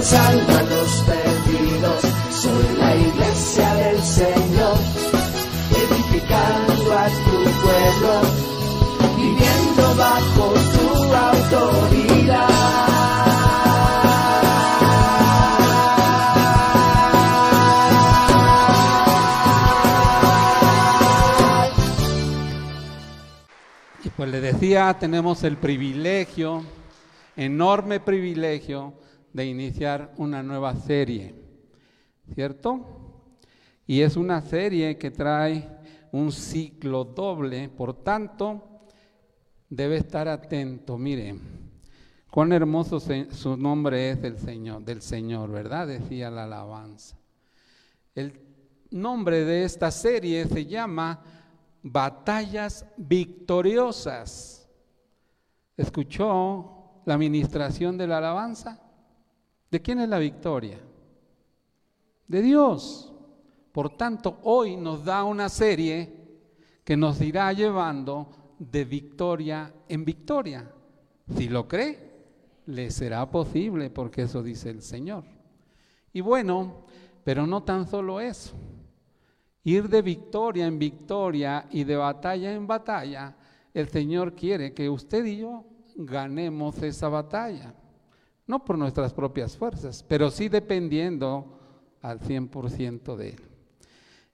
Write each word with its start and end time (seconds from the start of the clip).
alcanzando 0.00 0.56
a 0.56 0.62
los 0.62 1.02
perdidos. 1.02 2.00
Soy 2.30 2.76
la 2.78 2.96
iglesia 2.96 3.74
del 3.74 4.02
Señor, 4.02 4.78
edificando 5.70 6.98
a 6.98 7.06
tu 7.08 7.36
pueblo, 7.60 8.12
viviendo 9.16 9.94
bajo 9.96 10.54
tu 10.72 11.14
autoridad. 11.14 12.48
Pues 24.16 24.30
le 24.32 24.40
decía, 24.42 24.94
tenemos 25.00 25.44
el 25.44 25.56
privilegio, 25.56 26.62
enorme 27.36 28.00
privilegio, 28.00 28.92
de 29.32 29.46
iniciar 29.46 30.12
una 30.16 30.42
nueva 30.42 30.74
serie, 30.74 31.34
¿cierto? 32.34 33.00
Y 33.86 34.02
es 34.02 34.16
una 34.16 34.40
serie 34.40 34.96
que 34.96 35.10
trae 35.10 35.68
un 36.12 36.32
ciclo 36.32 37.04
doble, 37.04 37.68
por 37.68 38.02
tanto, 38.02 38.62
debe 39.68 39.96
estar 39.96 40.28
atento. 40.28 40.98
Mire, 40.98 41.36
cuán 42.30 42.52
hermoso 42.52 43.00
su 43.00 43.56
nombre 43.56 44.10
es 44.10 44.22
del 44.22 44.38
Señor, 44.38 44.84
del 44.84 45.02
Señor, 45.02 45.50
¿verdad? 45.50 45.86
Decía 45.86 46.30
la 46.30 46.44
alabanza. 46.44 47.16
El 48.14 48.40
nombre 48.90 49.44
de 49.44 49.64
esta 49.64 49.90
serie 49.90 50.46
se 50.46 50.66
llama 50.66 51.22
Batallas 51.82 52.84
Victoriosas. 52.96 54.68
¿Escuchó 55.76 57.02
la 57.06 57.14
administración 57.14 57.96
de 57.96 58.06
la 58.06 58.18
alabanza? 58.18 58.80
¿De 59.70 59.80
quién 59.80 60.00
es 60.00 60.08
la 60.08 60.18
victoria? 60.18 60.78
De 62.26 62.42
Dios. 62.42 63.12
Por 63.72 63.96
tanto, 63.96 64.38
hoy 64.42 64.76
nos 64.76 65.04
da 65.04 65.22
una 65.22 65.48
serie 65.48 66.12
que 66.84 66.96
nos 66.96 67.20
irá 67.20 67.52
llevando 67.52 68.56
de 68.58 68.84
victoria 68.84 69.72
en 69.88 70.04
victoria. 70.04 70.68
Si 71.36 71.48
lo 71.48 71.68
cree, 71.68 72.10
le 72.66 72.90
será 72.90 73.30
posible, 73.30 73.90
porque 73.90 74.22
eso 74.22 74.42
dice 74.42 74.70
el 74.70 74.82
Señor. 74.82 75.24
Y 76.12 76.20
bueno, 76.20 76.86
pero 77.22 77.46
no 77.46 77.62
tan 77.62 77.86
solo 77.86 78.20
eso. 78.20 78.56
Ir 79.62 79.88
de 79.88 80.02
victoria 80.02 80.66
en 80.66 80.78
victoria 80.78 81.66
y 81.70 81.84
de 81.84 81.94
batalla 81.94 82.52
en 82.52 82.66
batalla, 82.66 83.36
el 83.72 83.88
Señor 83.88 84.34
quiere 84.34 84.74
que 84.74 84.88
usted 84.88 85.24
y 85.26 85.38
yo 85.38 85.64
ganemos 85.94 86.82
esa 86.82 87.08
batalla. 87.08 87.74
No 88.50 88.64
por 88.64 88.76
nuestras 88.76 89.12
propias 89.12 89.56
fuerzas, 89.56 90.02
pero 90.02 90.28
sí 90.28 90.48
dependiendo 90.48 91.56
al 92.02 92.18
100% 92.18 93.14
de 93.14 93.28
Él. 93.28 93.42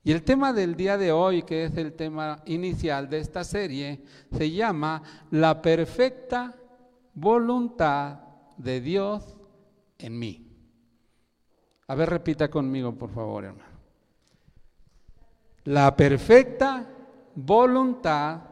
Y 0.05 0.11
el 0.11 0.23
tema 0.23 0.55
del 0.55 0.75
día 0.75 0.97
de 0.97 1.13
hoy, 1.13 1.43
que 1.43 1.65
es 1.65 1.77
el 1.77 1.93
tema 1.93 2.43
inicial 2.47 3.11
de 3.11 3.19
esta 3.19 3.45
serie, 3.45 4.03
se 4.33 4.51
llama 4.51 5.03
La 5.31 5.61
perfecta 5.61 6.57
voluntad 7.13 8.21
de 8.57 8.81
Dios 8.81 9.37
en 9.99 10.19
mí. 10.19 10.51
A 11.87 11.95
ver, 11.95 12.09
repita 12.09 12.49
conmigo, 12.49 12.95
por 12.95 13.11
favor, 13.11 13.45
hermano. 13.45 13.77
La 15.65 15.95
perfecta 15.95 16.89
voluntad 17.35 18.45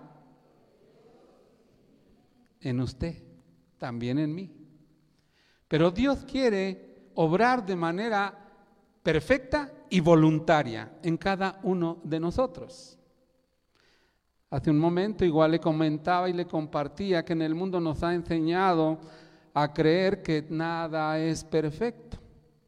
en 2.61 2.81
usted, 2.81 3.23
también 3.79 4.19
en 4.19 4.35
mí. 4.35 4.64
Pero 5.69 5.91
Dios 5.91 6.25
quiere 6.25 7.11
obrar 7.15 7.65
de 7.65 7.77
manera 7.77 8.45
perfecta 9.03 9.73
y 9.91 10.01
voluntaria 10.01 10.99
en 11.03 11.17
cada 11.17 11.61
uno 11.63 12.01
de 12.05 12.21
nosotros. 12.21 12.99
Hace 14.51 14.71
un 14.71 14.79
momento 14.79 15.25
igual 15.25 15.53
le 15.53 15.61
comentaba 15.61 16.29
y 16.29 16.33
le 16.33 16.47
compartía 16.47 17.25
que 17.25 17.33
en 17.33 17.43
el 17.43 17.55
mundo 17.55 17.81
nos 17.81 18.03
ha 18.03 18.15
enseñado 18.15 19.01
a 19.53 19.73
creer 19.73 20.23
que 20.23 20.47
nada 20.49 21.19
es 21.19 21.45
perfecto, 21.45 22.19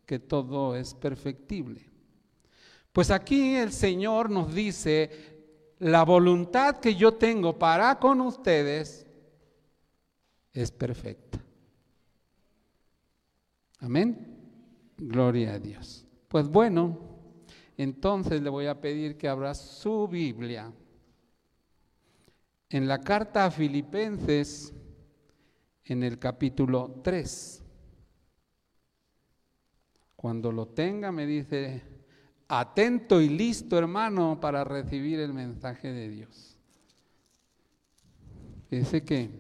que 0.04 0.18
todo 0.18 0.76
es 0.76 0.94
perfectible. 0.94 1.88
Pues 2.92 3.10
aquí 3.10 3.56
el 3.56 3.72
Señor 3.72 4.30
nos 4.30 4.54
dice, 4.54 5.10
la 5.78 6.04
voluntad 6.04 6.78
que 6.78 6.94
yo 6.94 7.14
tengo 7.14 7.58
para 7.58 7.98
con 7.98 8.20
ustedes 8.20 9.06
es 10.52 10.70
perfecta. 10.70 11.45
Amén. 13.78 14.36
Gloria 14.96 15.54
a 15.54 15.58
Dios. 15.58 16.06
Pues 16.28 16.48
bueno, 16.48 16.98
entonces 17.76 18.40
le 18.40 18.50
voy 18.50 18.66
a 18.66 18.80
pedir 18.80 19.16
que 19.16 19.28
abra 19.28 19.54
su 19.54 20.08
Biblia. 20.08 20.72
En 22.70 22.88
la 22.88 23.00
carta 23.00 23.44
a 23.44 23.50
Filipenses, 23.50 24.72
en 25.84 26.02
el 26.02 26.18
capítulo 26.18 27.00
3. 27.02 27.62
Cuando 30.16 30.50
lo 30.50 30.66
tenga, 30.68 31.12
me 31.12 31.26
dice, 31.26 31.82
atento 32.48 33.20
y 33.20 33.28
listo, 33.28 33.78
hermano, 33.78 34.40
para 34.40 34.64
recibir 34.64 35.20
el 35.20 35.32
mensaje 35.32 35.92
de 35.92 36.08
Dios. 36.08 36.58
Dice 38.70 39.04
que 39.04 39.30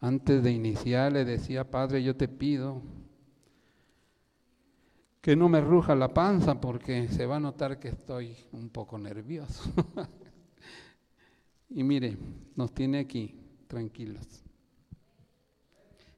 antes 0.00 0.42
de 0.42 0.50
iniciar 0.50 1.12
le 1.12 1.24
decía, 1.24 1.70
Padre, 1.70 2.02
yo 2.02 2.16
te 2.16 2.28
pido 2.28 2.82
que 5.20 5.36
no 5.36 5.48
me 5.48 5.60
ruja 5.60 5.94
la 5.94 6.12
panza 6.12 6.60
porque 6.60 7.08
se 7.08 7.26
va 7.26 7.36
a 7.36 7.40
notar 7.40 7.78
que 7.78 7.88
estoy 7.88 8.36
un 8.52 8.70
poco 8.70 8.98
nervioso. 8.98 9.62
y 11.68 11.82
mire, 11.82 12.16
nos 12.56 12.72
tiene 12.72 13.00
aquí, 13.00 13.34
tranquilos. 13.66 14.26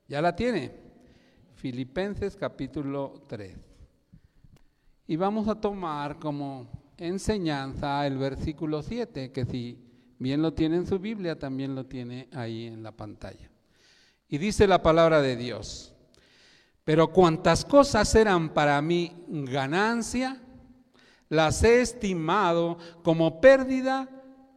¿Ya 0.08 0.22
la 0.22 0.36
tiene? 0.36 0.72
Filipenses 1.54 2.36
capítulo 2.36 3.24
3. 3.28 3.56
Y 5.08 5.16
vamos 5.16 5.48
a 5.48 5.60
tomar 5.60 6.18
como 6.18 6.68
enseñanza 6.96 8.06
el 8.06 8.18
versículo 8.18 8.82
7, 8.82 9.32
que 9.32 9.44
si 9.44 9.78
bien 10.18 10.42
lo 10.42 10.54
tiene 10.54 10.76
en 10.76 10.86
su 10.86 10.98
Biblia, 11.00 11.38
también 11.38 11.74
lo 11.74 11.86
tiene 11.86 12.28
ahí 12.32 12.66
en 12.66 12.82
la 12.82 12.92
pantalla. 12.92 13.50
Y 14.28 14.38
dice 14.38 14.66
la 14.66 14.80
palabra 14.80 15.20
de 15.20 15.36
Dios. 15.36 15.91
Pero 16.84 17.12
cuantas 17.12 17.64
cosas 17.64 18.12
eran 18.14 18.48
para 18.48 18.80
mí 18.82 19.24
ganancia, 19.28 20.40
las 21.28 21.62
he 21.62 21.80
estimado 21.80 22.76
como 23.02 23.40
pérdida 23.40 24.08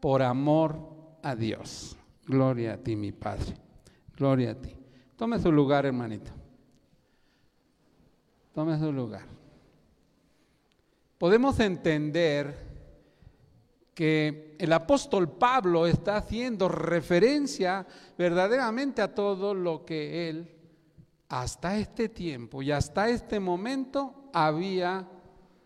por 0.02 0.22
amor 0.22 1.18
a 1.22 1.36
Dios. 1.36 1.96
Gloria 2.26 2.74
a 2.74 2.78
ti, 2.78 2.96
mi 2.96 3.12
Padre. 3.12 3.56
Gloria 4.18 4.52
a 4.52 4.56
ti. 4.56 4.76
Tome 5.16 5.40
su 5.40 5.52
lugar, 5.52 5.86
hermanito. 5.86 6.32
Tome 8.54 8.78
su 8.80 8.92
lugar. 8.92 9.26
Podemos 11.18 11.60
entender 11.60 12.76
que 13.94 14.58
el 14.60 14.74
apóstol 14.74 15.30
Pablo 15.30 15.88
está 15.88 16.18
haciendo 16.18 16.68
referencia 16.68 17.86
verdaderamente 18.18 19.02
a 19.02 19.14
todo 19.14 19.54
lo 19.54 19.86
que 19.86 20.30
él 20.30 20.55
hasta 21.28 21.78
este 21.78 22.10
tiempo 22.10 22.62
y 22.62 22.72
hasta 22.72 23.10
este 23.10 23.40
momento 23.40 24.30
había 24.34 25.08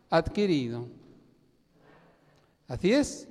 adquirido. 0.09 0.87
Así 2.67 2.93
es. 2.93 3.27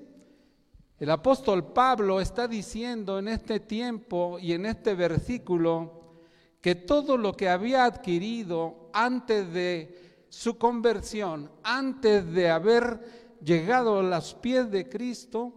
El 0.99 1.11
apóstol 1.11 1.73
Pablo 1.73 2.21
está 2.21 2.49
diciendo 2.49 3.19
en 3.19 3.29
este 3.29 3.61
tiempo 3.61 4.39
y 4.41 4.53
en 4.53 4.67
este 4.67 4.95
versículo 4.95 6.23
que 6.61 6.75
todo 6.75 7.17
lo 7.17 7.35
que 7.35 7.49
había 7.49 7.85
adquirido 7.85 8.91
antes 8.93 9.53
de 9.53 10.25
su 10.29 10.59
conversión, 10.59 11.51
antes 11.63 12.27
de 12.33 12.51
haber 12.51 13.39
llegado 13.45 14.01
a 14.01 14.03
los 14.03 14.35
pies 14.35 14.71
de 14.71 14.89
Cristo, 14.89 15.53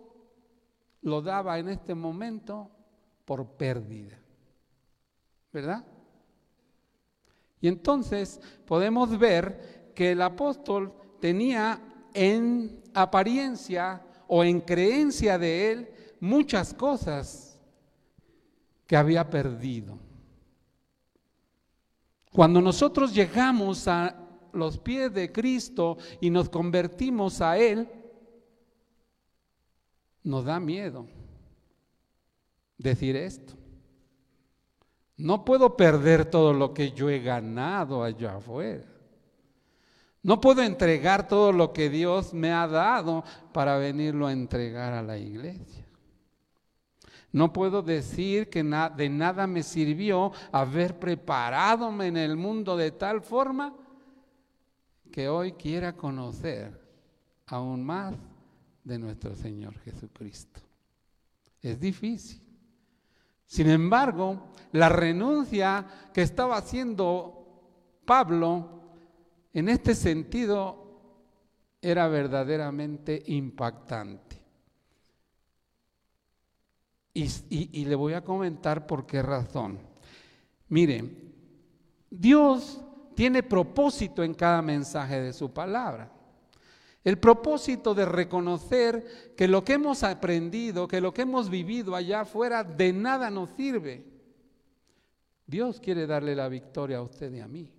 lo 1.02 1.24
daba 1.24 1.58
en 1.58 1.70
este 1.70 1.96
momento 1.96 2.70
por 3.26 3.48
pérdida. 3.48 4.22
¿verdad? 5.52 5.86
Y 7.62 7.68
entonces 7.68 8.42
podemos 8.66 9.18
ver 9.18 9.94
que 9.96 10.12
el 10.12 10.22
apóstol 10.22 10.94
tenía 11.20 11.82
en 12.14 12.82
apariencia 12.94 14.04
o 14.28 14.44
en 14.44 14.60
creencia 14.62 15.38
de 15.38 15.72
él 15.72 15.90
muchas 16.20 16.74
cosas 16.74 17.60
que 18.88 18.98
había 18.98 19.30
perdido. 19.30 19.98
Cuando 22.32 22.62
nosotros 22.62 23.14
llegamos 23.14 23.88
a 23.88 24.18
los 24.54 24.78
pies 24.78 25.14
de 25.14 25.32
Cristo 25.32 25.98
y 26.20 26.30
nos 26.30 26.50
convertimos 26.50 27.42
a 27.42 27.58
Él, 27.58 27.90
nos 30.24 30.46
da 30.46 30.60
miedo 30.60 31.08
decir 32.78 33.16
esto. 33.16 33.61
No 35.22 35.46
puedo 35.46 35.78
perder 35.78 36.26
todo 36.26 36.52
lo 36.52 36.74
que 36.74 36.94
yo 36.94 37.08
he 37.08 37.20
ganado 37.20 38.04
allá 38.04 38.38
afuera. 38.38 38.86
No 40.24 40.42
puedo 40.42 40.64
entregar 40.64 41.28
todo 41.28 41.52
lo 41.52 41.74
que 41.74 41.92
Dios 41.92 42.34
me 42.34 42.52
ha 42.52 42.68
dado 42.68 43.24
para 43.54 43.78
venirlo 43.78 44.26
a 44.26 44.32
entregar 44.32 44.94
a 44.94 45.04
la 45.04 45.20
iglesia. 45.20 45.86
No 47.32 47.54
puedo 47.54 47.84
decir 47.84 48.50
que 48.50 48.64
de 48.64 49.10
nada 49.10 49.46
me 49.46 49.62
sirvió 49.62 50.32
haber 50.52 50.98
preparadome 51.00 52.08
en 52.08 52.18
el 52.18 52.36
mundo 52.36 52.76
de 52.76 52.92
tal 52.92 53.22
forma 53.22 53.76
que 55.12 55.30
hoy 55.30 55.54
quiera 55.54 55.96
conocer 55.96 56.82
aún 57.46 57.84
más 57.84 58.16
de 58.84 58.98
nuestro 58.98 59.36
Señor 59.36 59.78
Jesucristo. 59.82 60.62
Es 61.62 61.80
difícil. 61.80 62.51
Sin 63.52 63.70
embargo, 63.70 64.44
la 64.72 64.88
renuncia 64.88 65.86
que 66.14 66.22
estaba 66.22 66.56
haciendo 66.56 68.00
Pablo 68.06 68.80
en 69.52 69.68
este 69.68 69.94
sentido 69.94 71.02
era 71.82 72.08
verdaderamente 72.08 73.22
impactante. 73.28 74.42
Y, 77.14 77.84
le 77.84 77.94
voy 77.96 78.14
a 78.14 78.24
comentar 78.24 78.88
por 78.88 79.06
qué 79.06 79.22
razón. 79.22 79.80
Miren, 80.70 81.34
Dios 82.10 82.82
tiene 83.16 83.44
propósito 83.44 84.24
en 84.24 84.34
cada 84.34 84.62
mensaje 84.62 85.20
de 85.20 85.34
su 85.34 85.52
palabra. 85.52 86.10
El 87.04 87.18
propósito 87.18 87.96
de 87.96 88.06
reconocer 88.06 89.34
que 89.36 89.48
lo 89.48 89.64
que 89.64 89.74
hemos 89.74 90.04
aprendido, 90.04 90.88
que 90.88 91.02
lo 91.02 91.14
que 91.14 91.24
hemos 91.24 91.50
vivido 91.50 91.96
allá 91.96 92.22
afuera, 92.22 92.64
de 92.64 92.94
nada 92.94 93.32
nos 93.32 93.50
sirve. 93.52 94.06
Dios 95.48 95.80
quiere 95.80 96.06
darle 96.06 96.36
la 96.36 96.48
victoria 96.48 96.98
a 96.98 97.02
usted 97.02 97.34
y 97.34 97.40
a 97.40 97.48
mí. 97.48 97.72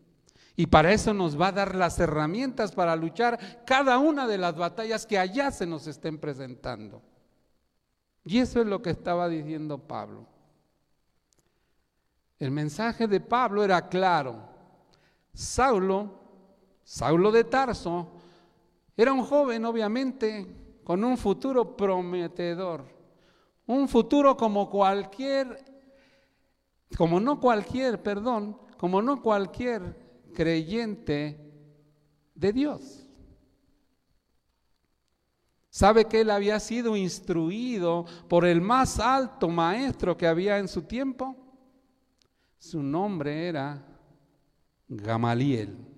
Y 0.56 0.66
para 0.66 0.92
eso 0.92 1.14
nos 1.14 1.40
va 1.40 1.48
a 1.48 1.52
dar 1.52 1.74
las 1.74 1.98
herramientas 1.98 2.72
para 2.72 2.94
luchar 2.96 3.64
cada 3.64 3.98
una 3.98 4.26
de 4.26 4.38
las 4.38 4.56
batallas 4.56 5.06
que 5.06 5.18
allá 5.18 5.50
se 5.50 5.66
nos 5.66 5.86
estén 5.86 6.18
presentando. 6.18 7.00
Y 8.24 8.38
eso 8.38 8.60
es 8.60 8.66
lo 8.66 8.82
que 8.82 8.90
estaba 8.90 9.28
diciendo 9.28 9.78
Pablo. 9.78 10.26
El 12.38 12.50
mensaje 12.50 13.06
de 13.06 13.20
Pablo 13.20 13.64
era 13.64 13.88
claro. 13.88 14.50
Saulo, 15.32 16.20
Saulo 16.84 17.32
de 17.32 17.44
Tarso, 17.44 18.12
era 18.96 19.12
un 19.12 19.24
joven 19.24 19.64
obviamente 19.64 20.46
con 20.84 21.04
un 21.04 21.16
futuro 21.16 21.76
prometedor. 21.76 22.84
Un 23.66 23.88
futuro 23.88 24.36
como 24.36 24.68
cualquier, 24.68 25.64
como 26.96 27.20
no 27.20 27.40
cualquier, 27.40 28.02
perdón, 28.02 28.58
como 28.76 29.00
no 29.00 29.22
cualquier 29.22 29.96
creyente 30.34 31.38
de 32.34 32.52
Dios. 32.52 33.06
¿Sabe 35.70 36.04
que 36.04 36.20
él 36.20 36.30
había 36.30 36.60
sido 36.60 36.96
instruido 36.96 38.04
por 38.28 38.44
el 38.44 38.60
más 38.60 38.98
alto 38.98 39.48
maestro 39.48 40.18
que 40.18 40.26
había 40.26 40.58
en 40.58 40.68
su 40.68 40.82
tiempo? 40.82 41.34
Su 42.58 42.82
nombre 42.82 43.48
era 43.48 43.82
Gamaliel. 44.86 45.91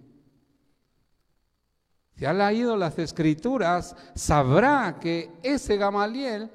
Si 2.17 2.25
ha 2.25 2.33
leído 2.33 2.77
las 2.77 2.99
escrituras, 2.99 3.97
sabrá 4.15 4.99
que 5.01 5.33
ese 5.43 5.77
Gamaliel 5.77 6.51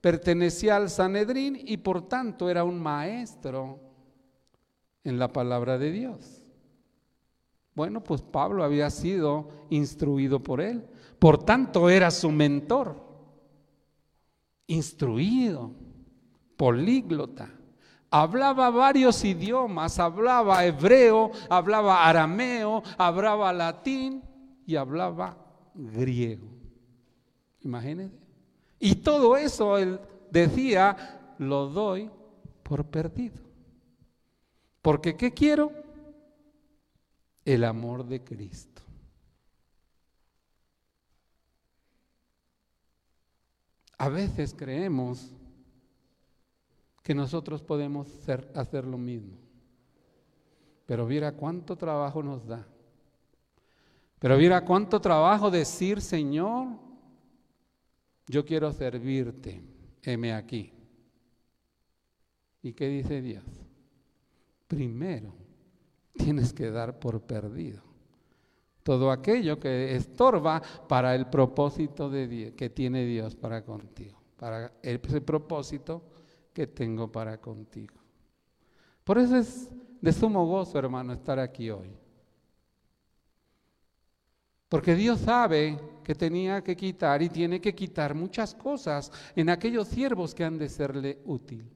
pertenecía 0.00 0.76
al 0.76 0.90
Sanedrín 0.90 1.58
y 1.58 1.78
por 1.78 2.06
tanto 2.06 2.50
era 2.50 2.64
un 2.64 2.78
maestro 2.78 3.80
en 5.02 5.18
la 5.18 5.28
palabra 5.32 5.78
de 5.78 5.90
Dios. 5.90 6.42
Bueno, 7.74 8.04
pues 8.04 8.20
Pablo 8.20 8.62
había 8.62 8.90
sido 8.90 9.48
instruido 9.70 10.42
por 10.42 10.60
él. 10.60 10.86
Por 11.18 11.44
tanto, 11.44 11.88
era 11.88 12.10
su 12.10 12.30
mentor. 12.30 13.02
Instruido, 14.66 15.72
políglota. 16.58 17.50
Hablaba 18.10 18.70
varios 18.70 19.24
idiomas, 19.24 19.98
hablaba 19.98 20.64
hebreo, 20.64 21.30
hablaba 21.48 22.06
arameo, 22.06 22.82
hablaba 22.98 23.52
latín 23.52 24.29
y 24.66 24.76
hablaba 24.76 25.36
griego. 25.74 26.48
Imagínense. 27.60 28.16
Y 28.78 28.96
todo 28.96 29.36
eso 29.36 29.76
él 29.78 30.00
decía, 30.30 31.34
lo 31.38 31.68
doy 31.68 32.10
por 32.62 32.84
perdido. 32.86 33.40
Porque 34.80 35.16
¿qué 35.16 35.32
quiero? 35.32 35.72
el 37.44 37.64
amor 37.64 38.04
de 38.06 38.22
Cristo. 38.22 38.82
A 43.98 44.08
veces 44.08 44.54
creemos 44.56 45.30
que 47.02 47.14
nosotros 47.14 47.62
podemos 47.62 48.08
hacer 48.54 48.86
lo 48.86 48.96
mismo, 48.96 49.36
pero 50.86 51.06
mira 51.06 51.32
cuánto 51.32 51.76
trabajo 51.76 52.22
nos 52.22 52.46
da. 52.46 52.66
Pero 54.20 54.36
mira 54.36 54.64
cuánto 54.64 55.00
trabajo 55.00 55.50
decir, 55.50 56.00
Señor, 56.02 56.68
yo 58.26 58.44
quiero 58.44 58.70
servirte, 58.70 59.64
heme 60.02 60.34
aquí. 60.34 60.72
¿Y 62.62 62.74
qué 62.74 62.88
dice 62.88 63.22
Dios? 63.22 63.44
Primero, 64.68 65.34
tienes 66.12 66.52
que 66.52 66.70
dar 66.70 66.98
por 66.98 67.22
perdido. 67.22 67.82
Todo 68.82 69.10
aquello 69.10 69.58
que 69.58 69.96
estorba 69.96 70.60
para 70.86 71.14
el 71.14 71.26
propósito 71.28 72.10
de 72.10 72.52
que 72.54 72.68
tiene 72.68 73.06
Dios 73.06 73.34
para 73.34 73.64
contigo, 73.64 74.20
para 74.36 74.70
ese 74.82 75.22
propósito 75.22 76.02
que 76.52 76.66
tengo 76.66 77.10
para 77.10 77.40
contigo. 77.40 77.94
Por 79.02 79.16
eso 79.16 79.38
es 79.38 79.70
de 80.02 80.12
sumo 80.12 80.46
gozo, 80.46 80.78
hermano, 80.78 81.14
estar 81.14 81.38
aquí 81.38 81.70
hoy. 81.70 81.99
Porque 84.70 84.94
Dios 84.94 85.18
sabe 85.22 85.80
que 86.04 86.14
tenía 86.14 86.62
que 86.62 86.76
quitar 86.76 87.20
y 87.22 87.28
tiene 87.28 87.60
que 87.60 87.74
quitar 87.74 88.14
muchas 88.14 88.54
cosas 88.54 89.10
en 89.34 89.50
aquellos 89.50 89.88
siervos 89.88 90.32
que 90.32 90.44
han 90.44 90.58
de 90.58 90.68
serle 90.68 91.18
útil. 91.24 91.68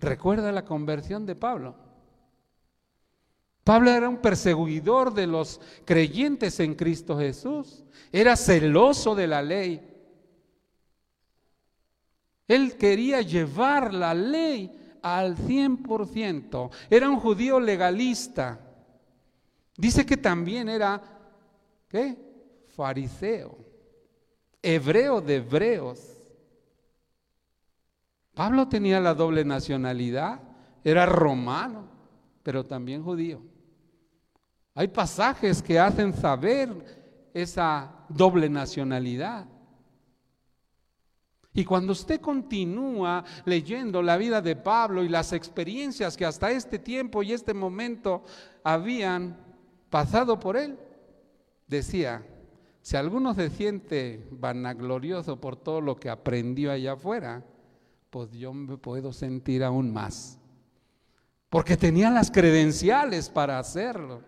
Recuerda 0.00 0.50
la 0.50 0.64
conversión 0.64 1.24
de 1.24 1.36
Pablo. 1.36 1.76
Pablo 3.62 3.92
era 3.92 4.08
un 4.08 4.16
perseguidor 4.16 5.14
de 5.14 5.28
los 5.28 5.60
creyentes 5.84 6.58
en 6.58 6.74
Cristo 6.74 7.16
Jesús. 7.16 7.84
Era 8.10 8.34
celoso 8.34 9.14
de 9.14 9.28
la 9.28 9.40
ley. 9.40 9.88
Él 12.48 12.76
quería 12.76 13.22
llevar 13.22 13.94
la 13.94 14.14
ley 14.14 14.98
al 15.00 15.36
100%. 15.36 16.70
Era 16.90 17.08
un 17.08 17.20
judío 17.20 17.60
legalista. 17.60 18.61
Dice 19.76 20.04
que 20.04 20.16
también 20.16 20.68
era, 20.68 21.02
¿qué? 21.88 22.16
Fariseo. 22.68 23.58
Hebreo 24.62 25.20
de 25.20 25.36
hebreos. 25.36 26.00
Pablo 28.34 28.68
tenía 28.68 29.00
la 29.00 29.14
doble 29.14 29.44
nacionalidad, 29.44 30.40
era 30.84 31.04
romano, 31.06 31.88
pero 32.42 32.64
también 32.64 33.02
judío. 33.02 33.42
Hay 34.74 34.88
pasajes 34.88 35.62
que 35.62 35.78
hacen 35.78 36.14
saber 36.14 37.30
esa 37.34 37.92
doble 38.08 38.48
nacionalidad. 38.48 39.46
Y 41.54 41.64
cuando 41.64 41.92
usted 41.92 42.20
continúa 42.20 43.24
leyendo 43.44 44.00
la 44.00 44.16
vida 44.16 44.40
de 44.40 44.56
Pablo 44.56 45.04
y 45.04 45.08
las 45.10 45.34
experiencias 45.34 46.16
que 46.16 46.24
hasta 46.24 46.50
este 46.50 46.78
tiempo 46.78 47.22
y 47.22 47.32
este 47.32 47.52
momento 47.52 48.24
habían 48.64 49.51
pasado 49.92 50.40
por 50.40 50.56
él, 50.56 50.78
decía, 51.68 52.26
si 52.80 52.96
alguno 52.96 53.34
se 53.34 53.50
siente 53.50 54.26
vanaglorioso 54.30 55.38
por 55.38 55.54
todo 55.54 55.82
lo 55.82 55.96
que 55.96 56.08
aprendió 56.08 56.72
allá 56.72 56.94
afuera, 56.94 57.44
pues 58.08 58.32
yo 58.32 58.54
me 58.54 58.78
puedo 58.78 59.12
sentir 59.12 59.62
aún 59.62 59.92
más. 59.92 60.38
Porque 61.50 61.76
tenía 61.76 62.08
las 62.08 62.30
credenciales 62.30 63.28
para 63.28 63.58
hacerlo. 63.58 64.22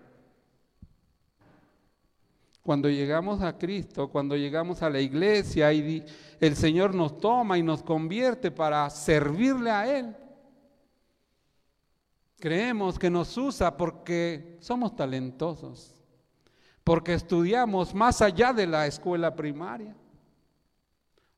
Cuando 2.63 2.91
llegamos 2.91 3.41
a 3.41 3.57
Cristo, 3.57 4.11
cuando 4.11 4.37
llegamos 4.37 4.83
a 4.83 4.91
la 4.91 5.01
iglesia 5.01 5.73
y 5.73 6.05
el 6.41 6.57
Señor 6.57 6.95
nos 6.95 7.19
toma 7.19 7.57
y 7.57 7.63
nos 7.63 7.83
convierte 7.83 8.51
para 8.51 8.91
servirle 8.91 9.71
a 9.71 9.99
Él, 9.99 10.15
creemos 12.45 12.99
que 12.99 13.09
nos 13.09 13.39
usa 13.39 13.75
porque 13.75 14.59
somos 14.61 14.95
talentosos, 14.95 15.95
porque 16.85 17.15
estudiamos 17.15 17.95
más 17.95 18.21
allá 18.21 18.53
de 18.53 18.67
la 18.67 18.87
escuela 18.87 19.35
primaria 19.35 19.97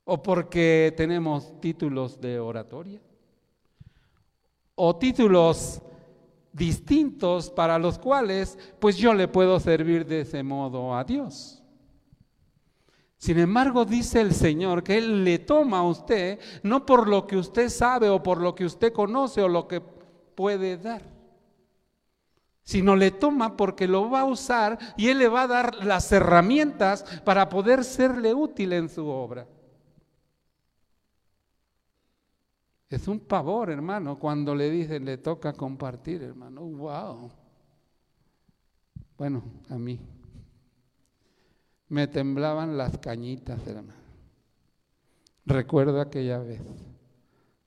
o 0.05 0.21
porque 0.21 0.93
tenemos 0.97 1.61
títulos 1.61 2.21
de 2.21 2.41
oratoria 2.41 3.01
o 4.75 4.97
títulos 4.97 5.81
distintos 6.53 7.51
para 7.51 7.79
los 7.79 8.01
cuales 8.01 8.59
pues 8.81 8.97
yo 8.97 9.15
le 9.15 9.29
puedo 9.29 9.61
servir 9.61 10.07
de 10.07 10.23
ese 10.23 10.43
modo 10.43 10.93
a 10.93 11.05
Dios. 11.05 11.63
Sin 13.17 13.39
embargo, 13.39 13.85
dice 13.85 14.23
el 14.23 14.35
Señor 14.35 14.83
que 14.83 14.99
Él 14.99 15.23
le 15.23 15.39
toma 15.39 15.79
a 15.79 15.87
usted 15.87 16.41
no 16.65 16.85
por 16.85 17.09
lo 17.09 17.29
que 17.29 17.37
usted 17.37 17.69
sabe 17.69 18.09
o 18.09 18.21
por 18.25 18.41
lo 18.41 18.57
que 18.57 18.65
usted 18.65 18.93
conoce 18.93 19.41
o 19.41 19.47
lo 19.49 19.69
que 19.69 19.95
puede 20.37 20.77
dar, 20.77 21.03
sino 22.63 22.95
le 22.95 23.11
toma 23.11 23.57
porque 23.57 23.89
lo 23.89 24.09
va 24.09 24.21
a 24.21 24.25
usar 24.27 24.79
y 24.97 25.09
Él 25.09 25.19
le 25.19 25.29
va 25.29 25.43
a 25.43 25.47
dar 25.49 25.85
las 25.85 26.13
herramientas 26.13 27.05
para 27.25 27.49
poder 27.49 27.83
serle 27.83 28.35
útil 28.35 28.73
en 28.73 28.89
su 28.89 29.07
obra. 29.07 29.49
Es 32.89 33.09
un 33.09 33.19
pavor, 33.19 33.71
hermano, 33.71 34.17
cuando 34.19 34.55
le 34.55 34.71
dicen 34.71 35.05
le 35.05 35.19
toca 35.19 35.53
compartir, 35.55 36.23
hermano. 36.23 36.61
Wow. 36.61 37.33
Bueno, 39.19 39.43
a 39.71 39.79
mí 39.79 39.99
me 41.89 42.07
temblaban 42.07 42.77
las 42.77 42.99
cañitas, 42.99 43.67
hermano. 43.67 44.07
Recuerdo 45.45 46.01
aquella 46.01 46.39
vez 46.39 46.61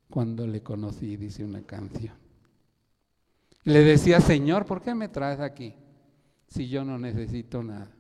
cuando 0.10 0.46
le 0.46 0.62
conocí, 0.62 1.16
dice 1.18 1.44
una 1.44 1.62
canción. 1.62 2.29
Le 3.70 3.84
decía, 3.84 4.20
Señor, 4.20 4.66
¿por 4.66 4.82
qué 4.82 4.96
me 4.96 5.10
traes 5.10 5.40
aquí 5.40 5.76
si 6.48 6.68
yo 6.68 6.84
no 6.84 6.98
necesito 6.98 7.62
nada? 7.62 7.96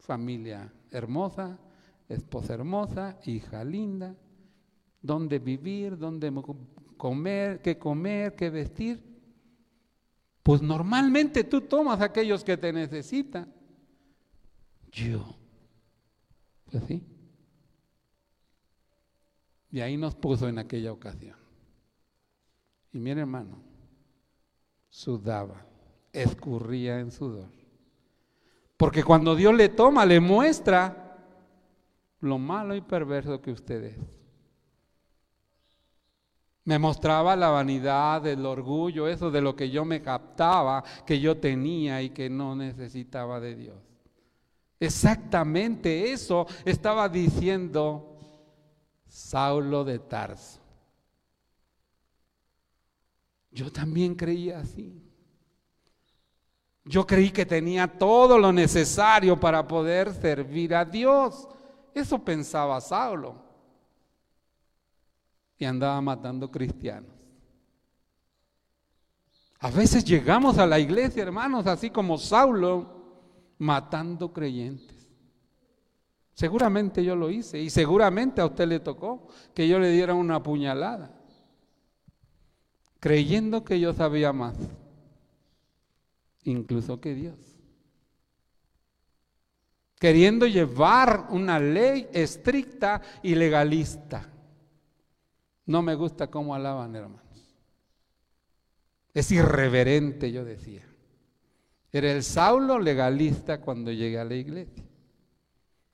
Familia 0.00 0.72
hermosa, 0.90 1.60
esposa 2.08 2.54
hermosa, 2.54 3.20
hija 3.24 3.62
linda, 3.62 4.16
dónde 5.00 5.38
vivir, 5.38 5.96
dónde 5.96 6.32
comer, 6.96 7.62
qué 7.62 7.78
comer, 7.78 8.34
qué 8.34 8.50
vestir. 8.50 9.00
Pues 10.42 10.60
normalmente 10.60 11.44
tú 11.44 11.60
tomas 11.60 12.00
a 12.00 12.06
aquellos 12.06 12.42
que 12.42 12.56
te 12.56 12.72
necesitan. 12.72 13.54
Yo. 14.90 15.38
Pues 16.68 16.82
sí. 16.88 17.00
Y 19.70 19.78
ahí 19.78 19.96
nos 19.96 20.16
puso 20.16 20.48
en 20.48 20.58
aquella 20.58 20.90
ocasión. 20.90 21.36
Y 22.92 22.98
mire 22.98 23.20
hermano, 23.20 23.73
sudaba, 24.94 25.66
escurría 26.12 27.00
en 27.00 27.10
sudor. 27.10 27.48
Porque 28.76 29.02
cuando 29.02 29.34
Dios 29.34 29.52
le 29.52 29.68
toma, 29.68 30.06
le 30.06 30.20
muestra 30.20 31.18
lo 32.20 32.38
malo 32.38 32.76
y 32.76 32.80
perverso 32.80 33.42
que 33.42 33.50
usted 33.50 33.84
es. 33.84 33.98
Me 36.62 36.78
mostraba 36.78 37.34
la 37.34 37.48
vanidad, 37.48 38.24
el 38.28 38.46
orgullo, 38.46 39.08
eso 39.08 39.32
de 39.32 39.40
lo 39.40 39.56
que 39.56 39.68
yo 39.68 39.84
me 39.84 40.00
captaba, 40.00 40.84
que 41.04 41.18
yo 41.18 41.38
tenía 41.38 42.00
y 42.00 42.10
que 42.10 42.30
no 42.30 42.54
necesitaba 42.54 43.40
de 43.40 43.56
Dios. 43.56 43.76
Exactamente 44.78 46.12
eso 46.12 46.46
estaba 46.64 47.08
diciendo 47.08 48.16
Saulo 49.08 49.84
de 49.84 49.98
Tarso. 49.98 50.63
Yo 53.54 53.70
también 53.72 54.14
creía 54.16 54.58
así. 54.58 55.00
Yo 56.84 57.06
creí 57.06 57.30
que 57.30 57.46
tenía 57.46 57.86
todo 57.86 58.36
lo 58.36 58.52
necesario 58.52 59.40
para 59.40 59.66
poder 59.66 60.12
servir 60.12 60.74
a 60.74 60.84
Dios. 60.84 61.48
Eso 61.94 62.18
pensaba 62.22 62.80
Saulo 62.80 63.36
y 65.56 65.64
andaba 65.64 66.00
matando 66.00 66.50
cristianos. 66.50 67.10
A 69.60 69.70
veces 69.70 70.04
llegamos 70.04 70.58
a 70.58 70.66
la 70.66 70.78
iglesia, 70.78 71.22
hermanos, 71.22 71.66
así 71.66 71.88
como 71.88 72.18
Saulo, 72.18 73.04
matando 73.56 74.32
creyentes. 74.32 75.08
Seguramente 76.34 77.04
yo 77.04 77.14
lo 77.14 77.30
hice 77.30 77.60
y 77.60 77.70
seguramente 77.70 78.40
a 78.40 78.46
usted 78.46 78.66
le 78.66 78.80
tocó 78.80 79.28
que 79.54 79.68
yo 79.68 79.78
le 79.78 79.90
diera 79.90 80.12
una 80.12 80.42
puñalada, 80.42 81.16
creyendo 83.04 83.66
que 83.66 83.78
yo 83.78 83.92
sabía 83.92 84.32
más, 84.32 84.56
incluso 86.42 87.02
que 87.02 87.14
Dios. 87.14 87.36
Queriendo 90.00 90.46
llevar 90.46 91.26
una 91.28 91.60
ley 91.60 92.08
estricta 92.14 93.02
y 93.22 93.34
legalista. 93.34 94.26
No 95.66 95.82
me 95.82 95.94
gusta 95.96 96.28
cómo 96.30 96.54
alaban, 96.54 96.96
hermanos. 96.96 97.26
Es 99.12 99.30
irreverente, 99.32 100.32
yo 100.32 100.42
decía. 100.42 100.88
Era 101.92 102.10
el 102.10 102.22
Saulo 102.22 102.78
legalista 102.78 103.60
cuando 103.60 103.92
llegué 103.92 104.18
a 104.18 104.24
la 104.24 104.34
iglesia. 104.34 104.82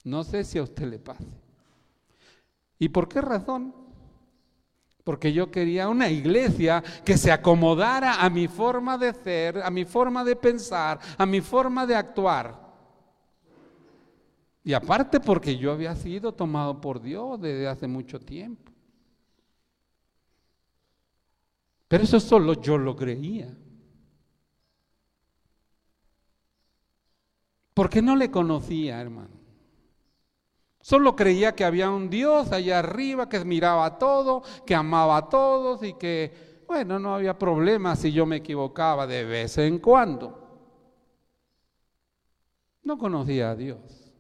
No 0.04 0.22
sé 0.22 0.44
si 0.44 0.58
a 0.58 0.62
usted 0.62 0.86
le 0.86 1.00
pasa. 1.00 1.26
¿Y 2.78 2.88
por 2.90 3.08
qué 3.08 3.20
razón? 3.20 3.79
Porque 5.04 5.32
yo 5.32 5.50
quería 5.50 5.88
una 5.88 6.08
iglesia 6.08 6.82
que 7.04 7.16
se 7.16 7.32
acomodara 7.32 8.22
a 8.22 8.30
mi 8.30 8.48
forma 8.48 8.98
de 8.98 9.14
ser, 9.14 9.62
a 9.62 9.70
mi 9.70 9.84
forma 9.84 10.24
de 10.24 10.36
pensar, 10.36 11.00
a 11.16 11.26
mi 11.26 11.40
forma 11.40 11.86
de 11.86 11.94
actuar. 11.94 12.70
Y 14.62 14.74
aparte 14.74 15.20
porque 15.20 15.56
yo 15.56 15.72
había 15.72 15.96
sido 15.96 16.32
tomado 16.32 16.80
por 16.80 17.00
Dios 17.00 17.40
desde 17.40 17.66
hace 17.66 17.86
mucho 17.88 18.20
tiempo. 18.20 18.70
Pero 21.88 22.04
eso 22.04 22.20
solo 22.20 22.60
yo 22.60 22.78
lo 22.78 22.94
creía. 22.94 23.52
Porque 27.74 28.02
no 28.02 28.14
le 28.14 28.30
conocía, 28.30 29.00
hermano. 29.00 29.39
Solo 30.80 31.14
creía 31.14 31.54
que 31.54 31.64
había 31.64 31.90
un 31.90 32.08
Dios 32.08 32.52
allá 32.52 32.78
arriba 32.78 33.28
que 33.28 33.44
miraba 33.44 33.98
todo, 33.98 34.42
que 34.64 34.74
amaba 34.74 35.18
a 35.18 35.28
todos 35.28 35.82
y 35.82 35.92
que, 35.94 36.64
bueno, 36.66 36.98
no 36.98 37.14
había 37.14 37.38
problema 37.38 37.96
si 37.96 38.10
yo 38.12 38.24
me 38.24 38.36
equivocaba 38.36 39.06
de 39.06 39.24
vez 39.24 39.58
en 39.58 39.78
cuando. 39.78 40.40
No 42.82 42.96
conocía 42.96 43.50
a 43.50 43.56
Dios. 43.56 44.10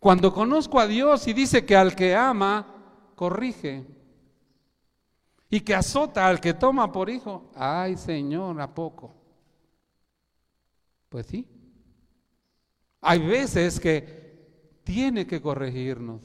Cuando 0.00 0.32
conozco 0.32 0.80
a 0.80 0.86
Dios 0.86 1.26
y 1.28 1.34
dice 1.34 1.66
que 1.66 1.76
al 1.76 1.94
que 1.94 2.14
ama, 2.14 3.12
corrige 3.14 3.86
y 5.50 5.60
que 5.60 5.74
azota 5.74 6.26
al 6.26 6.40
que 6.40 6.54
toma 6.54 6.90
por 6.90 7.10
hijo. 7.10 7.50
Ay, 7.54 7.96
Señor, 7.96 8.58
¿a 8.60 8.74
poco? 8.74 9.14
Pues 11.10 11.26
sí. 11.26 11.46
Hay 13.02 13.18
veces 13.18 13.78
que 13.78 14.23
tiene 14.84 15.26
que 15.26 15.40
corregirnos. 15.40 16.20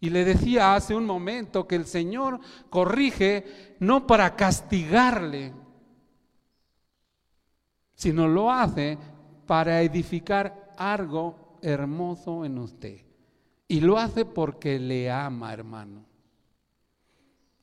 Y 0.00 0.10
le 0.10 0.24
decía 0.24 0.74
hace 0.74 0.94
un 0.94 1.06
momento 1.06 1.66
que 1.66 1.76
el 1.76 1.86
Señor 1.86 2.38
corrige 2.68 3.76
no 3.80 4.06
para 4.06 4.36
castigarle, 4.36 5.54
sino 7.94 8.28
lo 8.28 8.52
hace 8.52 8.98
para 9.46 9.80
edificar 9.80 10.72
algo 10.76 11.58
hermoso 11.62 12.44
en 12.44 12.58
usted. 12.58 13.00
Y 13.66 13.80
lo 13.80 13.96
hace 13.96 14.26
porque 14.26 14.78
le 14.78 15.10
ama, 15.10 15.54
hermano. 15.54 16.04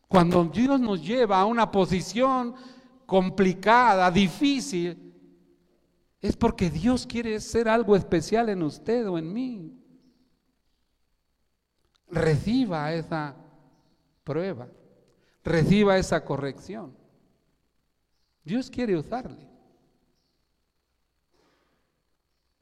Cuando 0.08 0.44
Dios 0.46 0.80
nos 0.80 1.06
lleva 1.06 1.40
a 1.40 1.46
una 1.46 1.70
posición 1.70 2.56
complicada, 3.06 4.10
difícil, 4.10 5.11
es 6.22 6.36
porque 6.36 6.70
Dios 6.70 7.08
quiere 7.08 7.36
hacer 7.36 7.68
algo 7.68 7.96
especial 7.96 8.50
en 8.50 8.62
usted 8.62 9.08
o 9.10 9.18
en 9.18 9.34
mí. 9.34 9.78
Reciba 12.08 12.94
esa 12.94 13.36
prueba, 14.24 14.68
reciba 15.44 15.98
esa 15.98 16.24
corrección. 16.24 16.96
Dios 18.44 18.70
quiere 18.70 18.96
usarle. 18.96 19.50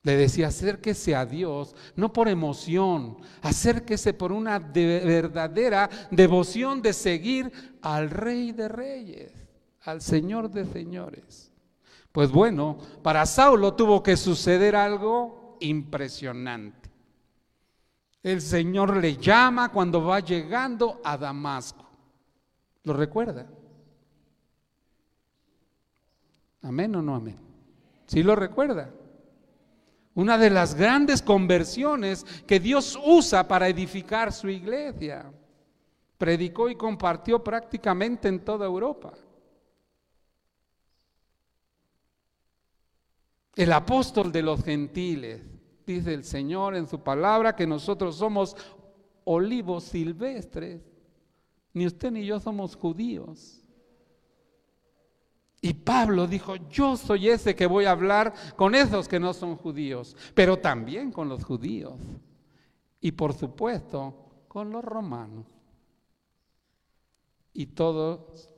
Le 0.04 0.16
decía, 0.16 0.48
acérquese 0.48 1.14
a 1.14 1.26
Dios, 1.26 1.76
no 1.96 2.14
por 2.14 2.30
emoción, 2.30 3.18
acérquese 3.42 4.14
por 4.14 4.32
una 4.32 4.58
verdadera 4.58 5.90
devoción 6.10 6.82
de 6.82 6.94
seguir 6.94 7.52
al 7.82 8.10
Rey 8.10 8.54
de 8.54 8.70
Reyes, 8.70 9.34
al 9.82 10.02
Señor 10.02 10.50
de 10.50 10.66
Señores. 10.66 11.49
Pues 12.12 12.32
bueno, 12.32 12.78
para 13.04 13.26
Saulo 13.26 13.74
tuvo 13.76 14.02
que 14.02 14.18
suceder 14.18 14.76
algo 14.76 15.58
impresionante. 15.60 16.90
El 18.24 18.42
Señor 18.42 18.98
le 18.98 19.16
llama 19.16 19.72
cuando 19.72 20.04
va 20.04 20.20
llegando 20.20 21.00
a 21.04 21.18
Damasco. 21.18 21.86
¿Lo 22.84 22.94
recuerda? 22.94 23.48
¿Amén 26.62 26.96
o 26.96 27.02
no 27.02 27.16
amén? 27.16 27.38
¿Sí 28.08 28.24
lo 28.24 28.36
recuerda? 28.36 28.90
Una 30.16 30.38
de 30.38 30.50
las 30.50 30.76
grandes 30.76 31.22
conversiones 31.22 32.26
que 32.46 32.60
Dios 32.60 33.00
usa 33.06 33.48
para 33.48 33.70
edificar 33.70 34.34
su 34.34 34.50
iglesia. 34.50 35.32
Predicó 36.18 36.68
y 36.68 36.76
compartió 36.76 37.42
prácticamente 37.42 38.28
en 38.28 38.44
toda 38.44 38.66
Europa. 38.66 39.14
El 43.60 43.74
apóstol 43.74 44.32
de 44.32 44.42
los 44.42 44.64
gentiles, 44.64 45.42
dice 45.86 46.14
el 46.14 46.24
Señor 46.24 46.78
en 46.78 46.88
su 46.88 47.04
palabra, 47.04 47.58
que 47.58 47.68
nosotros 47.68 48.16
somos 48.16 48.56
olivos 49.26 49.84
silvestres. 49.84 50.82
Ni 51.74 51.86
usted 51.86 52.10
ni 52.10 52.26
yo 52.26 52.40
somos 52.40 52.78
judíos. 52.78 53.62
Y 55.60 55.74
Pablo 55.74 56.26
dijo, 56.26 56.56
yo 56.70 56.96
soy 56.96 57.28
ese 57.28 57.54
que 57.54 57.66
voy 57.66 57.84
a 57.84 57.92
hablar 57.92 58.34
con 58.56 58.76
esos 58.76 59.10
que 59.10 59.20
no 59.20 59.34
son 59.34 59.58
judíos, 59.58 60.16
pero 60.34 60.60
también 60.60 61.12
con 61.12 61.28
los 61.28 61.44
judíos. 61.44 62.00
Y 63.02 63.12
por 63.12 63.34
supuesto, 63.34 64.46
con 64.48 64.70
los 64.70 64.86
romanos. 64.86 65.48
Y 67.52 67.66
todos 67.66 68.50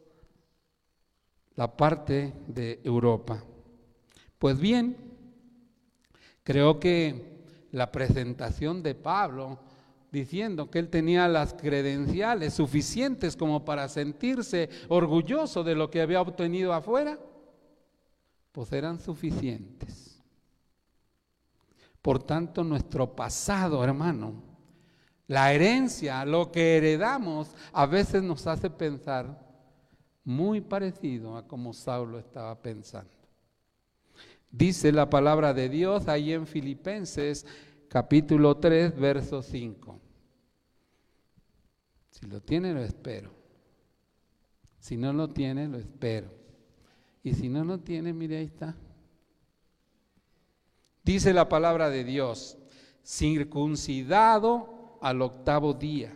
la 1.56 1.76
parte 1.76 2.36
de 2.46 2.82
Europa. 2.84 3.44
Pues 4.42 4.60
bien, 4.60 4.98
creo 6.44 6.80
que 6.80 7.44
la 7.70 7.92
presentación 7.92 8.82
de 8.82 8.96
Pablo 8.96 9.60
diciendo 10.12 10.72
que 10.72 10.80
él 10.80 10.90
tenía 10.90 11.28
las 11.28 11.54
credenciales 11.54 12.56
suficientes 12.56 13.38
como 13.38 13.64
para 13.64 13.88
sentirse 13.88 14.68
orgulloso 14.90 15.64
de 15.64 15.76
lo 15.76 15.92
que 15.92 16.02
había 16.02 16.22
obtenido 16.22 16.74
afuera, 16.74 17.20
pues 18.52 18.72
eran 18.74 19.00
suficientes. 19.00 20.20
Por 22.02 22.24
tanto, 22.24 22.64
nuestro 22.64 23.16
pasado, 23.16 23.84
hermano, 23.84 24.42
la 25.28 25.54
herencia, 25.54 26.26
lo 26.26 26.52
que 26.52 26.78
heredamos, 26.78 27.52
a 27.74 27.86
veces 27.86 28.24
nos 28.24 28.48
hace 28.48 28.72
pensar 28.72 29.40
muy 30.24 30.62
parecido 30.62 31.38
a 31.38 31.48
como 31.48 31.74
Saulo 31.74 32.18
estaba 32.18 32.60
pensando. 32.60 33.21
Dice 34.52 34.92
la 34.92 35.10
palabra 35.10 35.54
de 35.54 35.70
Dios 35.70 36.08
ahí 36.08 36.34
en 36.34 36.46
Filipenses 36.46 37.46
capítulo 37.88 38.58
3, 38.58 38.98
verso 39.00 39.42
5. 39.42 40.00
Si 42.10 42.26
lo 42.26 42.42
tiene, 42.42 42.74
lo 42.74 42.82
espero. 42.82 43.32
Si 44.80 44.98
no 44.98 45.14
lo 45.14 45.30
tiene, 45.30 45.68
lo 45.68 45.78
espero. 45.78 46.30
Y 47.24 47.34
si 47.34 47.48
no 47.48 47.64
lo 47.64 47.80
tiene, 47.80 48.14
mire 48.14 48.38
ahí 48.38 48.46
está. 48.46 48.76
Dice 51.04 51.34
la 51.34 51.48
palabra 51.48 51.90
de 51.90 52.04
Dios, 52.04 52.58
circuncidado 53.06 54.98
al 55.02 55.22
octavo 55.22 55.74
día, 55.74 56.16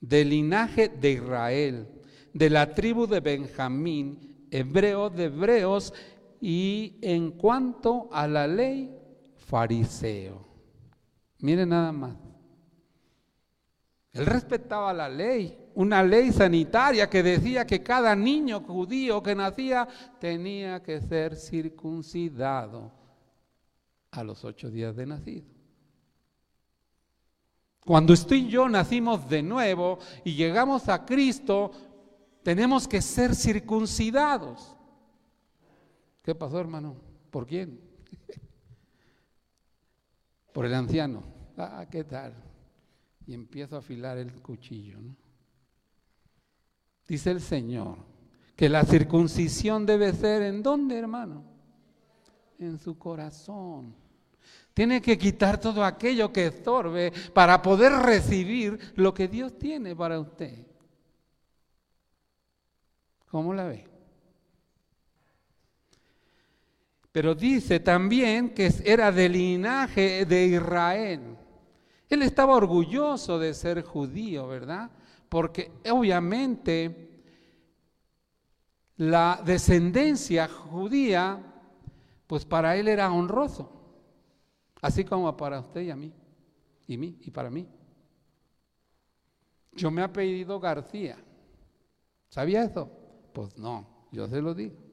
del 0.00 0.30
linaje 0.30 0.88
de 0.88 1.12
Israel, 1.12 1.88
de 2.32 2.50
la 2.50 2.74
tribu 2.74 3.06
de 3.06 3.20
Benjamín, 3.20 4.46
hebreo 4.50 5.10
de 5.10 5.24
hebreos, 5.24 5.92
y 6.40 6.98
en 7.02 7.32
cuanto 7.32 8.08
a 8.12 8.26
la 8.26 8.46
ley, 8.46 8.94
fariseo. 9.36 10.46
Mire 11.40 11.66
nada 11.66 11.92
más. 11.92 12.16
Él 14.12 14.24
respetaba 14.24 14.94
la 14.94 15.08
ley, 15.08 15.58
una 15.74 16.02
ley 16.02 16.32
sanitaria 16.32 17.08
que 17.08 17.22
decía 17.22 17.66
que 17.66 17.82
cada 17.82 18.16
niño 18.16 18.60
judío 18.60 19.22
que 19.22 19.34
nacía 19.34 19.86
tenía 20.18 20.82
que 20.82 21.02
ser 21.02 21.36
circuncidado 21.36 22.92
a 24.10 24.24
los 24.24 24.42
ocho 24.44 24.70
días 24.70 24.96
de 24.96 25.04
nacido. 25.04 25.44
Cuando 27.84 28.14
usted 28.14 28.36
y 28.36 28.48
yo 28.48 28.68
nacimos 28.68 29.28
de 29.28 29.42
nuevo 29.42 29.98
y 30.24 30.34
llegamos 30.34 30.88
a 30.88 31.04
Cristo, 31.04 31.70
tenemos 32.42 32.88
que 32.88 33.02
ser 33.02 33.34
circuncidados. 33.34 34.75
¿Qué 36.26 36.34
pasó, 36.34 36.58
hermano? 36.58 36.96
¿Por 37.30 37.46
quién? 37.46 37.80
por 40.52 40.66
el 40.66 40.74
anciano. 40.74 41.22
Ah, 41.56 41.86
¿qué 41.88 42.02
tal? 42.02 42.34
Y 43.28 43.32
empiezo 43.32 43.76
a 43.76 43.78
afilar 43.78 44.18
el 44.18 44.32
cuchillo. 44.42 44.98
Dice 47.06 47.30
el 47.30 47.40
Señor 47.40 47.98
que 48.56 48.68
la 48.68 48.82
circuncisión 48.82 49.86
debe 49.86 50.12
ser 50.14 50.42
en 50.42 50.64
dónde, 50.64 50.98
hermano? 50.98 51.44
En 52.58 52.76
su 52.80 52.98
corazón. 52.98 53.94
Tiene 54.74 55.00
que 55.00 55.16
quitar 55.16 55.60
todo 55.60 55.84
aquello 55.84 56.32
que 56.32 56.48
estorbe 56.48 57.12
para 57.32 57.62
poder 57.62 57.92
recibir 57.92 58.94
lo 58.96 59.14
que 59.14 59.28
Dios 59.28 59.56
tiene 59.56 59.94
para 59.94 60.18
usted. 60.18 60.66
¿Cómo 63.30 63.54
la 63.54 63.66
ve? 63.66 63.95
Pero 67.16 67.34
dice 67.34 67.80
también 67.80 68.50
que 68.50 68.70
era 68.84 69.10
del 69.10 69.32
linaje 69.32 70.26
de 70.26 70.48
Israel. 70.48 71.38
Él 72.10 72.20
estaba 72.20 72.54
orgulloso 72.54 73.38
de 73.38 73.54
ser 73.54 73.82
judío, 73.82 74.46
¿verdad? 74.46 74.90
Porque 75.30 75.72
obviamente 75.90 77.22
la 78.98 79.40
descendencia 79.42 80.46
judía, 80.46 81.42
pues 82.26 82.44
para 82.44 82.76
él 82.76 82.86
era 82.86 83.10
honroso, 83.10 83.72
así 84.82 85.02
como 85.02 85.34
para 85.38 85.60
usted 85.60 85.80
y 85.80 85.90
a 85.90 85.96
mí, 85.96 86.12
y 86.86 86.98
mí, 86.98 87.16
y 87.22 87.30
para 87.30 87.48
mí. 87.48 87.66
Yo 89.72 89.90
me 89.90 90.02
he 90.02 90.04
apellido 90.04 90.60
García. 90.60 91.16
¿Sabía 92.28 92.62
eso? 92.62 92.90
Pues 93.32 93.56
no, 93.56 93.86
yo 94.12 94.28
se 94.28 94.42
lo 94.42 94.52
digo. 94.52 94.85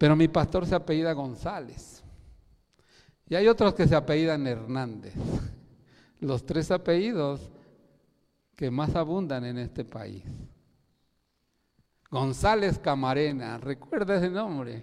Pero 0.00 0.16
mi 0.16 0.28
pastor 0.28 0.64
se 0.64 0.74
apellida 0.74 1.12
González. 1.12 2.02
Y 3.28 3.34
hay 3.34 3.48
otros 3.48 3.74
que 3.74 3.86
se 3.86 3.94
apellidan 3.94 4.46
Hernández. 4.46 5.12
Los 6.20 6.46
tres 6.46 6.70
apellidos 6.70 7.50
que 8.56 8.70
más 8.70 8.96
abundan 8.96 9.44
en 9.44 9.58
este 9.58 9.84
país. 9.84 10.24
González 12.10 12.78
Camarena, 12.78 13.58
¿recuerda 13.58 14.16
ese 14.16 14.30
nombre? 14.30 14.82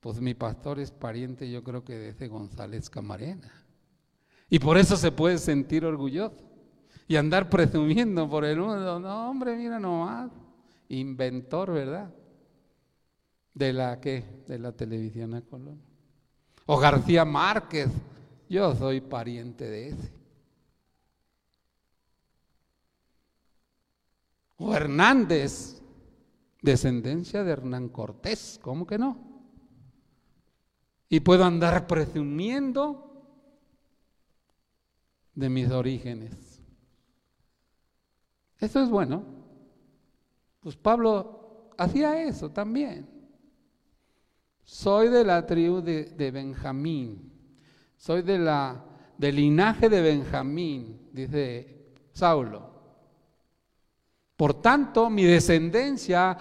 Pues 0.00 0.22
mi 0.22 0.32
pastor 0.32 0.80
es 0.80 0.90
pariente, 0.90 1.50
yo 1.50 1.62
creo 1.62 1.84
que 1.84 1.98
de 1.98 2.08
ese 2.08 2.28
González 2.28 2.88
Camarena. 2.88 3.52
Y 4.48 4.58
por 4.58 4.78
eso 4.78 4.96
se 4.96 5.12
puede 5.12 5.36
sentir 5.36 5.84
orgulloso 5.84 6.48
y 7.06 7.16
andar 7.16 7.50
presumiendo 7.50 8.26
por 8.26 8.46
el 8.46 8.58
mundo. 8.58 8.98
No, 9.00 9.28
hombre, 9.28 9.54
mira 9.54 9.78
nomás. 9.78 10.30
Inventor, 10.88 11.74
¿verdad? 11.74 12.10
De 13.58 13.72
la 13.72 14.00
que 14.00 14.24
de 14.46 14.58
la 14.58 14.70
televisión 14.72 15.34
a 15.34 15.42
Colombia. 15.42 15.84
O 16.66 16.78
García 16.78 17.24
Márquez, 17.24 17.90
yo 18.48 18.74
soy 18.76 19.00
pariente 19.00 19.68
de 19.68 19.88
ese. 19.88 20.12
O 24.58 24.72
Hernández, 24.74 25.82
descendencia 26.62 27.42
de 27.42 27.50
Hernán 27.50 27.88
Cortés, 27.88 28.60
¿cómo 28.62 28.86
que 28.86 28.96
no? 28.96 29.18
Y 31.08 31.20
puedo 31.20 31.44
andar 31.44 31.86
presumiendo 31.86 33.04
de 35.34 35.48
mis 35.48 35.70
orígenes. 35.70 36.62
Eso 38.60 38.82
es 38.82 38.90
bueno. 38.90 39.24
Pues 40.60 40.76
Pablo 40.76 41.70
hacía 41.76 42.22
eso 42.22 42.50
también. 42.50 43.17
Soy 44.68 45.08
de 45.08 45.24
la 45.24 45.46
tribu 45.46 45.80
de, 45.80 46.30
Benjamín. 46.30 47.32
Soy 47.96 48.20
del 48.20 48.46
linaje 49.18 49.88
de 49.88 50.02
Benjamín, 50.02 51.08
dice 51.10 51.94
Saulo. 52.12 52.68
Por 54.36 54.60
tanto, 54.60 55.08
mi 55.08 55.24
descendencia 55.24 56.36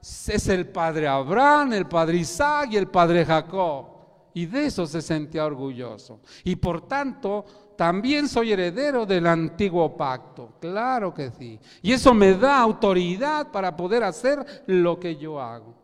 es 0.00 0.46
el 0.46 0.68
padre 0.68 1.08
Abraham, 1.08 1.72
el 1.72 1.88
padre 1.88 2.18
Isaac 2.18 2.68
y 2.70 2.76
el 2.76 2.86
padre 2.86 3.24
Jacob. 3.24 3.86
Y 4.32 4.46
de 4.46 4.66
eso 4.66 4.86
se 4.86 5.02
sentía 5.02 5.44
orgulloso. 5.44 6.20
Y 6.44 6.54
por 6.54 6.86
tanto, 6.86 7.74
también 7.76 8.28
soy 8.28 8.52
heredero 8.52 9.04
del 9.04 9.26
antiguo 9.26 9.96
pacto. 9.96 10.52
Claro 10.60 11.12
que 11.12 11.32
sí. 11.32 11.58
Y 11.82 11.90
eso 11.90 12.14
me 12.14 12.34
da 12.34 12.60
autoridad 12.60 13.50
para 13.50 13.76
poder 13.76 14.04
hacer 14.04 14.62
lo 14.66 15.00
que 15.00 15.16
yo 15.16 15.40
hago. 15.40 15.81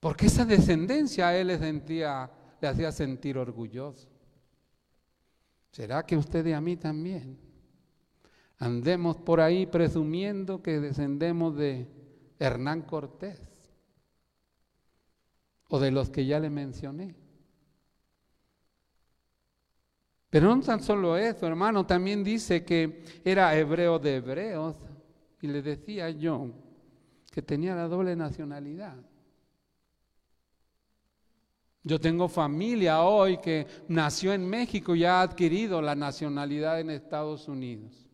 Porque 0.00 0.26
esa 0.26 0.46
descendencia 0.46 1.28
a 1.28 1.36
él 1.36 1.48
le, 1.48 1.58
sentía, 1.58 2.30
le 2.60 2.68
hacía 2.68 2.90
sentir 2.90 3.36
orgulloso. 3.36 4.08
¿Será 5.70 6.04
que 6.04 6.16
usted 6.16 6.44
y 6.46 6.52
a 6.52 6.60
mí 6.60 6.76
también? 6.76 7.38
Andemos 8.58 9.18
por 9.18 9.40
ahí 9.40 9.66
presumiendo 9.66 10.62
que 10.62 10.80
descendemos 10.80 11.56
de 11.56 11.86
Hernán 12.38 12.82
Cortés 12.82 13.40
o 15.68 15.78
de 15.78 15.90
los 15.90 16.10
que 16.10 16.26
ya 16.26 16.40
le 16.40 16.50
mencioné. 16.50 17.14
Pero 20.30 20.54
no 20.54 20.62
tan 20.62 20.82
solo 20.82 21.16
eso, 21.16 21.46
hermano, 21.46 21.86
también 21.86 22.24
dice 22.24 22.64
que 22.64 23.04
era 23.24 23.56
hebreo 23.56 23.98
de 23.98 24.16
hebreos 24.16 24.76
y 25.40 25.48
le 25.48 25.60
decía 25.60 26.08
yo 26.10 26.52
que 27.30 27.42
tenía 27.42 27.74
la 27.74 27.88
doble 27.88 28.16
nacionalidad. 28.16 28.96
Yo 31.82 31.98
tengo 31.98 32.28
familia 32.28 33.02
hoy 33.02 33.38
que 33.38 33.66
nació 33.88 34.32
en 34.34 34.48
México 34.48 34.94
y 34.94 35.04
ha 35.04 35.22
adquirido 35.22 35.80
la 35.80 35.94
nacionalidad 35.94 36.78
en 36.78 36.90
Estados 36.90 37.48
Unidos. 37.48 38.06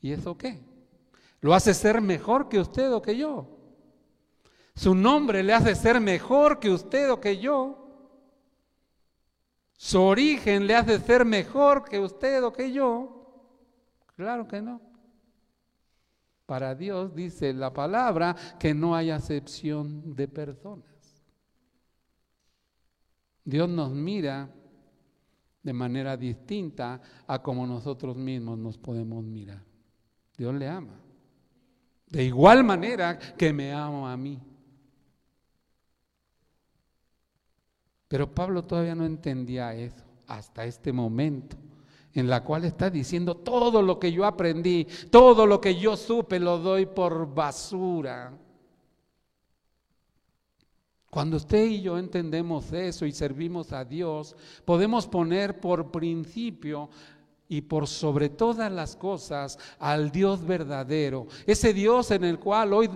¿Y 0.00 0.12
eso 0.12 0.36
qué? 0.36 0.60
¿Lo 1.40 1.54
hace 1.54 1.72
ser 1.72 2.00
mejor 2.02 2.48
que 2.48 2.60
usted 2.60 2.92
o 2.92 3.00
que 3.00 3.16
yo? 3.16 3.48
¿Su 4.74 4.94
nombre 4.94 5.42
le 5.42 5.54
hace 5.54 5.74
ser 5.74 6.00
mejor 6.00 6.58
que 6.58 6.70
usted 6.70 7.10
o 7.10 7.20
que 7.20 7.38
yo? 7.38 7.84
¿Su 9.76 10.02
origen 10.02 10.66
le 10.66 10.74
hace 10.74 10.98
ser 10.98 11.24
mejor 11.24 11.84
que 11.84 11.98
usted 11.98 12.44
o 12.44 12.52
que 12.52 12.72
yo? 12.72 13.14
Claro 14.16 14.46
que 14.46 14.60
no. 14.60 14.80
Para 16.46 16.74
Dios 16.74 17.14
dice 17.14 17.54
la 17.54 17.72
palabra 17.72 18.36
que 18.58 18.74
no 18.74 18.94
hay 18.94 19.10
acepción 19.10 20.14
de 20.14 20.28
personas. 20.28 20.93
Dios 23.44 23.68
nos 23.68 23.92
mira 23.92 24.48
de 25.62 25.72
manera 25.72 26.16
distinta 26.16 27.00
a 27.26 27.42
como 27.42 27.66
nosotros 27.66 28.16
mismos 28.16 28.58
nos 28.58 28.78
podemos 28.78 29.22
mirar. 29.24 29.62
Dios 30.36 30.54
le 30.54 30.68
ama. 30.68 30.94
De 32.08 32.24
igual 32.24 32.64
manera 32.64 33.18
que 33.18 33.52
me 33.52 33.72
ama 33.72 34.12
a 34.12 34.16
mí. 34.16 34.40
Pero 38.08 38.32
Pablo 38.32 38.64
todavía 38.64 38.94
no 38.94 39.04
entendía 39.04 39.74
eso 39.74 40.04
hasta 40.26 40.64
este 40.64 40.92
momento 40.92 41.56
en 42.12 42.28
la 42.28 42.44
cual 42.44 42.64
está 42.64 42.88
diciendo 42.90 43.36
todo 43.36 43.82
lo 43.82 43.98
que 43.98 44.12
yo 44.12 44.24
aprendí, 44.24 44.86
todo 45.10 45.46
lo 45.46 45.60
que 45.60 45.74
yo 45.74 45.96
supe 45.96 46.38
lo 46.38 46.58
doy 46.58 46.86
por 46.86 47.34
basura. 47.34 48.32
Cuando 51.14 51.36
usted 51.36 51.66
y 51.66 51.80
yo 51.80 51.96
entendemos 51.96 52.72
eso 52.72 53.06
y 53.06 53.12
servimos 53.12 53.72
a 53.72 53.84
Dios, 53.84 54.34
podemos 54.64 55.06
poner 55.06 55.60
por 55.60 55.92
principio 55.92 56.90
y 57.48 57.60
por 57.60 57.86
sobre 57.86 58.30
todas 58.30 58.72
las 58.72 58.96
cosas 58.96 59.56
al 59.78 60.10
Dios 60.10 60.44
verdadero, 60.44 61.28
ese 61.46 61.72
Dios 61.72 62.10
en 62.10 62.24
el 62.24 62.40
cual 62.40 62.72
hoy, 62.72 62.90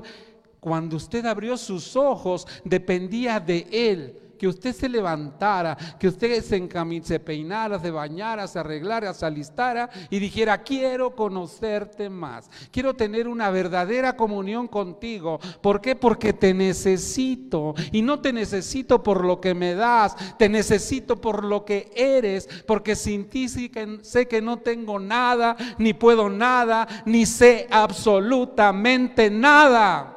cuando 0.59 0.97
usted 0.97 1.25
abrió 1.27 1.57
sus 1.57 1.95
ojos, 1.95 2.45
dependía 2.65 3.39
de 3.39 3.69
Él 3.71 4.28
que 4.39 4.49
usted 4.49 4.75
se 4.75 4.89
levantara, 4.89 5.77
que 5.99 6.09
usted 6.09 6.43
se, 6.43 7.03
se 7.03 7.21
peinara, 7.21 7.79
se 7.79 7.91
bañara, 7.91 8.47
se 8.47 8.59
arreglara, 8.59 9.13
se 9.13 9.27
alistara 9.27 9.91
y 10.11 10.19
dijera, 10.19 10.63
quiero 10.63 11.15
conocerte 11.15 12.09
más, 12.09 12.51
quiero 12.71 12.95
tener 12.95 13.29
una 13.29 13.51
verdadera 13.51 14.17
comunión 14.17 14.69
contigo. 14.69 15.41
¿Por 15.61 15.81
qué? 15.81 15.97
Porque 15.97 16.33
te 16.33 16.55
necesito 16.55 17.75
y 17.93 18.03
no 18.03 18.21
te 18.21 18.33
necesito 18.33 19.03
por 19.03 19.25
lo 19.25 19.41
que 19.41 19.55
me 19.55 19.75
das, 19.75 20.17
te 20.39 20.49
necesito 20.49 21.21
por 21.21 21.45
lo 21.45 21.65
que 21.65 21.91
eres, 21.95 22.49
porque 22.67 22.95
sin 22.95 23.29
ti 23.29 23.49
sé 23.49 24.29
que 24.29 24.41
no 24.41 24.59
tengo 24.59 24.99
nada, 24.99 25.57
ni 25.79 25.93
puedo 25.93 26.31
nada, 26.31 26.87
ni 27.05 27.27
sé 27.27 27.67
absolutamente 27.71 29.31
nada. 29.31 30.15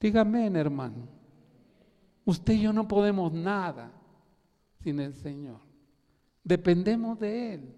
Dígame, 0.00 0.46
hermano. 0.46 1.13
Usted 2.24 2.54
y 2.54 2.62
yo 2.62 2.72
no 2.72 2.88
podemos 2.88 3.32
nada 3.32 3.92
sin 4.82 5.00
el 5.00 5.14
Señor. 5.14 5.60
Dependemos 6.42 7.18
de 7.18 7.54
Él. 7.54 7.74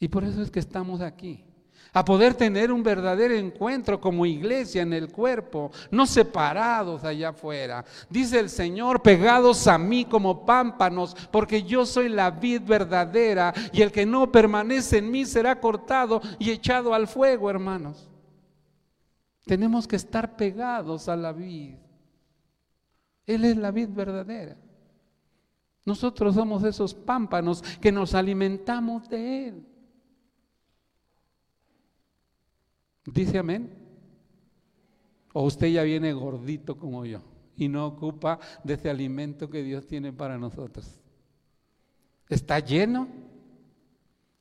Y 0.00 0.08
por 0.08 0.24
eso 0.24 0.42
es 0.42 0.50
que 0.50 0.60
estamos 0.60 1.00
aquí. 1.00 1.44
A 1.92 2.04
poder 2.04 2.34
tener 2.34 2.70
un 2.70 2.82
verdadero 2.82 3.34
encuentro 3.34 4.00
como 4.00 4.26
iglesia 4.26 4.82
en 4.82 4.92
el 4.92 5.10
cuerpo, 5.10 5.70
no 5.90 6.06
separados 6.06 7.02
allá 7.02 7.30
afuera. 7.30 7.84
Dice 8.10 8.38
el 8.38 8.50
Señor, 8.50 9.02
pegados 9.02 9.66
a 9.66 9.78
mí 9.78 10.04
como 10.04 10.44
pámpanos, 10.44 11.16
porque 11.30 11.62
yo 11.62 11.86
soy 11.86 12.08
la 12.08 12.30
vid 12.30 12.62
verdadera 12.62 13.54
y 13.72 13.80
el 13.80 13.90
que 13.90 14.04
no 14.04 14.30
permanece 14.30 14.98
en 14.98 15.10
mí 15.10 15.24
será 15.24 15.58
cortado 15.60 16.20
y 16.38 16.50
echado 16.50 16.92
al 16.92 17.08
fuego, 17.08 17.48
hermanos. 17.48 18.08
Tenemos 19.46 19.88
que 19.88 19.96
estar 19.96 20.36
pegados 20.36 21.08
a 21.08 21.16
la 21.16 21.32
vid. 21.32 21.76
Él 23.28 23.44
es 23.44 23.58
la 23.58 23.70
vid 23.70 23.90
verdadera. 23.90 24.56
Nosotros 25.84 26.34
somos 26.34 26.64
esos 26.64 26.94
pámpanos 26.94 27.62
que 27.78 27.92
nos 27.92 28.14
alimentamos 28.14 29.08
de 29.08 29.48
Él. 29.48 29.66
¿Dice 33.04 33.38
amén? 33.38 33.70
O 35.34 35.44
usted 35.44 35.68
ya 35.68 35.82
viene 35.82 36.12
gordito 36.14 36.78
como 36.78 37.04
yo 37.04 37.20
y 37.54 37.68
no 37.68 37.86
ocupa 37.86 38.38
de 38.64 38.74
ese 38.74 38.88
alimento 38.88 39.50
que 39.50 39.62
Dios 39.62 39.86
tiene 39.86 40.10
para 40.10 40.38
nosotros. 40.38 40.98
¿Está 42.30 42.60
lleno? 42.60 43.08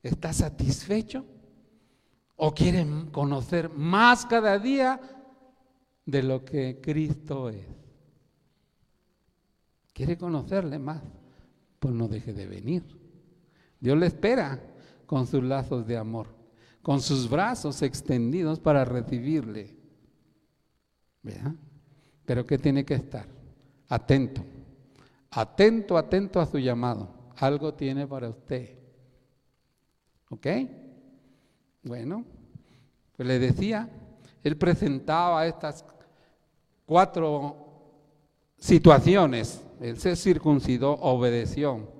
¿Está 0.02 0.32
satisfecho? 0.32 1.26
¿O 2.38 2.54
quiere 2.54 2.86
conocer 3.12 3.69
más 3.69 4.26
cada 4.26 4.58
día 4.58 5.02
de 6.06 6.23
lo 6.23 6.45
que 6.45 6.80
Cristo 6.82 7.50
es? 7.50 7.77
Quiere 9.98 10.16
conocerle 10.16 10.78
más, 10.78 11.02
pues 11.80 11.92
no 11.92 12.08
deje 12.08 12.32
de 12.32 12.46
venir. 12.46 12.84
Dios 13.80 13.98
le 13.98 14.06
espera 14.06 14.62
con 15.08 15.26
sus 15.26 15.44
lazos 15.44 15.88
de 15.88 15.98
amor, 15.98 16.28
con 16.84 17.02
sus 17.02 17.28
brazos 17.28 17.82
extendidos 17.82 18.60
para 18.60 18.86
recibirle. 18.86 19.76
¿Verdad? 21.24 21.56
Pero 22.26 22.46
que 22.46 22.60
tiene 22.60 22.86
que 22.86 22.94
estar 22.94 23.26
atento, 23.90 24.46
atento, 25.32 25.98
atento 25.98 26.40
a 26.40 26.46
su 26.46 26.60
llamado. 26.60 27.32
Algo 27.36 27.74
tiene 27.74 28.06
para 28.06 28.30
usted. 28.30 28.78
¿Ok? 30.30 30.46
Bueno, 31.82 32.24
pues 33.16 33.28
le 33.28 33.40
decía, 33.40 33.90
él 34.44 34.58
presentaba 34.58 35.48
estas 35.48 35.84
cuatro 36.86 37.66
situaciones 38.60 39.64
él 39.82 40.00
se 40.00 40.16
circuncidó, 40.16 40.94
obedeció. 40.94 41.94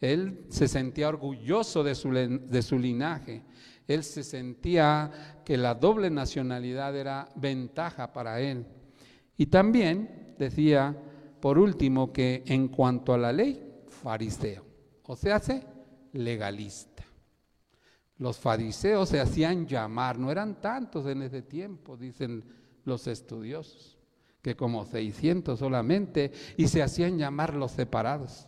Él 0.00 0.44
se 0.50 0.68
sentía 0.68 1.08
orgulloso 1.08 1.82
de 1.82 1.94
su, 1.94 2.10
de 2.12 2.62
su 2.62 2.78
linaje. 2.78 3.42
Él 3.86 4.04
se 4.04 4.22
sentía 4.22 5.42
que 5.44 5.56
la 5.56 5.74
doble 5.74 6.10
nacionalidad 6.10 6.96
era 6.96 7.28
ventaja 7.36 8.12
para 8.12 8.40
él. 8.40 8.66
Y 9.36 9.46
también 9.46 10.34
decía, 10.38 10.96
por 11.40 11.58
último, 11.58 12.12
que 12.12 12.42
en 12.46 12.68
cuanto 12.68 13.14
a 13.14 13.18
la 13.18 13.32
ley, 13.32 13.84
fariseo, 13.88 14.64
o 15.04 15.16
se 15.16 15.32
hace 15.32 15.62
legalista. 16.12 17.04
Los 18.18 18.38
fariseos 18.38 19.10
se 19.10 19.20
hacían 19.20 19.66
llamar, 19.66 20.18
no 20.18 20.30
eran 20.30 20.60
tantos 20.60 21.06
en 21.06 21.22
ese 21.22 21.42
tiempo, 21.42 21.96
dicen 21.96 22.44
los 22.84 23.06
estudiosos 23.06 23.95
que 24.46 24.54
como 24.54 24.84
600 24.84 25.58
solamente, 25.58 26.30
y 26.56 26.68
se 26.68 26.80
hacían 26.80 27.18
llamar 27.18 27.56
los 27.56 27.72
separados. 27.72 28.46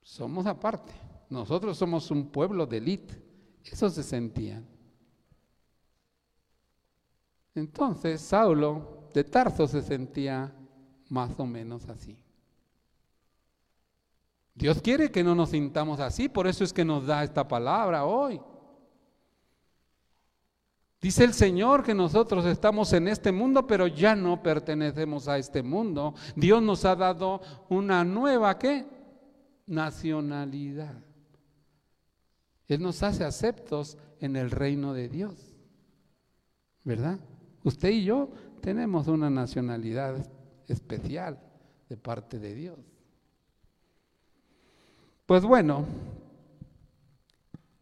Somos 0.00 0.46
aparte, 0.46 0.92
nosotros 1.28 1.76
somos 1.76 2.08
un 2.12 2.30
pueblo 2.30 2.66
de 2.66 2.76
élite, 2.76 3.20
eso 3.64 3.90
se 3.90 4.04
sentían. 4.04 4.64
Entonces 7.52 8.20
Saulo 8.20 9.08
de 9.12 9.24
Tarso 9.24 9.66
se 9.66 9.82
sentía 9.82 10.54
más 11.08 11.32
o 11.40 11.46
menos 11.46 11.88
así. 11.88 12.16
Dios 14.54 14.80
quiere 14.80 15.10
que 15.10 15.24
no 15.24 15.34
nos 15.34 15.50
sintamos 15.50 15.98
así, 15.98 16.28
por 16.28 16.46
eso 16.46 16.62
es 16.62 16.72
que 16.72 16.84
nos 16.84 17.06
da 17.06 17.24
esta 17.24 17.48
palabra 17.48 18.04
hoy. 18.04 18.40
Dice 21.00 21.24
el 21.24 21.32
Señor 21.32 21.82
que 21.82 21.94
nosotros 21.94 22.44
estamos 22.44 22.92
en 22.92 23.08
este 23.08 23.32
mundo, 23.32 23.66
pero 23.66 23.86
ya 23.86 24.14
no 24.14 24.42
pertenecemos 24.42 25.28
a 25.28 25.38
este 25.38 25.62
mundo. 25.62 26.14
Dios 26.36 26.62
nos 26.62 26.84
ha 26.84 26.94
dado 26.94 27.40
una 27.70 28.04
nueva, 28.04 28.58
¿qué? 28.58 28.86
Nacionalidad. 29.66 30.94
Él 32.68 32.82
nos 32.82 33.02
hace 33.02 33.24
aceptos 33.24 33.96
en 34.20 34.36
el 34.36 34.50
reino 34.50 34.92
de 34.92 35.08
Dios. 35.08 35.34
¿Verdad? 36.84 37.18
Usted 37.64 37.90
y 37.90 38.04
yo 38.04 38.28
tenemos 38.60 39.08
una 39.08 39.30
nacionalidad 39.30 40.16
especial 40.68 41.40
de 41.88 41.96
parte 41.96 42.38
de 42.38 42.54
Dios. 42.54 42.78
Pues 45.24 45.44
bueno, 45.44 45.84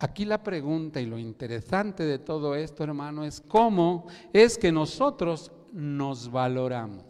Aquí 0.00 0.24
la 0.24 0.42
pregunta 0.42 1.00
y 1.00 1.06
lo 1.06 1.18
interesante 1.18 2.04
de 2.04 2.20
todo 2.20 2.54
esto, 2.54 2.84
hermano, 2.84 3.24
es 3.24 3.40
cómo 3.40 4.06
es 4.32 4.56
que 4.56 4.70
nosotros 4.70 5.50
nos 5.72 6.30
valoramos. 6.30 7.04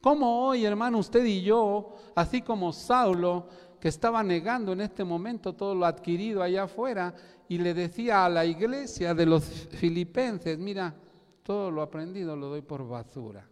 ¿Cómo 0.00 0.46
hoy, 0.46 0.64
hermano, 0.64 0.98
usted 0.98 1.24
y 1.24 1.42
yo, 1.42 1.96
así 2.14 2.40
como 2.40 2.72
Saulo, 2.72 3.48
que 3.78 3.88
estaba 3.88 4.22
negando 4.22 4.72
en 4.72 4.80
este 4.80 5.04
momento 5.04 5.54
todo 5.54 5.74
lo 5.74 5.84
adquirido 5.84 6.42
allá 6.42 6.62
afuera, 6.62 7.14
y 7.46 7.58
le 7.58 7.74
decía 7.74 8.24
a 8.24 8.30
la 8.30 8.46
iglesia 8.46 9.14
de 9.14 9.26
los 9.26 9.44
filipenses, 9.44 10.58
mira, 10.58 10.94
todo 11.42 11.70
lo 11.70 11.82
aprendido 11.82 12.34
lo 12.36 12.48
doy 12.48 12.62
por 12.62 12.88
basura. 12.88 13.46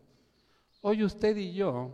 Hoy 0.81 1.05
usted 1.05 1.37
y 1.37 1.53
yo, 1.53 1.91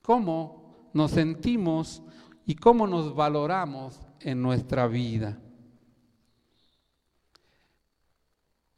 ¿cómo 0.00 0.88
nos 0.94 1.10
sentimos 1.10 2.02
y 2.46 2.54
cómo 2.54 2.86
nos 2.86 3.14
valoramos 3.14 4.00
en 4.20 4.40
nuestra 4.40 4.86
vida? 4.86 5.38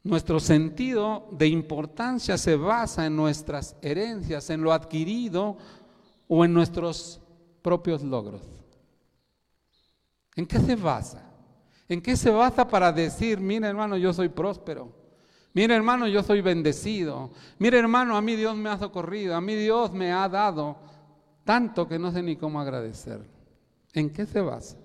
Nuestro 0.07 0.39
sentido 0.39 1.27
de 1.31 1.47
importancia 1.47 2.37
se 2.37 2.55
basa 2.55 3.05
en 3.05 3.17
nuestras 3.17 3.75
herencias, 3.81 4.49
en 4.49 4.61
lo 4.61 4.71
adquirido 4.71 5.57
o 6.29 6.45
en 6.45 6.53
nuestros 6.53 7.19
propios 7.61 8.03
logros. 8.03 8.41
¿En 10.37 10.45
qué 10.45 10.59
se 10.59 10.77
basa? 10.77 11.29
¿En 11.89 12.01
qué 12.01 12.15
se 12.15 12.29
basa 12.29 12.65
para 12.65 12.93
decir, 12.93 13.41
mira 13.41 13.67
hermano, 13.67 13.97
yo 13.97 14.13
soy 14.13 14.29
próspero? 14.29 14.93
Mira 15.51 15.75
hermano, 15.75 16.07
yo 16.07 16.23
soy 16.23 16.39
bendecido. 16.39 17.31
Mira 17.59 17.77
hermano, 17.77 18.15
a 18.15 18.21
mí 18.21 18.37
Dios 18.37 18.55
me 18.55 18.69
ha 18.69 18.77
socorrido, 18.77 19.35
a 19.35 19.41
mí 19.41 19.55
Dios 19.55 19.91
me 19.91 20.13
ha 20.13 20.29
dado 20.29 20.77
tanto 21.43 21.85
que 21.85 21.99
no 21.99 22.13
sé 22.13 22.23
ni 22.23 22.37
cómo 22.37 22.61
agradecer. 22.61 23.19
¿En 23.91 24.09
qué 24.11 24.25
se 24.25 24.39
basa? 24.39 24.77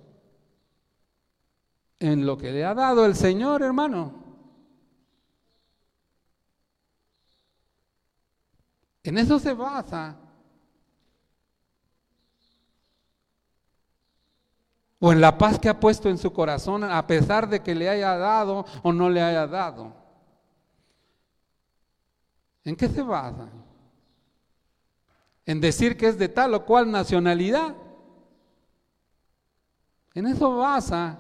En 2.01 2.27
lo 2.27 2.37
que 2.37 2.51
le 2.51 2.65
ha 2.65 2.75
dado 2.75 3.07
el 3.07 3.15
Señor, 3.15 3.63
hermano. 3.63 4.22
En 9.05 9.19
eso 9.19 9.39
se 9.39 9.53
basa. 9.53 10.17
O 15.01 15.13
en 15.13 15.21
la 15.21 15.37
paz 15.37 15.59
que 15.59 15.69
ha 15.69 15.81
puesto 15.81 16.09
en 16.09 16.17
su 16.17 16.33
corazón 16.33 16.85
a 16.85 17.05
pesar 17.07 17.49
de 17.49 17.61
que 17.61 17.75
le 17.75 17.89
haya 17.89 18.17
dado 18.17 18.65
o 18.83 18.93
no 18.93 19.11
le 19.11 19.21
haya 19.21 19.47
dado. 19.49 19.93
¿En 22.65 22.77
qué 22.77 22.89
se 22.89 23.03
basa? 23.03 23.49
En 25.45 25.61
decir 25.61 25.97
que 25.97 26.07
es 26.07 26.17
de 26.17 26.29
tal 26.29 26.55
o 26.55 26.65
cual 26.65 26.89
nacionalidad. 26.89 27.75
En 30.15 30.29
eso 30.29 30.57
basa 30.57 31.19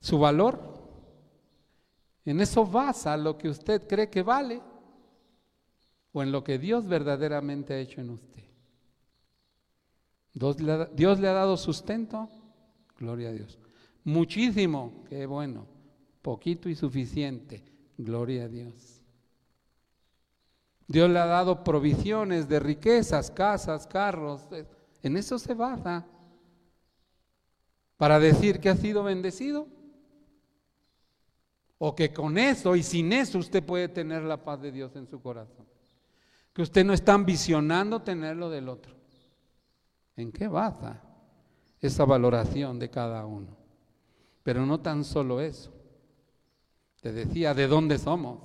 su 0.00 0.16
valor. 0.20 0.75
En 2.26 2.40
eso 2.40 2.66
basa 2.66 3.16
lo 3.16 3.38
que 3.38 3.48
usted 3.48 3.86
cree 3.86 4.10
que 4.10 4.22
vale 4.22 4.60
o 6.12 6.22
en 6.22 6.32
lo 6.32 6.42
que 6.42 6.58
Dios 6.58 6.88
verdaderamente 6.88 7.72
ha 7.72 7.78
hecho 7.78 8.00
en 8.00 8.10
usted. 8.10 8.42
Dios 10.32 10.60
le, 10.60 11.28
ha, 11.28 11.32
dado 11.32 11.56
sustento, 11.56 12.28
gloria 12.98 13.28
a 13.28 13.32
Dios. 13.32 13.58
Muchísimo, 14.04 15.04
qué 15.08 15.24
bueno. 15.24 15.66
Poquito 16.20 16.68
y 16.68 16.74
suficiente, 16.74 17.64
gloria 17.96 18.44
a 18.44 18.48
Dios. 18.48 19.00
Dios 20.88 21.08
le 21.08 21.20
ha 21.20 21.26
dado 21.26 21.62
provisiones 21.62 22.48
de 22.48 22.60
riquezas, 22.60 23.30
casas, 23.30 23.86
carros. 23.86 24.42
En 25.02 25.16
eso 25.16 25.38
se 25.38 25.54
basa. 25.54 26.06
Para 27.96 28.18
decir 28.18 28.60
que 28.60 28.68
ha 28.68 28.76
sido 28.76 29.04
bendecido. 29.04 29.75
O 31.78 31.94
que 31.94 32.12
con 32.12 32.38
eso 32.38 32.74
y 32.74 32.82
sin 32.82 33.12
eso 33.12 33.38
usted 33.38 33.62
puede 33.62 33.88
tener 33.88 34.22
la 34.22 34.42
paz 34.42 34.60
de 34.62 34.72
Dios 34.72 34.96
en 34.96 35.06
su 35.06 35.20
corazón. 35.20 35.66
Que 36.52 36.62
usted 36.62 36.84
no 36.84 36.94
está 36.94 37.12
ambicionando 37.12 38.00
tenerlo 38.00 38.48
del 38.48 38.68
otro. 38.68 38.94
¿En 40.16 40.32
qué 40.32 40.48
basa 40.48 41.02
esa 41.80 42.06
valoración 42.06 42.78
de 42.78 42.88
cada 42.88 43.26
uno? 43.26 43.56
Pero 44.42 44.64
no 44.64 44.80
tan 44.80 45.04
solo 45.04 45.40
eso. 45.40 45.72
Te 47.02 47.12
decía, 47.12 47.52
¿de 47.52 47.66
dónde 47.66 47.98
somos? 47.98 48.38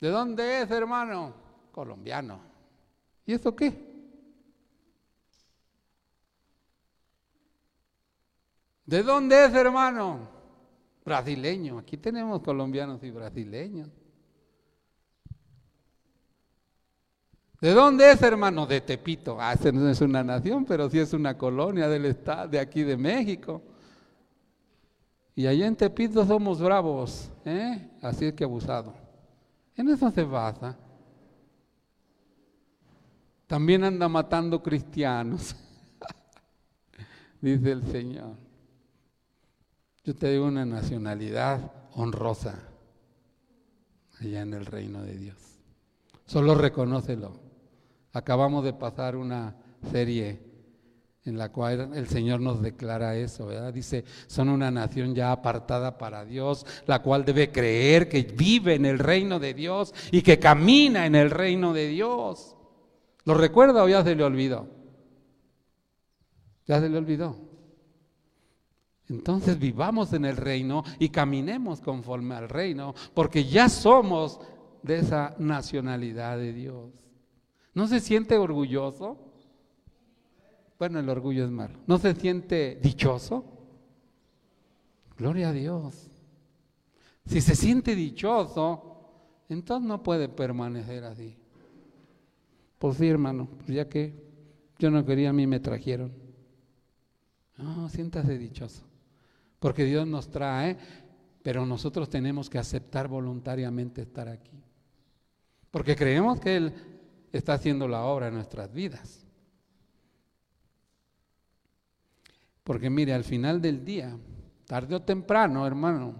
¿De 0.00 0.10
dónde 0.10 0.60
es, 0.60 0.70
hermano? 0.70 1.34
Colombiano. 1.72 2.40
¿Y 3.24 3.32
eso 3.32 3.56
qué? 3.56 3.72
¿De 8.84 9.02
dónde 9.02 9.46
es, 9.46 9.54
hermano? 9.54 10.41
Brasileño, 11.04 11.78
aquí 11.78 11.96
tenemos 11.96 12.40
colombianos 12.42 13.02
y 13.02 13.10
brasileños. 13.10 13.90
¿De 17.60 17.72
dónde 17.72 18.10
es, 18.10 18.20
hermano? 18.22 18.66
De 18.66 18.80
Tepito. 18.80 19.36
Ah, 19.40 19.54
no 19.72 19.88
es 19.88 20.00
una 20.00 20.24
nación, 20.24 20.64
pero 20.64 20.90
sí 20.90 20.98
es 20.98 21.12
una 21.12 21.38
colonia 21.38 21.88
del 21.88 22.06
estado 22.06 22.48
de 22.48 22.58
aquí 22.58 22.82
de 22.82 22.96
México. 22.96 23.62
Y 25.34 25.46
allá 25.46 25.66
en 25.66 25.76
Tepito 25.76 26.24
somos 26.26 26.60
bravos, 26.60 27.30
¿eh? 27.44 27.88
Así 28.02 28.26
es 28.26 28.34
que 28.34 28.44
abusado. 28.44 28.94
En 29.76 29.88
eso 29.88 30.10
se 30.10 30.24
basa. 30.24 30.76
También 33.46 33.84
anda 33.84 34.08
matando 34.08 34.62
cristianos, 34.62 35.54
dice 37.40 37.72
el 37.72 37.82
Señor. 37.92 38.36
Yo 40.04 40.16
te 40.16 40.30
digo 40.30 40.46
una 40.46 40.66
nacionalidad 40.66 41.72
honrosa 41.94 42.58
allá 44.20 44.42
en 44.42 44.54
el 44.54 44.66
reino 44.66 45.02
de 45.02 45.16
Dios. 45.16 45.36
Solo 46.26 46.54
reconócelo. 46.54 47.40
Acabamos 48.12 48.64
de 48.64 48.72
pasar 48.72 49.16
una 49.16 49.56
serie 49.90 50.40
en 51.24 51.38
la 51.38 51.52
cual 51.52 51.92
el 51.94 52.08
Señor 52.08 52.40
nos 52.40 52.60
declara 52.60 53.16
eso, 53.16 53.46
¿verdad? 53.46 53.72
Dice, 53.72 54.04
son 54.26 54.48
una 54.48 54.72
nación 54.72 55.14
ya 55.14 55.30
apartada 55.30 55.98
para 55.98 56.24
Dios, 56.24 56.66
la 56.86 57.00
cual 57.00 57.24
debe 57.24 57.52
creer 57.52 58.08
que 58.08 58.22
vive 58.22 58.74
en 58.74 58.86
el 58.86 58.98
reino 58.98 59.38
de 59.38 59.54
Dios 59.54 59.94
y 60.10 60.22
que 60.22 60.40
camina 60.40 61.06
en 61.06 61.14
el 61.14 61.30
reino 61.30 61.72
de 61.72 61.86
Dios. 61.88 62.56
¿Lo 63.24 63.34
recuerda 63.34 63.84
o 63.84 63.88
ya 63.88 64.02
se 64.02 64.16
le 64.16 64.24
olvidó? 64.24 64.68
Ya 66.66 66.80
se 66.80 66.88
le 66.88 66.98
olvidó. 66.98 67.51
Entonces 69.08 69.58
vivamos 69.58 70.12
en 70.12 70.24
el 70.24 70.36
reino 70.36 70.84
y 70.98 71.08
caminemos 71.08 71.80
conforme 71.80 72.34
al 72.34 72.48
reino, 72.48 72.94
porque 73.14 73.44
ya 73.44 73.68
somos 73.68 74.40
de 74.82 74.98
esa 74.98 75.34
nacionalidad 75.38 76.38
de 76.38 76.52
Dios. 76.52 76.90
¿No 77.74 77.86
se 77.86 78.00
siente 78.00 78.36
orgulloso? 78.36 79.18
Bueno, 80.78 80.98
el 80.98 81.08
orgullo 81.08 81.44
es 81.44 81.50
malo. 81.50 81.78
¿No 81.86 81.98
se 81.98 82.14
siente 82.14 82.78
dichoso? 82.82 83.44
Gloria 85.16 85.50
a 85.50 85.52
Dios. 85.52 86.08
Si 87.26 87.40
se 87.40 87.54
siente 87.54 87.94
dichoso, 87.94 89.10
entonces 89.48 89.86
no 89.86 90.02
puede 90.02 90.28
permanecer 90.28 91.04
así. 91.04 91.36
Pues 92.78 92.96
sí, 92.96 93.08
hermano, 93.08 93.48
pues 93.58 93.68
ya 93.68 93.88
que 93.88 94.14
yo 94.78 94.90
no 94.90 95.04
quería, 95.04 95.30
a 95.30 95.32
mí 95.32 95.46
me 95.46 95.60
trajeron. 95.60 96.12
No, 97.56 97.88
siéntase 97.88 98.36
dichoso 98.38 98.91
porque 99.62 99.84
Dios 99.84 100.08
nos 100.08 100.28
trae, 100.28 100.76
pero 101.40 101.64
nosotros 101.64 102.10
tenemos 102.10 102.50
que 102.50 102.58
aceptar 102.58 103.06
voluntariamente 103.06 104.02
estar 104.02 104.26
aquí. 104.28 104.60
Porque 105.70 105.94
creemos 105.94 106.40
que 106.40 106.56
Él 106.56 106.74
está 107.30 107.54
haciendo 107.54 107.86
la 107.86 108.02
obra 108.02 108.26
en 108.26 108.34
nuestras 108.34 108.72
vidas. 108.72 109.24
Porque 112.64 112.90
mire, 112.90 113.14
al 113.14 113.22
final 113.22 113.62
del 113.62 113.84
día, 113.84 114.18
tarde 114.66 114.96
o 114.96 115.02
temprano, 115.02 115.64
hermano, 115.64 116.16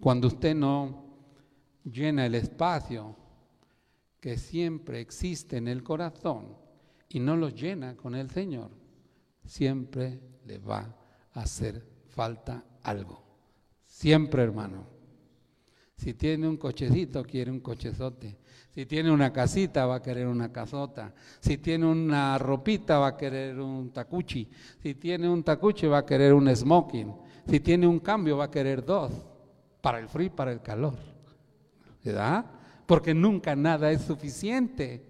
cuando 0.00 0.28
usted 0.28 0.54
no 0.54 1.04
llena 1.84 2.24
el 2.24 2.34
espacio 2.34 3.14
que 4.20 4.38
siempre 4.38 5.02
existe 5.02 5.58
en 5.58 5.68
el 5.68 5.82
corazón 5.82 6.56
y 7.10 7.20
no 7.20 7.36
lo 7.36 7.50
llena 7.50 7.94
con 7.94 8.14
el 8.14 8.30
Señor, 8.30 8.70
siempre 9.44 10.18
le 10.46 10.56
va 10.56 10.96
a 11.34 11.42
hacer 11.42 11.93
falta 12.14 12.64
algo. 12.82 13.22
Siempre, 13.86 14.42
hermano. 14.42 14.86
Si 15.96 16.14
tiene 16.14 16.48
un 16.48 16.56
cochecito, 16.56 17.22
quiere 17.24 17.50
un 17.50 17.60
cochezote. 17.60 18.38
Si 18.74 18.86
tiene 18.86 19.10
una 19.10 19.32
casita, 19.32 19.86
va 19.86 19.96
a 19.96 20.02
querer 20.02 20.26
una 20.26 20.50
casota. 20.50 21.12
Si 21.40 21.58
tiene 21.58 21.86
una 21.86 22.36
ropita, 22.38 22.98
va 22.98 23.08
a 23.08 23.16
querer 23.16 23.58
un 23.58 23.92
tacuchi. 23.92 24.48
Si 24.82 24.94
tiene 24.96 25.28
un 25.28 25.42
tacuchi, 25.42 25.86
va 25.86 25.98
a 25.98 26.06
querer 26.06 26.32
un 26.32 26.54
smoking. 26.54 27.14
Si 27.48 27.60
tiene 27.60 27.86
un 27.86 28.00
cambio, 28.00 28.36
va 28.36 28.44
a 28.44 28.50
querer 28.50 28.84
dos. 28.84 29.12
Para 29.80 29.98
el 29.98 30.08
frío 30.08 30.26
y 30.26 30.30
para 30.30 30.52
el 30.52 30.60
calor. 30.60 30.96
¿Verdad? 32.02 32.44
Porque 32.86 33.14
nunca 33.14 33.54
nada 33.54 33.90
es 33.90 34.02
suficiente. 34.02 35.04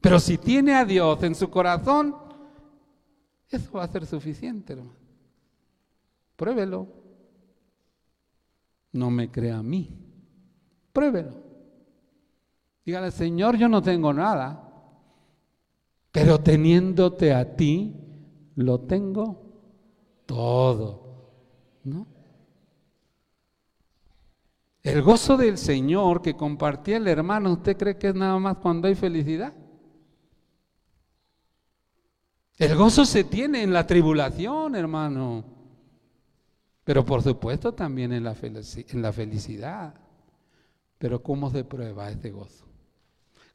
Pero 0.00 0.18
si 0.18 0.38
tiene 0.38 0.74
a 0.74 0.84
Dios 0.84 1.22
en 1.22 1.34
su 1.34 1.50
corazón, 1.50 2.16
eso 3.48 3.72
va 3.72 3.84
a 3.84 3.88
ser 3.88 4.06
suficiente, 4.06 4.72
hermano. 4.72 4.99
Pruébelo. 6.40 6.88
No 8.92 9.10
me 9.10 9.30
crea 9.30 9.58
a 9.58 9.62
mí. 9.62 9.90
Pruébelo. 10.90 11.36
Dígale, 12.82 13.10
Señor, 13.10 13.58
yo 13.58 13.68
no 13.68 13.82
tengo 13.82 14.10
nada, 14.14 14.66
pero 16.10 16.40
teniéndote 16.40 17.34
a 17.34 17.54
ti, 17.56 17.94
lo 18.56 18.80
tengo 18.80 19.42
todo. 20.24 21.28
¿No? 21.84 22.06
El 24.82 25.02
gozo 25.02 25.36
del 25.36 25.58
Señor 25.58 26.22
que 26.22 26.36
compartía 26.36 26.96
el 26.96 27.06
hermano, 27.06 27.52
¿usted 27.52 27.76
cree 27.76 27.98
que 27.98 28.08
es 28.08 28.14
nada 28.14 28.38
más 28.38 28.56
cuando 28.56 28.88
hay 28.88 28.94
felicidad? 28.94 29.52
El 32.56 32.74
gozo 32.76 33.04
se 33.04 33.24
tiene 33.24 33.62
en 33.62 33.74
la 33.74 33.86
tribulación, 33.86 34.74
hermano, 34.74 35.59
pero 36.90 37.04
por 37.04 37.22
supuesto 37.22 37.72
también 37.72 38.12
en 38.12 38.24
la, 38.24 38.34
felicidad. 39.12 39.94
Pero 40.98 41.22
¿cómo 41.22 41.48
se 41.48 41.62
prueba 41.62 42.10
ese 42.10 42.32
gozo? 42.32 42.66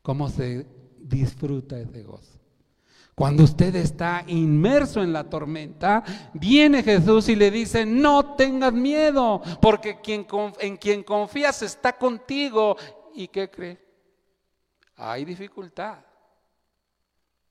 ¿Cómo 0.01 0.29
se 0.29 0.65
disfruta 0.97 1.77
ese 1.77 2.03
gozo? 2.03 2.39
Cuando 3.13 3.43
usted 3.43 3.75
está 3.75 4.23
inmerso 4.27 5.03
en 5.03 5.11
la 5.11 5.25
tormenta, 5.29 6.01
viene 6.33 6.81
Jesús 6.81 7.27
y 7.27 7.35
le 7.35 7.51
dice, 7.51 7.85
no 7.85 8.35
tengas 8.37 8.71
miedo, 8.71 9.41
porque 9.61 9.99
quien, 9.99 10.25
en 10.61 10.77
quien 10.77 11.03
confías 11.03 11.61
está 11.61 11.97
contigo. 11.97 12.77
¿Y 13.15 13.27
qué 13.27 13.51
cree? 13.51 13.85
Hay 14.95 15.25
dificultad 15.25 15.97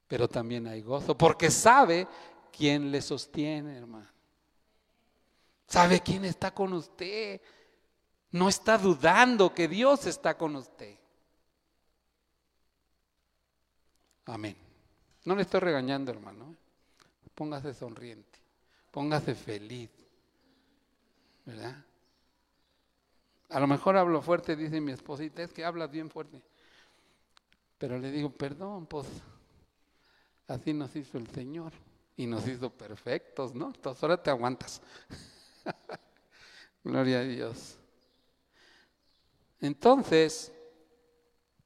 pero 0.06 0.28
también 0.28 0.66
hay 0.66 0.80
gozo, 0.80 1.18
porque 1.18 1.50
sabe 1.50 2.06
quién 2.52 2.90
le 2.90 3.02
sostiene, 3.02 3.76
hermano. 3.76 4.13
Sabe 5.74 6.00
quién 6.00 6.24
está 6.24 6.54
con 6.54 6.72
usted. 6.72 7.40
No 8.30 8.48
está 8.48 8.78
dudando 8.78 9.52
que 9.52 9.66
Dios 9.66 10.06
está 10.06 10.38
con 10.38 10.54
usted. 10.54 10.96
Amén. 14.26 14.56
No 15.24 15.34
le 15.34 15.42
estoy 15.42 15.58
regañando, 15.58 16.12
hermano. 16.12 16.54
Póngase 17.34 17.74
sonriente. 17.74 18.38
Póngase 18.92 19.34
feliz. 19.34 19.90
¿Verdad? 21.44 21.84
A 23.48 23.58
lo 23.58 23.66
mejor 23.66 23.96
hablo 23.96 24.22
fuerte, 24.22 24.54
dice 24.54 24.80
mi 24.80 24.92
esposita, 24.92 25.42
es 25.42 25.52
que 25.52 25.64
hablas 25.64 25.90
bien 25.90 26.08
fuerte. 26.08 26.40
Pero 27.78 27.98
le 27.98 28.12
digo, 28.12 28.30
perdón, 28.30 28.86
pues 28.86 29.08
Así 30.46 30.72
nos 30.72 30.94
hizo 30.94 31.18
el 31.18 31.26
Señor 31.28 31.72
y 32.16 32.26
nos 32.26 32.46
hizo 32.46 32.70
perfectos, 32.70 33.54
¿no? 33.54 33.72
Entonces 33.74 34.00
ahora 34.02 34.22
te 34.22 34.30
aguantas. 34.30 34.80
Gloria 36.84 37.20
a 37.20 37.22
Dios. 37.22 37.78
Entonces, 39.60 40.52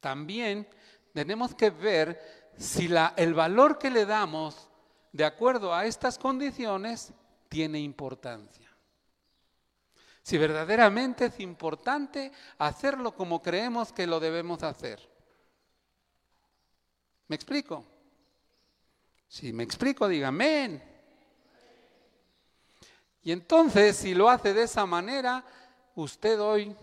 también 0.00 0.68
tenemos 1.12 1.54
que 1.54 1.70
ver 1.70 2.52
si 2.56 2.88
el 3.16 3.34
valor 3.34 3.78
que 3.78 3.90
le 3.90 4.06
damos 4.06 4.68
de 5.12 5.24
acuerdo 5.24 5.74
a 5.74 5.86
estas 5.86 6.18
condiciones 6.18 7.12
tiene 7.48 7.80
importancia. 7.80 8.68
Si 10.22 10.36
verdaderamente 10.36 11.26
es 11.26 11.40
importante 11.40 12.30
hacerlo 12.58 13.14
como 13.14 13.40
creemos 13.40 13.92
que 13.92 14.06
lo 14.06 14.20
debemos 14.20 14.62
hacer. 14.62 15.00
¿Me 17.28 17.36
explico? 17.36 17.84
Si 19.26 19.52
me 19.52 19.62
explico, 19.62 20.06
diga. 20.06 20.30
Y 23.28 23.32
entonces, 23.32 23.94
si 23.94 24.14
lo 24.14 24.30
hace 24.30 24.54
de 24.54 24.62
esa 24.62 24.86
manera, 24.86 25.44
usted 25.94 26.40
hoy 26.40 26.74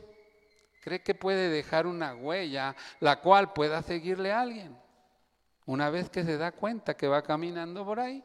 cree 0.79 1.01
que 1.01 1.15
puede 1.15 1.49
dejar 1.49 1.88
una 1.88 2.13
huella 2.13 2.75
la 2.99 3.19
cual 3.19 3.51
pueda 3.51 3.81
seguirle 3.81 4.31
a 4.31 4.41
alguien. 4.41 4.77
Una 5.65 5.89
vez 5.89 6.08
que 6.08 6.23
se 6.23 6.38
da 6.38 6.51
cuenta 6.51 6.95
que 6.95 7.08
va 7.08 7.23
caminando 7.23 7.84
por 7.84 7.99
ahí. 7.99 8.23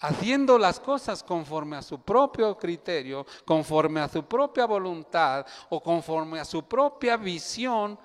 Haciendo 0.00 0.58
las 0.58 0.80
cosas 0.80 1.22
conforme 1.22 1.76
a 1.76 1.82
su 1.82 2.02
propio 2.02 2.58
criterio, 2.58 3.24
conforme 3.44 4.00
a 4.00 4.08
su 4.08 4.24
propia 4.24 4.66
voluntad 4.66 5.46
o 5.68 5.80
conforme 5.80 6.40
a 6.40 6.44
su 6.44 6.64
propia 6.64 7.16
visión 7.16 7.96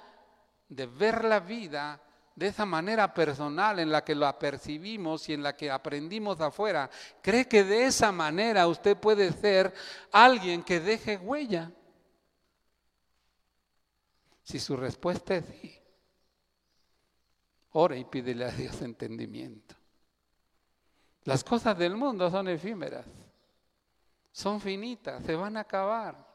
de 0.70 0.86
ver 0.86 1.24
la 1.24 1.40
vida 1.40 2.00
de 2.38 2.46
esa 2.46 2.68
manera 2.68 3.12
personal 3.16 3.80
en 3.80 3.92
la 3.92 4.06
que 4.06 4.14
lo 4.14 4.32
percibimos 4.38 5.28
y 5.28 5.34
en 5.34 5.42
la 5.42 5.58
que 5.58 5.72
aprendimos 5.72 6.40
afuera, 6.40 6.88
¿cree 7.20 7.48
que 7.48 7.64
de 7.64 7.86
esa 7.86 8.12
manera 8.12 8.68
usted 8.68 8.96
puede 8.96 9.34
ser 9.34 9.74
alguien 10.12 10.62
que 10.62 10.80
deje 10.80 11.18
huella? 11.18 11.72
Si 14.44 14.60
su 14.60 14.78
respuesta 14.78 15.36
es 15.36 15.46
sí, 15.46 15.80
ore 17.72 17.98
y 17.98 18.06
pídele 18.06 18.46
a 18.46 18.52
Dios 18.52 18.84
entendimiento. 18.84 19.74
Las 21.24 21.44
cosas 21.44 21.76
del 21.76 21.98
mundo 21.98 22.30
son 22.30 22.50
efímeras, 22.50 23.08
son 24.32 24.62
finitas, 24.62 25.26
se 25.26 25.36
van 25.36 25.58
a 25.58 25.62
acabar. 25.62 26.27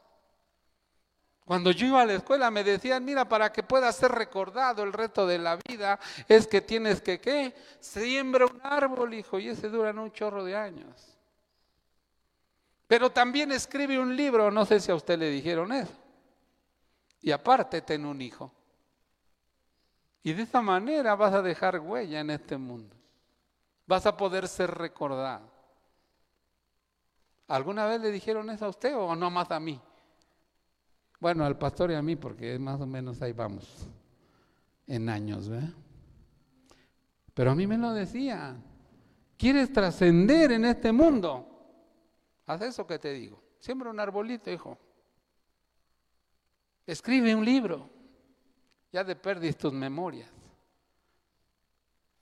Cuando 1.45 1.71
yo 1.71 1.87
iba 1.87 2.01
a 2.01 2.05
la 2.05 2.13
escuela 2.13 2.49
me 2.49 2.63
decían, 2.63 3.03
mira, 3.03 3.27
para 3.27 3.51
que 3.51 3.63
puedas 3.63 3.95
ser 3.95 4.11
recordado 4.11 4.81
el 4.83 4.93
resto 4.93 5.27
de 5.27 5.39
la 5.39 5.57
vida, 5.67 5.99
es 6.27 6.47
que 6.47 6.61
tienes 6.61 7.01
que, 7.01 7.19
¿qué? 7.19 7.53
Siembra 7.79 8.45
un 8.45 8.61
árbol, 8.63 9.13
hijo, 9.13 9.39
y 9.39 9.49
ese 9.49 9.69
dura 9.69 9.91
un 9.91 10.11
chorro 10.11 10.43
de 10.43 10.55
años. 10.55 11.17
Pero 12.87 13.11
también 13.11 13.51
escribe 13.51 13.99
un 13.99 14.15
libro, 14.15 14.51
no 14.51 14.65
sé 14.65 14.79
si 14.79 14.91
a 14.91 14.95
usted 14.95 15.19
le 15.19 15.29
dijeron 15.29 15.71
eso. 15.73 15.93
Y 17.21 17.31
aparte 17.31 17.81
ten 17.81 18.05
un 18.05 18.21
hijo. 18.21 18.51
Y 20.21 20.31
de 20.33 20.43
esa 20.43 20.61
manera 20.61 21.15
vas 21.15 21.33
a 21.33 21.41
dejar 21.41 21.79
huella 21.79 22.21
en 22.21 22.29
este 22.29 22.57
mundo. 22.57 22.95
Vas 23.85 24.05
a 24.05 24.15
poder 24.15 24.47
ser 24.47 24.71
recordado. 24.71 25.51
¿Alguna 27.47 27.85
vez 27.85 27.99
le 27.99 28.11
dijeron 28.11 28.49
eso 28.49 28.65
a 28.65 28.69
usted 28.69 28.95
o 28.95 29.13
no 29.15 29.29
más 29.29 29.51
a 29.51 29.59
mí? 29.59 29.81
Bueno, 31.23 31.45
al 31.45 31.57
pastor 31.57 31.89
y 31.89 31.93
a 31.93 32.01
mí, 32.01 32.17
porque 32.17 32.59
más 32.59 32.81
o 32.81 32.85
menos 32.85 33.21
ahí 33.21 33.31
vamos, 33.31 33.87
en 34.85 35.07
años, 35.07 35.47
¿verdad? 35.47 35.69
Pero 37.33 37.51
a 37.51 37.55
mí 37.55 37.65
me 37.65 37.77
lo 37.77 37.93
decía, 37.93 38.57
¿quieres 39.37 39.71
trascender 39.71 40.51
en 40.51 40.65
este 40.65 40.91
mundo? 40.91 41.47
Haz 42.45 42.63
eso 42.63 42.85
que 42.85 42.99
te 42.99 43.13
digo. 43.13 43.41
Siembra 43.57 43.89
un 43.89 44.01
arbolito, 44.01 44.51
hijo. 44.51 44.77
Escribe 46.85 47.33
un 47.33 47.45
libro. 47.45 47.89
Ya 48.91 49.05
de 49.05 49.15
perdis 49.15 49.55
tus 49.55 49.71
memorias. 49.71 50.29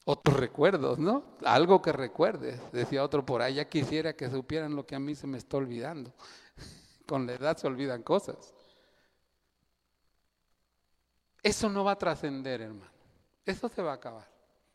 O 0.05 0.15
tus 0.15 0.35
recuerdos, 0.35 0.99
¿no? 0.99 1.23
Algo 1.43 1.81
que 1.81 1.91
recuerdes. 1.91 2.61
Decía 2.71 3.03
otro 3.03 3.25
por 3.25 3.41
ahí, 3.41 3.55
ya 3.55 3.67
quisiera 3.67 4.13
que 4.13 4.29
supieran 4.29 4.75
lo 4.75 4.85
que 4.85 4.93
a 4.93 4.99
mí 4.99 5.15
se 5.15 5.25
me 5.25 5.39
está 5.39 5.57
olvidando. 5.57 6.13
Con 7.07 7.25
la 7.25 7.33
edad 7.33 7.57
se 7.57 7.65
olvidan 7.65 8.03
cosas. 8.03 8.53
Eso 11.41 11.69
no 11.69 11.83
va 11.83 11.93
a 11.93 11.97
trascender, 11.97 12.61
hermano. 12.61 12.91
Eso 13.45 13.69
se 13.69 13.81
va 13.81 13.91
a 13.91 13.95
acabar. 13.95 14.27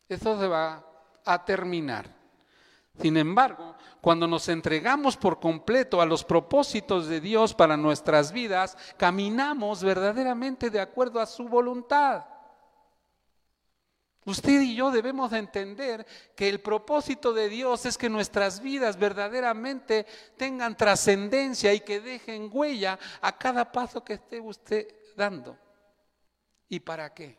Eso 0.09 0.39
se 0.39 0.47
va 0.47 0.85
a 1.23 1.45
terminar. 1.45 2.17
Sin 2.99 3.15
embargo, 3.15 3.75
cuando 4.01 4.27
nos 4.27 4.49
entregamos 4.49 5.17
por 5.17 5.39
completo 5.39 6.01
a 6.01 6.05
los 6.05 6.23
propósitos 6.23 7.07
de 7.07 7.21
Dios 7.21 7.53
para 7.53 7.77
nuestras 7.77 8.31
vidas, 8.31 8.75
caminamos 8.97 9.83
verdaderamente 9.83 10.69
de 10.69 10.79
acuerdo 10.79 11.19
a 11.19 11.25
su 11.25 11.47
voluntad. 11.47 12.25
Usted 14.25 14.61
y 14.61 14.75
yo 14.75 14.91
debemos 14.91 15.31
entender 15.31 16.05
que 16.35 16.49
el 16.49 16.59
propósito 16.59 17.31
de 17.31 17.47
Dios 17.47 17.85
es 17.85 17.97
que 17.97 18.09
nuestras 18.09 18.59
vidas 18.59 18.97
verdaderamente 18.97 20.05
tengan 20.35 20.75
trascendencia 20.75 21.73
y 21.73 21.79
que 21.79 22.01
dejen 22.01 22.49
huella 22.51 22.99
a 23.21 23.37
cada 23.37 23.71
paso 23.71 24.03
que 24.03 24.13
esté 24.13 24.41
usted 24.41 24.87
dando. 25.15 25.57
¿Y 26.69 26.79
para 26.79 27.13
qué? 27.13 27.37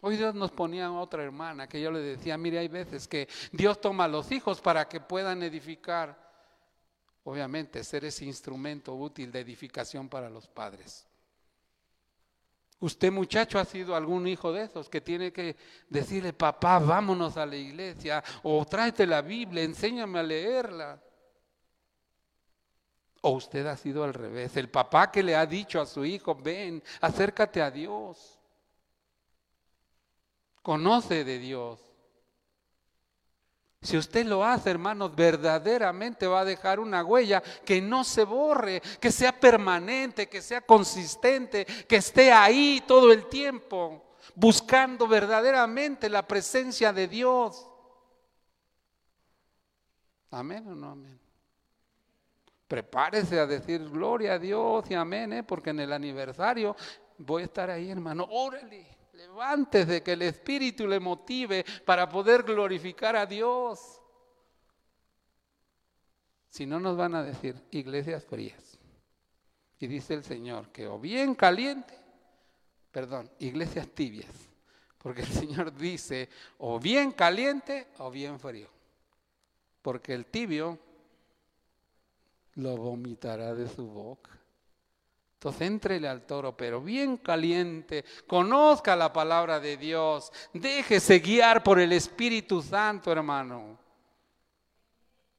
Hoy 0.00 0.16
Dios 0.16 0.34
nos 0.34 0.52
ponía 0.52 0.86
a 0.86 0.92
otra 0.92 1.24
hermana 1.24 1.68
que 1.68 1.80
yo 1.80 1.90
le 1.90 1.98
decía, 1.98 2.38
mire, 2.38 2.58
hay 2.58 2.68
veces 2.68 3.08
que 3.08 3.28
Dios 3.50 3.80
toma 3.80 4.04
a 4.04 4.08
los 4.08 4.30
hijos 4.30 4.60
para 4.60 4.88
que 4.88 5.00
puedan 5.00 5.42
edificar, 5.42 6.16
obviamente, 7.24 7.82
ser 7.82 8.04
ese 8.04 8.24
instrumento 8.24 8.94
útil 8.94 9.32
de 9.32 9.40
edificación 9.40 10.08
para 10.08 10.30
los 10.30 10.46
padres. 10.46 11.04
Usted 12.80 13.10
muchacho 13.10 13.58
ha 13.58 13.64
sido 13.64 13.96
algún 13.96 14.28
hijo 14.28 14.52
de 14.52 14.62
esos 14.62 14.88
que 14.88 15.00
tiene 15.00 15.32
que 15.32 15.56
decirle, 15.88 16.32
papá, 16.32 16.78
vámonos 16.78 17.36
a 17.36 17.44
la 17.44 17.56
iglesia, 17.56 18.22
o 18.44 18.64
tráete 18.64 19.04
la 19.04 19.20
Biblia, 19.20 19.64
enséñame 19.64 20.20
a 20.20 20.22
leerla. 20.22 21.02
O 23.20 23.30
usted 23.30 23.66
ha 23.66 23.76
sido 23.76 24.04
al 24.04 24.14
revés, 24.14 24.56
el 24.56 24.68
papá 24.68 25.10
que 25.10 25.22
le 25.22 25.34
ha 25.34 25.44
dicho 25.44 25.80
a 25.80 25.86
su 25.86 26.04
hijo, 26.04 26.34
ven, 26.34 26.82
acércate 27.00 27.60
a 27.60 27.70
Dios 27.70 28.38
conoce 30.68 31.24
de 31.24 31.38
Dios. 31.38 31.80
Si 33.80 33.96
usted 33.96 34.26
lo 34.26 34.44
hace, 34.44 34.68
hermanos, 34.68 35.16
verdaderamente 35.16 36.26
va 36.26 36.40
a 36.40 36.44
dejar 36.44 36.78
una 36.78 37.02
huella 37.02 37.42
que 37.64 37.80
no 37.80 38.04
se 38.04 38.24
borre, 38.24 38.82
que 39.00 39.10
sea 39.10 39.32
permanente, 39.32 40.28
que 40.28 40.42
sea 40.42 40.60
consistente, 40.60 41.64
que 41.64 41.96
esté 41.96 42.30
ahí 42.30 42.84
todo 42.86 43.10
el 43.14 43.30
tiempo, 43.30 44.16
buscando 44.34 45.08
verdaderamente 45.08 46.10
la 46.10 46.28
presencia 46.28 46.92
de 46.92 47.08
Dios. 47.08 47.66
Amén 50.30 50.68
o 50.68 50.74
no 50.74 50.90
amén. 50.90 51.27
Prepárese 52.68 53.40
a 53.40 53.46
decir 53.46 53.88
gloria 53.88 54.34
a 54.34 54.38
Dios 54.38 54.84
y 54.90 54.94
amén, 54.94 55.32
¿eh? 55.32 55.42
porque 55.42 55.70
en 55.70 55.80
el 55.80 55.90
aniversario 55.90 56.76
voy 57.16 57.42
a 57.42 57.46
estar 57.46 57.70
ahí, 57.70 57.90
hermano. 57.90 58.28
Órale. 58.30 58.86
Levantes 59.14 59.88
de 59.88 60.02
que 60.02 60.12
el 60.12 60.22
Espíritu 60.22 60.86
le 60.86 61.00
motive 61.00 61.64
para 61.84 62.08
poder 62.08 62.42
glorificar 62.42 63.16
a 63.16 63.26
Dios. 63.26 64.00
Si 66.50 66.66
no 66.66 66.78
nos 66.78 66.96
van 66.96 67.14
a 67.14 67.22
decir 67.22 67.56
iglesias 67.70 68.24
frías. 68.26 68.78
Y 69.80 69.86
dice 69.86 70.14
el 70.14 70.22
Señor 70.22 70.70
que 70.70 70.86
o 70.86 70.98
bien 70.98 71.34
caliente, 71.34 71.98
perdón, 72.92 73.30
iglesias 73.38 73.88
tibias. 73.88 74.30
Porque 74.98 75.22
el 75.22 75.28
Señor 75.28 75.74
dice 75.74 76.28
o 76.58 76.78
bien 76.78 77.12
caliente 77.12 77.88
o 77.98 78.10
bien 78.10 78.38
frío. 78.38 78.68
Porque 79.80 80.12
el 80.12 80.26
tibio 80.26 80.78
lo 82.58 82.76
vomitará 82.76 83.54
de 83.54 83.68
su 83.68 83.86
boca. 83.86 84.30
Entonces 85.34 85.62
entrele 85.62 86.08
al 86.08 86.26
toro, 86.26 86.56
pero 86.56 86.82
bien 86.82 87.16
caliente, 87.16 88.04
conozca 88.26 88.96
la 88.96 89.12
palabra 89.12 89.60
de 89.60 89.76
Dios, 89.76 90.32
déjese 90.52 91.20
guiar 91.20 91.62
por 91.62 91.78
el 91.78 91.92
Espíritu 91.92 92.60
Santo, 92.60 93.12
hermano. 93.12 93.78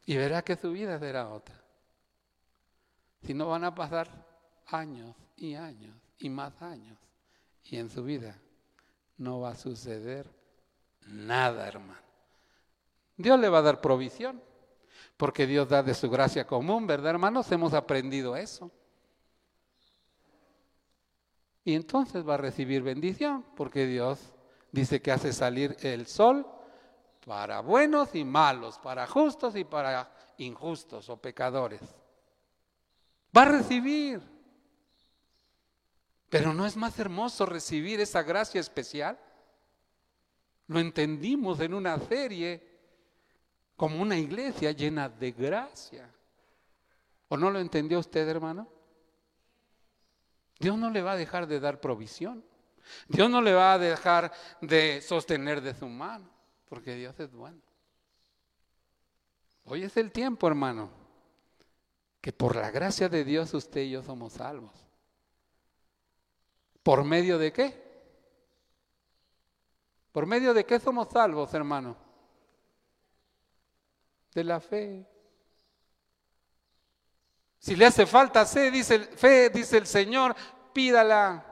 Y 0.06 0.16
verá 0.16 0.42
que 0.42 0.56
su 0.56 0.72
vida 0.72 0.98
será 0.98 1.28
otra. 1.28 1.62
Si 3.24 3.34
no 3.34 3.50
van 3.50 3.66
a 3.66 3.76
pasar 3.76 4.08
años 4.68 5.14
y 5.36 5.56
años 5.56 5.96
y 6.18 6.30
más 6.30 6.60
años. 6.62 6.98
Y 7.66 7.76
en 7.76 7.90
su 7.90 8.04
vida 8.04 8.40
no 9.18 9.42
va 9.42 9.50
a 9.50 9.56
suceder 9.56 10.26
nada, 11.08 11.68
hermano. 11.68 12.00
Dios 13.18 13.38
le 13.38 13.50
va 13.50 13.58
a 13.58 13.64
dar 13.64 13.82
provisión, 13.82 14.42
porque 15.20 15.46
Dios 15.46 15.68
da 15.68 15.84
de 15.84 15.94
su 15.94 16.10
gracia 16.10 16.48
común, 16.48 16.88
¿verdad, 16.88 17.10
hermanos? 17.10 17.52
Hemos 17.52 17.74
aprendido 17.74 18.38
eso. 18.38 18.72
Y 21.66 21.76
entonces 21.76 22.26
va 22.26 22.36
a 22.36 22.38
recibir 22.38 22.84
bendición, 22.84 23.44
porque 23.58 23.86
Dios 23.86 24.32
dice 24.72 25.02
que 25.02 25.12
hace 25.12 25.34
salir 25.34 25.76
el 25.82 26.08
sol 26.08 26.48
para 27.26 27.60
buenos 27.60 28.16
y 28.16 28.24
malos, 28.24 28.78
para 28.78 29.06
justos 29.08 29.58
y 29.58 29.66
para 29.66 30.10
injustos 30.38 31.10
o 31.10 31.18
pecadores. 31.18 31.82
Va 33.38 33.42
a 33.42 33.52
recibir. 33.52 34.22
Pero 36.30 36.54
¿no 36.54 36.66
es 36.66 36.78
más 36.78 36.98
hermoso 36.98 37.46
recibir 37.46 38.00
esa 38.00 38.24
gracia 38.24 38.62
especial? 38.62 39.20
Lo 40.68 40.80
entendimos 40.80 41.60
en 41.60 41.74
una 41.74 42.00
serie 42.00 42.69
como 43.80 44.02
una 44.02 44.18
iglesia 44.18 44.74
llena 44.74 45.08
de 45.08 45.32
gracia. 45.32 46.14
¿O 47.30 47.38
no 47.38 47.50
lo 47.50 47.62
entendió 47.62 47.98
usted, 48.00 48.28
hermano? 48.28 48.68
Dios 50.60 50.78
no 50.78 50.90
le 50.90 51.02
va 51.02 51.14
a 51.14 51.16
dejar 51.16 51.48
de 51.48 51.62
dar 51.62 51.80
provisión. 51.80 52.44
Dios 53.08 53.30
no 53.30 53.42
le 53.42 53.54
va 53.54 53.72
a 53.72 53.80
dejar 53.80 54.34
de 54.60 55.02
sostener 55.02 55.62
de 55.62 55.74
su 55.74 55.88
mano, 55.88 56.30
porque 56.68 56.94
Dios 56.96 57.18
es 57.22 57.32
bueno. 57.32 57.62
Hoy 59.64 59.84
es 59.84 59.96
el 59.96 60.12
tiempo, 60.12 60.46
hermano, 60.50 60.90
que 62.20 62.34
por 62.34 62.58
la 62.58 62.72
gracia 62.72 63.08
de 63.08 63.24
Dios 63.24 63.54
usted 63.54 63.80
y 63.80 63.92
yo 63.92 64.04
somos 64.04 64.34
salvos. 64.34 64.74
¿Por 66.84 67.06
medio 67.06 67.38
de 67.38 67.54
qué? 67.54 67.82
¿Por 70.12 70.26
medio 70.26 70.54
de 70.54 70.66
qué 70.66 70.82
somos 70.82 71.08
salvos, 71.08 71.54
hermano? 71.54 72.09
De 74.34 74.44
la 74.44 74.60
fe. 74.60 75.06
Si 77.60 77.76
le 77.76 77.86
hace 77.86 78.06
falta 78.06 78.46
fe, 78.46 78.72
dice, 78.72 79.00
fe, 79.00 79.50
dice 79.50 79.78
el 79.78 79.86
Señor, 79.86 80.36
pídala. 80.74 81.46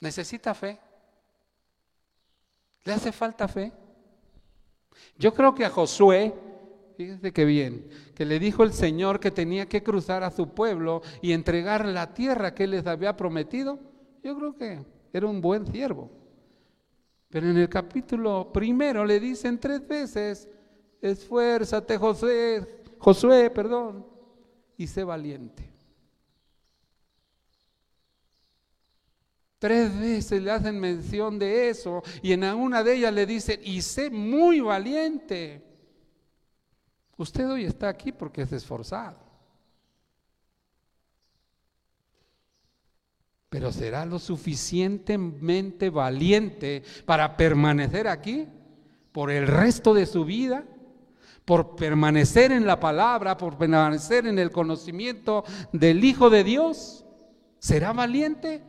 Necesita 0.00 0.54
fe. 0.54 0.78
¿Le 2.84 2.92
hace 2.92 3.10
falta 3.12 3.48
fe? 3.48 3.72
Yo 5.16 5.32
creo 5.34 5.54
que 5.54 5.64
a 5.64 5.70
Josué, 5.70 6.34
fíjese 6.96 7.32
que 7.32 7.44
bien, 7.44 7.88
que 8.14 8.24
le 8.24 8.38
dijo 8.38 8.62
el 8.62 8.72
Señor 8.72 9.20
que 9.20 9.30
tenía 9.30 9.66
que 9.66 9.82
cruzar 9.82 10.22
a 10.22 10.30
su 10.30 10.54
pueblo 10.54 11.02
y 11.22 11.32
entregar 11.32 11.84
la 11.86 12.14
tierra 12.14 12.54
que 12.54 12.66
les 12.66 12.86
había 12.86 13.16
prometido, 13.16 13.78
yo 14.22 14.36
creo 14.36 14.56
que 14.56 14.84
era 15.12 15.26
un 15.26 15.40
buen 15.40 15.66
siervo. 15.66 16.10
Pero 17.28 17.50
en 17.50 17.58
el 17.58 17.68
capítulo 17.68 18.50
primero 18.52 19.04
le 19.04 19.20
dicen 19.20 19.58
tres 19.58 19.86
veces, 19.86 20.48
esfuérzate 21.00 21.98
José, 21.98 22.82
Josué, 22.98 23.50
perdón, 23.50 24.06
y 24.76 24.86
sé 24.86 25.04
valiente. 25.04 25.68
Tres 29.58 29.98
veces 29.98 30.40
le 30.40 30.50
hacen 30.52 30.78
mención 30.78 31.38
de 31.38 31.68
eso 31.68 32.02
y 32.22 32.32
en 32.32 32.44
una 32.44 32.82
de 32.84 32.94
ellas 32.94 33.12
le 33.12 33.26
dicen, 33.26 33.60
y 33.62 33.82
sé 33.82 34.08
muy 34.08 34.60
valiente. 34.60 35.64
Usted 37.16 37.50
hoy 37.50 37.64
está 37.64 37.88
aquí 37.88 38.12
porque 38.12 38.42
es 38.42 38.52
esforzado. 38.52 39.27
Pero 43.48 43.72
¿será 43.72 44.04
lo 44.04 44.18
suficientemente 44.18 45.90
valiente 45.90 46.82
para 47.06 47.36
permanecer 47.36 48.06
aquí 48.06 48.46
por 49.12 49.30
el 49.30 49.46
resto 49.46 49.94
de 49.94 50.06
su 50.06 50.24
vida? 50.24 50.64
por 51.48 51.76
permanecer 51.76 52.52
en 52.52 52.66
la 52.66 52.78
palabra, 52.78 53.38
por 53.38 53.56
permanecer 53.56 54.26
en 54.26 54.38
el 54.38 54.50
conocimiento 54.50 55.44
del 55.72 56.04
Hijo 56.04 56.28
de 56.28 56.44
Dios? 56.44 57.06
¿Será 57.58 57.94
valiente 57.94 58.62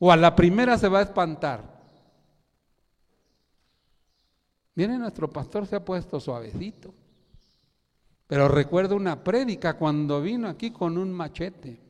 o 0.00 0.10
a 0.10 0.16
la 0.16 0.34
primera 0.34 0.76
se 0.76 0.88
va 0.88 0.98
a 0.98 1.02
espantar? 1.02 1.78
Miren, 4.74 4.98
nuestro 4.98 5.30
pastor 5.30 5.64
se 5.68 5.76
ha 5.76 5.84
puesto 5.84 6.18
suavecito. 6.18 6.92
Pero 8.26 8.48
recuerdo 8.48 8.96
una 8.96 9.22
prédica 9.22 9.78
cuando 9.78 10.20
vino 10.20 10.48
aquí 10.48 10.72
con 10.72 10.98
un 10.98 11.12
machete. 11.12 11.80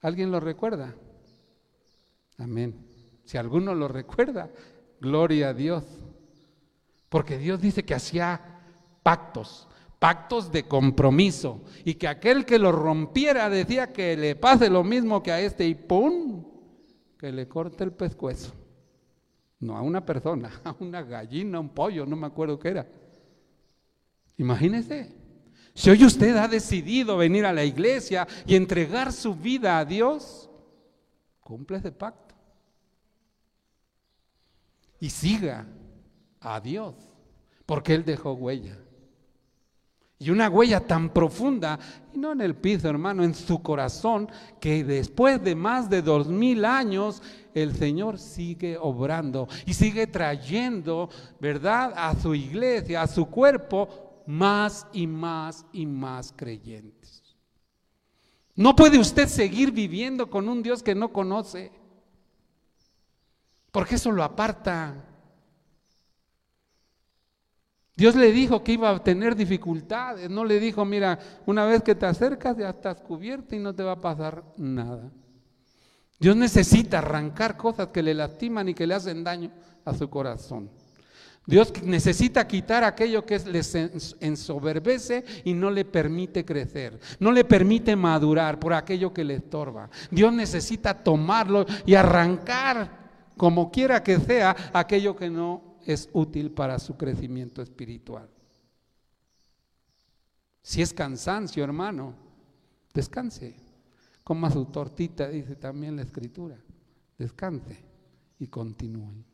¿Alguien 0.00 0.30
lo 0.30 0.40
recuerda? 0.40 0.94
Amén. 2.38 2.74
Si 3.24 3.36
alguno 3.36 3.74
lo 3.74 3.86
recuerda, 3.86 4.50
gloria 5.00 5.50
a 5.50 5.54
Dios. 5.54 5.84
Porque 7.08 7.38
Dios 7.38 7.60
dice 7.60 7.84
que 7.84 7.94
hacía 7.94 8.40
pactos, 9.02 9.68
pactos 9.98 10.50
de 10.50 10.64
compromiso, 10.64 11.60
y 11.84 11.94
que 11.94 12.08
aquel 12.08 12.44
que 12.44 12.58
lo 12.58 12.72
rompiera 12.72 13.50
decía 13.50 13.92
que 13.92 14.16
le 14.16 14.36
pase 14.36 14.70
lo 14.70 14.84
mismo 14.84 15.22
que 15.22 15.32
a 15.32 15.40
este 15.40 15.66
y 15.66 15.74
¡pum! 15.74 16.44
que 17.18 17.30
le 17.32 17.46
corte 17.46 17.84
el 17.84 17.92
pescuezo. 17.92 18.54
No 19.58 19.76
a 19.76 19.82
una 19.82 20.06
persona, 20.06 20.50
a 20.64 20.74
una 20.80 21.02
gallina, 21.02 21.60
un 21.60 21.68
pollo, 21.68 22.06
no 22.06 22.16
me 22.16 22.26
acuerdo 22.26 22.58
qué 22.58 22.68
era. 22.70 22.86
Imagínese, 24.38 25.14
si 25.74 25.90
hoy 25.90 26.04
usted 26.04 26.36
ha 26.36 26.48
decidido 26.48 27.16
venir 27.16 27.46
a 27.46 27.52
la 27.52 27.64
iglesia 27.64 28.26
y 28.46 28.56
entregar 28.56 29.12
su 29.12 29.34
vida 29.34 29.78
a 29.78 29.84
Dios, 29.84 30.50
cumple 31.40 31.78
ese 31.78 31.92
pacto. 31.92 32.34
Y 34.98 35.08
siga 35.08 35.66
a 36.40 36.60
Dios, 36.60 36.94
porque 37.64 37.94
Él 37.94 38.04
dejó 38.04 38.32
huella. 38.32 38.76
Y 40.18 40.28
una 40.28 40.50
huella 40.50 40.80
tan 40.80 41.08
profunda, 41.08 41.78
y 42.12 42.18
no 42.18 42.32
en 42.32 42.42
el 42.42 42.54
piso, 42.54 42.90
hermano, 42.90 43.24
en 43.24 43.34
su 43.34 43.62
corazón, 43.62 44.28
que 44.60 44.84
después 44.84 45.42
de 45.42 45.54
más 45.54 45.88
de 45.88 46.02
dos 46.02 46.28
mil 46.28 46.66
años, 46.66 47.22
el 47.54 47.74
Señor 47.74 48.18
sigue 48.18 48.76
obrando 48.76 49.48
y 49.64 49.72
sigue 49.72 50.06
trayendo, 50.06 51.08
¿verdad?, 51.40 51.94
a 51.96 52.14
su 52.14 52.34
iglesia, 52.34 53.00
a 53.00 53.06
su 53.06 53.26
cuerpo, 53.26 54.09
más 54.26 54.86
y 54.92 55.06
más 55.06 55.64
y 55.72 55.86
más 55.86 56.32
creyentes. 56.36 57.22
No 58.54 58.76
puede 58.76 58.98
usted 58.98 59.28
seguir 59.28 59.72
viviendo 59.72 60.28
con 60.28 60.48
un 60.48 60.62
Dios 60.62 60.82
que 60.82 60.94
no 60.94 61.12
conoce, 61.12 61.72
porque 63.70 63.94
eso 63.94 64.10
lo 64.12 64.22
aparta. 64.22 65.04
Dios 67.96 68.14
le 68.14 68.32
dijo 68.32 68.64
que 68.64 68.72
iba 68.72 68.90
a 68.90 69.02
tener 69.02 69.36
dificultades, 69.36 70.28
no 70.30 70.44
le 70.44 70.58
dijo, 70.58 70.84
mira, 70.84 71.18
una 71.46 71.64
vez 71.64 71.82
que 71.82 71.94
te 71.94 72.06
acercas 72.06 72.56
ya 72.56 72.70
estás 72.70 73.00
cubierto 73.00 73.54
y 73.54 73.58
no 73.58 73.74
te 73.74 73.82
va 73.82 73.92
a 73.92 74.00
pasar 74.00 74.42
nada. 74.56 75.10
Dios 76.18 76.36
necesita 76.36 76.98
arrancar 76.98 77.56
cosas 77.56 77.88
que 77.88 78.02
le 78.02 78.14
lastiman 78.14 78.68
y 78.68 78.74
que 78.74 78.86
le 78.86 78.94
hacen 78.94 79.24
daño 79.24 79.50
a 79.84 79.94
su 79.94 80.08
corazón. 80.10 80.70
Dios 81.46 81.72
necesita 81.82 82.46
quitar 82.46 82.84
aquello 82.84 83.24
que 83.24 83.38
les 83.40 83.74
ensoberbece 83.74 85.24
y 85.44 85.54
no 85.54 85.70
le 85.70 85.84
permite 85.84 86.44
crecer, 86.44 87.00
no 87.18 87.32
le 87.32 87.44
permite 87.44 87.96
madurar 87.96 88.60
por 88.60 88.72
aquello 88.72 89.12
que 89.12 89.24
le 89.24 89.34
estorba. 89.34 89.90
Dios 90.10 90.32
necesita 90.32 91.02
tomarlo 91.02 91.66
y 91.86 91.94
arrancar, 91.94 93.32
como 93.36 93.70
quiera 93.70 94.02
que 94.02 94.20
sea, 94.20 94.54
aquello 94.72 95.16
que 95.16 95.30
no 95.30 95.78
es 95.86 96.08
útil 96.12 96.50
para 96.50 96.78
su 96.78 96.96
crecimiento 96.96 97.62
espiritual. 97.62 98.28
Si 100.62 100.82
es 100.82 100.92
cansancio, 100.92 101.64
hermano, 101.64 102.14
descanse. 102.92 103.56
Coma 104.22 104.50
su 104.50 104.66
tortita, 104.66 105.28
dice 105.28 105.56
también 105.56 105.96
la 105.96 106.02
escritura. 106.02 106.56
Descanse 107.18 107.76
y 108.38 108.46
continúe. 108.46 109.29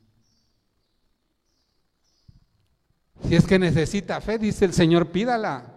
Si 3.24 3.34
es 3.34 3.46
que 3.46 3.58
necesita 3.58 4.20
fe, 4.20 4.38
dice 4.38 4.64
el 4.64 4.72
Señor, 4.72 5.08
pídala, 5.08 5.74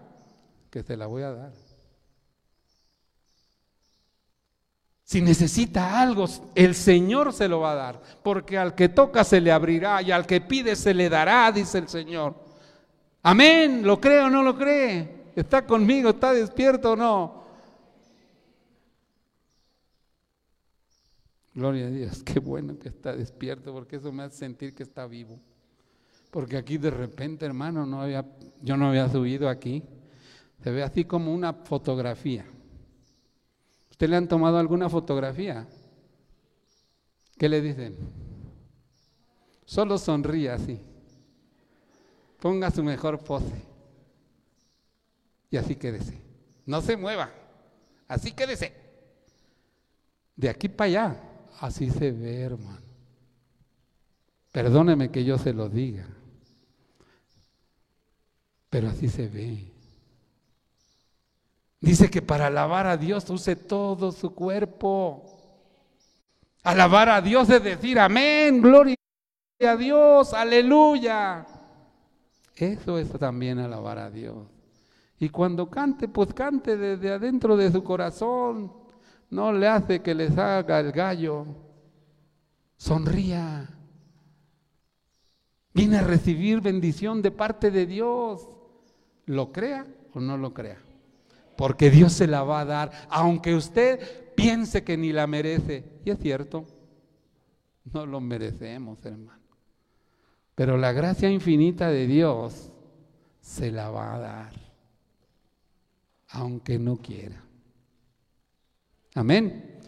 que 0.70 0.84
se 0.84 0.96
la 0.98 1.08
voy 1.08 1.24
a 1.24 1.32
dar. 1.32 1.52
Si 5.04 5.22
necesita 5.22 6.00
algo, 6.00 6.28
el 6.54 6.76
Señor 6.76 7.34
se 7.34 7.48
lo 7.48 7.62
va 7.62 7.72
a 7.72 7.76
dar, 7.76 8.02
porque 8.22 8.60
al 8.60 8.76
que 8.76 8.90
toca 8.90 9.24
se 9.24 9.42
le 9.42 9.52
abrirá 9.52 10.04
y 10.04 10.12
al 10.12 10.28
que 10.28 10.40
pide 10.40 10.76
se 10.76 10.94
le 10.94 11.10
dará, 11.10 11.52
dice 11.52 11.80
el 11.80 11.88
Señor. 11.88 12.36
Amén, 13.24 13.82
¿lo 13.84 14.00
cree 14.00 14.20
o 14.20 14.30
no 14.30 14.44
lo 14.44 14.56
cree? 14.56 15.32
¿Está 15.36 15.66
conmigo? 15.66 16.12
¿Está 16.12 16.32
despierto 16.32 16.92
o 16.92 16.96
no? 16.96 17.44
Gloria 21.56 21.88
a 21.88 21.90
Dios, 21.90 22.24
qué 22.26 22.40
bueno 22.40 22.78
que 22.78 22.90
está 22.90 23.16
despierto, 23.16 23.74
porque 23.74 23.96
eso 23.96 24.12
me 24.12 24.22
hace 24.22 24.38
sentir 24.38 24.76
que 24.76 24.84
está 24.84 25.08
vivo. 25.08 25.40
Porque 26.32 26.58
aquí 26.58 26.78
de 26.78 26.92
repente, 26.92 27.46
hermano, 27.46 27.86
yo 28.62 28.78
no 28.78 28.90
había 28.90 29.10
subido 29.10 29.50
aquí. 29.50 29.84
Se 30.64 30.72
ve 30.72 30.84
así 30.84 31.06
como 31.06 31.34
una 31.34 31.54
fotografía. 31.54 32.46
¿Usted 33.90 34.10
le 34.10 34.16
han 34.16 34.28
tomado 34.28 34.58
alguna 34.58 34.90
fotografía? 34.90 35.68
¿Qué 37.38 37.50
le 37.50 37.62
dicen? 37.62 37.96
Solo 39.66 39.98
sonríe 39.98 40.50
así. 40.50 40.80
Ponga 42.40 42.72
su 42.72 42.84
mejor 42.84 43.20
pose. 43.20 43.64
Y 45.50 45.58
así 45.58 45.76
quédese. 45.76 46.22
No 46.66 46.82
se 46.82 46.96
mueva. 46.96 47.32
Así 48.08 48.32
quédese. 48.32 48.74
De 50.36 50.50
aquí 50.50 50.70
para 50.70 50.88
allá. 50.88 51.24
Así 51.60 51.90
se 51.90 52.12
ve, 52.12 52.42
hermano. 52.42 52.88
Perdóneme 54.52 55.12
que 55.12 55.24
yo 55.24 55.38
se 55.38 55.54
lo 55.54 55.70
diga. 55.70 56.08
Pero 58.70 58.90
así 58.90 59.10
se 59.10 59.28
ve. 59.28 59.72
Dice 61.82 62.10
que 62.10 62.22
para 62.22 62.48
alabar 62.48 62.88
a 62.88 62.98
Dios 62.98 63.30
use 63.30 63.56
todo 63.56 64.12
su 64.12 64.34
cuerpo. 64.34 65.24
Alabar 66.64 67.10
a 67.10 67.22
Dios 67.22 67.50
es 67.50 67.64
decir 67.64 68.00
amén, 68.00 68.62
gloria 68.62 68.96
a 69.62 69.76
Dios, 69.76 70.34
aleluya. 70.34 71.46
Eso 72.56 72.98
es 72.98 73.10
también 73.14 73.60
alabar 73.60 73.98
a 73.98 74.12
Dios. 74.12 74.48
Y 75.20 75.30
cuando 75.30 75.70
cante, 75.70 76.08
pues 76.08 76.34
cante 76.34 76.78
desde 76.78 77.12
adentro 77.12 77.58
de 77.58 77.72
su 77.72 77.84
corazón. 77.84 78.74
No 79.30 79.52
le 79.52 79.68
hace 79.68 80.02
que 80.02 80.16
le 80.16 80.30
salga 80.30 80.80
el 80.80 80.92
gallo. 80.92 81.46
Sonría. 82.78 83.70
Viene 85.74 85.98
a 85.98 86.02
recibir 86.02 86.62
bendición 86.62 87.22
de 87.22 87.32
parte 87.32 87.72
de 87.72 87.86
Dios. 87.86 88.50
¿Lo 89.30 89.52
crea 89.52 89.86
o 90.14 90.20
no 90.20 90.38
lo 90.38 90.54
crea? 90.54 90.78
porque 91.60 91.90
Dios 91.90 92.14
se 92.14 92.26
la 92.26 92.44
va 92.44 92.62
a 92.62 92.66
dar, 92.66 92.92
aunque 93.10 93.54
usted 93.54 94.34
piense 94.34 94.86
que 94.86 94.96
ni 94.96 95.12
la 95.12 95.28
merece. 95.28 95.84
Y 96.06 96.10
es 96.10 96.18
cierto, 96.18 96.66
no 97.92 98.06
lo 98.06 98.22
merecemos, 98.22 98.98
hermano. 99.06 99.44
Pero 100.56 100.78
la 100.78 100.94
gracia 100.94 101.30
infinita 101.30 101.90
de 101.90 102.08
Dios 102.08 102.72
se 103.42 103.74
la 103.74 103.90
va 103.90 104.16
a 104.16 104.20
dar, 104.20 104.54
aunque 106.30 106.80
no 106.80 106.96
quiera. 106.96 107.44
Amén. 109.16 109.82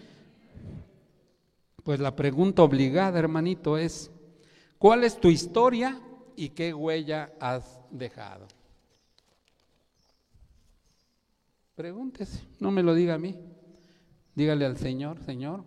Pues 1.86 2.02
la 2.02 2.14
pregunta 2.18 2.64
obligada, 2.64 3.18
hermanito, 3.18 3.78
es, 3.78 4.12
¿cuál 4.78 5.06
es 5.06 5.22
tu 5.22 5.30
historia 5.30 6.02
y 6.36 6.50
qué 6.50 6.74
huella 6.74 7.32
has 7.40 7.80
dejado? 7.92 8.46
Pregúntese, 11.76 12.44
no 12.60 12.72
me 12.72 12.84
lo 12.84 12.94
diga 12.94 13.16
a 13.16 13.18
mí. 13.18 13.40
Dígale 14.36 14.66
al 14.66 14.78
Señor, 14.78 15.20
Señor, 15.24 15.64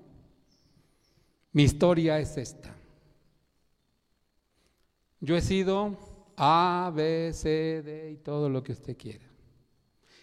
mi 1.52 1.64
historia 1.64 2.18
es 2.18 2.36
esta. 2.36 2.74
Yo 5.20 5.36
he 5.36 5.40
sido 5.40 5.96
A, 6.36 6.92
B, 6.94 7.32
C, 7.32 7.82
D 7.82 8.10
y 8.12 8.16
todo 8.18 8.48
lo 8.48 8.62
que 8.62 8.72
usted 8.72 8.96
quiera. 8.96 9.24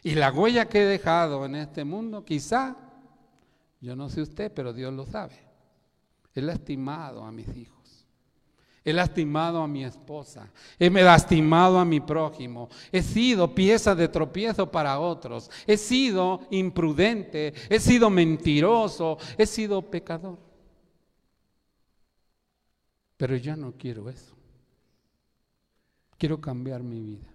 Y 0.04 0.16
la 0.16 0.32
huella 0.32 0.68
que 0.68 0.82
he 0.82 0.86
dejado 0.86 1.46
en 1.46 1.56
este 1.56 1.84
mundo, 1.84 2.26
quizá, 2.26 2.76
yo 3.80 3.96
no 3.96 4.10
sé 4.10 4.22
usted, 4.22 4.52
pero 4.54 4.74
Dios 4.74 4.94
lo 4.94 5.06
sabe. 5.06 5.40
He 6.34 6.42
lastimado 6.42 7.24
a 7.24 7.32
mis 7.32 7.56
hijos. 7.56 7.81
He 8.84 8.92
lastimado 8.92 9.62
a 9.62 9.68
mi 9.68 9.86
esposa, 9.86 10.52
he 10.80 10.90
lastimado 10.90 11.78
a 11.78 11.86
mi 11.86 12.00
prójimo, 12.00 12.68
he 12.92 13.04
sido 13.04 13.54
pieza 13.54 13.94
de 13.94 14.08
tropiezo 14.08 14.72
para 14.72 15.00
otros, 15.00 15.52
he 15.68 15.78
sido 15.78 16.42
imprudente, 16.50 17.54
he 17.70 17.80
sido 17.80 18.10
mentiroso, 18.10 19.20
he 19.38 19.46
sido 19.46 19.84
pecador. 19.84 20.40
Pero 23.18 23.36
yo 23.36 23.56
no 23.56 23.74
quiero 23.78 24.10
eso. 24.10 24.36
Quiero 26.18 26.42
cambiar 26.42 26.82
mi 26.82 27.00
vida. 27.02 27.28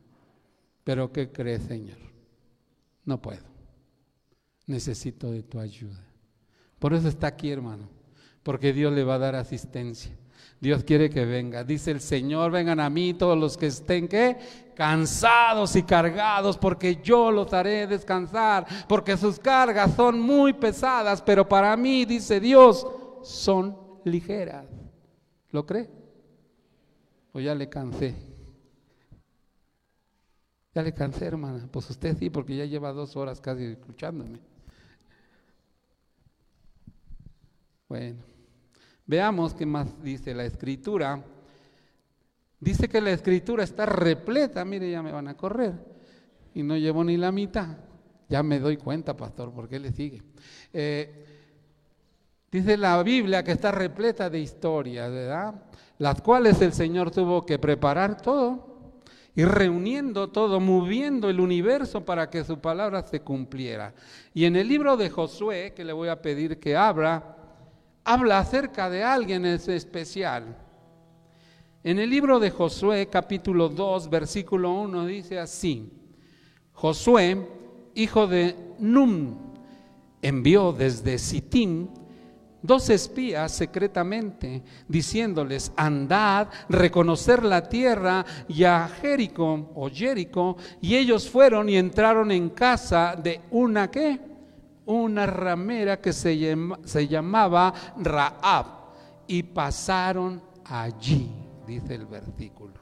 Pero 0.83 1.13
¿qué 1.13 1.31
crees, 1.31 1.63
Señor? 1.63 1.99
No 3.05 3.23
puedo. 3.23 3.45
Necesito 4.67 5.31
de 5.31 5.45
tu 5.45 5.61
ayuda. 5.61 6.05
Por 6.81 6.93
eso 6.93 7.07
está 7.07 7.29
aquí, 7.29 7.53
hermano, 7.53 7.89
porque 8.43 8.73
Dios 8.73 8.93
le 8.93 9.05
va 9.05 9.15
a 9.15 9.19
dar 9.19 9.37
asistencia. 9.37 10.13
Dios 10.61 10.85
quiere 10.85 11.11
que 11.11 11.25
venga. 11.25 11.65
Dice 11.65 11.91
el 11.91 12.01
Señor, 12.01 12.51
vengan 12.51 12.81
a 12.81 12.89
mí 12.89 13.15
todos 13.15 13.37
los 13.37 13.57
que 13.57 13.67
estén 13.67 14.09
cansados 14.75 15.77
y 15.77 15.83
cargados, 15.83 16.57
porque 16.57 17.01
yo 17.03 17.31
los 17.31 17.53
haré 17.53 17.87
descansar, 17.87 18.67
porque 18.89 19.17
sus 19.17 19.39
cargas 19.39 19.95
son 19.95 20.21
muy 20.21 20.53
pesadas, 20.53 21.23
pero 21.23 21.49
para 21.49 21.77
mí, 21.77 22.05
dice 22.05 22.41
Dios, 22.41 22.87
son 23.23 23.77
ligeras. 24.05 24.67
¿Lo 25.51 25.67
cree? 25.67 25.91
O 27.33 27.41
ya 27.41 27.55
le 27.55 27.69
cansé. 27.69 28.15
Ya 30.75 30.83
le 30.83 30.93
cansé, 30.93 31.25
hermana. 31.25 31.67
Pues 31.71 31.89
usted 31.89 32.17
sí, 32.19 32.29
porque 32.29 32.57
ya 32.57 32.65
lleva 32.67 32.93
dos 32.93 33.17
horas 33.17 33.41
casi 33.41 33.65
escuchándome. 33.65 34.39
Bueno. 37.89 38.36
Veamos 39.07 39.55
qué 39.55 39.65
más 39.65 40.03
dice 40.03 40.35
la 40.35 40.45
escritura. 40.45 41.23
Dice 42.59 42.89
que 42.89 43.01
la 43.01 43.13
escritura 43.13 43.63
está 43.63 43.87
repleta, 43.87 44.65
mire, 44.65 44.91
ya 44.91 45.03
me 45.03 45.13
van 45.13 45.29
a 45.29 45.37
correr. 45.37 45.75
Y 46.55 46.63
no 46.63 46.77
llevo 46.77 47.05
ni 47.05 47.17
la 47.17 47.31
mitad. 47.31 47.77
Ya 48.29 48.43
me 48.43 48.59
doy 48.59 48.77
cuenta, 48.77 49.17
pastor, 49.17 49.53
¿por 49.53 49.69
qué 49.69 49.79
le 49.79 49.93
sigue? 49.93 50.23
Eh, 50.73 51.25
dice 52.51 52.77
la 52.77 53.01
Biblia 53.05 53.45
que 53.45 53.53
está 53.53 53.71
repleta 53.71 54.29
de 54.29 54.41
historias, 54.41 55.11
¿verdad? 55.11 55.55
Las 55.99 56.21
cuales 56.21 56.61
el 56.61 56.73
Señor 56.73 57.13
tuvo 57.13 57.47
que 57.47 57.61
preparar 57.61 58.21
todo 58.21 58.77
y 59.37 59.45
reuniendo 59.45 60.31
todo, 60.31 60.59
moviendo 60.59 61.29
el 61.29 61.39
universo 61.39 62.05
para 62.05 62.29
que 62.31 62.43
su 62.43 62.59
palabra 62.59 63.03
se 63.03 63.21
cumpliera. 63.21 63.95
Y 64.35 64.47
en 64.47 64.57
el 64.57 64.67
libro 64.67 64.97
de 64.97 65.11
Josué, 65.11 65.75
que 65.77 65.85
le 65.85 65.93
voy 65.93 66.09
a 66.09 66.21
pedir 66.21 66.59
que 66.59 66.75
abra, 66.75 67.36
habla 68.07 68.39
acerca 68.39 68.89
de 68.89 69.03
alguien 69.03 69.45
especial. 69.45 70.57
En 71.83 71.99
el 71.99 72.09
libro 72.09 72.39
de 72.39 72.51
Josué, 72.51 73.09
capítulo 73.11 73.69
2, 73.69 74.09
versículo 74.09 74.73
1, 74.81 75.07
dice 75.07 75.41
así, 75.41 75.93
Josué, 76.73 77.37
hijo 77.97 78.29
de 78.29 78.55
Num, 78.79 79.37
envió 80.23 80.73
desde 80.73 81.19
Sittim 81.19 81.89
dos 82.63 82.91
espías 82.91 83.51
secretamente, 83.51 84.63
diciéndoles, 84.87 85.73
andad, 85.77 86.49
reconocer 86.69 87.43
la 87.45 87.69
tierra 87.69 88.25
y 88.49 88.63
a 88.63 88.89
Jericó 88.89 89.73
o 89.75 89.91
Jerico, 89.91 90.57
y 90.81 90.95
ellos 90.95 91.29
fueron 91.29 91.69
y 91.69 91.77
entraron 91.77 92.31
en 92.31 92.51
casa 92.51 93.17
de 93.21 93.41
una 93.51 93.91
qué? 93.91 94.36
Una 94.87 95.27
ramera 95.27 96.01
que 96.01 96.13
se, 96.13 96.57
se 96.85 97.09
llamaba 97.09 97.75
Raab, 97.99 98.67
y 99.27 99.43
pasaron 99.43 100.41
allí, 100.65 101.31
dice 101.67 101.95
el 101.95 102.07
versículo. 102.07 102.75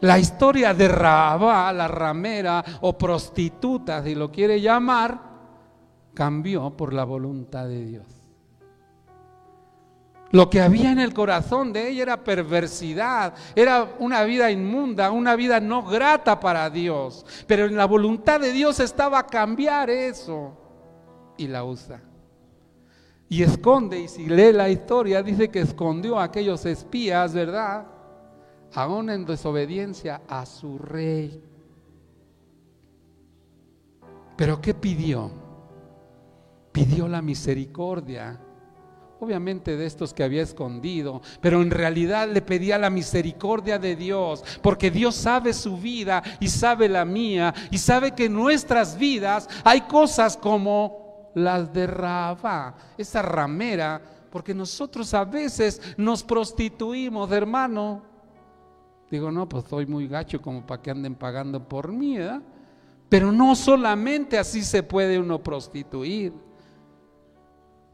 La 0.00 0.18
historia 0.18 0.74
de 0.74 0.88
Raab, 0.88 1.74
la 1.74 1.88
ramera 1.88 2.64
o 2.82 2.96
prostituta, 2.98 4.02
si 4.02 4.14
lo 4.14 4.30
quiere 4.30 4.60
llamar, 4.60 5.18
cambió 6.12 6.70
por 6.76 6.92
la 6.92 7.04
voluntad 7.04 7.66
de 7.66 7.84
Dios. 7.84 8.06
Lo 10.32 10.50
que 10.50 10.60
había 10.60 10.90
en 10.90 10.98
el 10.98 11.14
corazón 11.14 11.72
de 11.72 11.88
ella 11.88 12.02
era 12.02 12.24
perversidad, 12.24 13.34
era 13.54 13.94
una 14.00 14.24
vida 14.24 14.50
inmunda, 14.50 15.10
una 15.10 15.36
vida 15.36 15.60
no 15.60 15.84
grata 15.84 16.40
para 16.40 16.68
Dios. 16.68 17.24
Pero 17.46 17.66
en 17.66 17.76
la 17.76 17.86
voluntad 17.86 18.40
de 18.40 18.52
Dios 18.52 18.80
estaba 18.80 19.26
cambiar 19.26 19.88
eso. 19.88 20.65
Y 21.36 21.48
la 21.48 21.64
usa. 21.64 22.00
Y 23.28 23.42
esconde, 23.42 23.98
y 23.98 24.08
si 24.08 24.26
lee 24.26 24.52
la 24.52 24.68
historia, 24.68 25.22
dice 25.22 25.48
que 25.48 25.60
escondió 25.60 26.18
a 26.18 26.24
aquellos 26.24 26.64
espías, 26.64 27.34
¿verdad? 27.34 27.86
Aún 28.72 29.10
en 29.10 29.24
desobediencia 29.24 30.22
a 30.28 30.46
su 30.46 30.78
rey. 30.78 31.42
Pero 34.36 34.60
¿qué 34.60 34.74
pidió? 34.74 35.30
Pidió 36.72 37.08
la 37.08 37.22
misericordia 37.22 38.40
obviamente 39.20 39.76
de 39.76 39.86
estos 39.86 40.12
que 40.12 40.22
había 40.22 40.42
escondido, 40.42 41.22
pero 41.40 41.62
en 41.62 41.70
realidad 41.70 42.28
le 42.28 42.42
pedía 42.42 42.78
la 42.78 42.90
misericordia 42.90 43.78
de 43.78 43.96
Dios, 43.96 44.44
porque 44.62 44.90
Dios 44.90 45.14
sabe 45.14 45.52
su 45.52 45.78
vida 45.78 46.22
y 46.40 46.48
sabe 46.48 46.88
la 46.88 47.04
mía, 47.04 47.54
y 47.70 47.78
sabe 47.78 48.12
que 48.12 48.26
en 48.26 48.34
nuestras 48.34 48.98
vidas 48.98 49.48
hay 49.64 49.82
cosas 49.82 50.36
como 50.36 51.05
las 51.36 51.70
de 51.70 51.86
Rabá, 51.86 52.74
esa 52.96 53.20
ramera, 53.20 54.00
porque 54.30 54.54
nosotros 54.54 55.12
a 55.12 55.22
veces 55.22 55.82
nos 55.98 56.22
prostituimos, 56.22 57.30
hermano. 57.30 58.02
Digo, 59.10 59.30
no, 59.30 59.46
pues 59.46 59.66
soy 59.66 59.84
muy 59.84 60.08
gacho 60.08 60.40
como 60.40 60.66
para 60.66 60.80
que 60.80 60.90
anden 60.90 61.14
pagando 61.14 61.62
por 61.62 61.92
mí, 61.92 62.16
Pero 63.10 63.30
no 63.30 63.54
solamente 63.54 64.38
así 64.38 64.62
se 64.62 64.82
puede 64.82 65.18
uno 65.18 65.42
prostituir. 65.42 66.32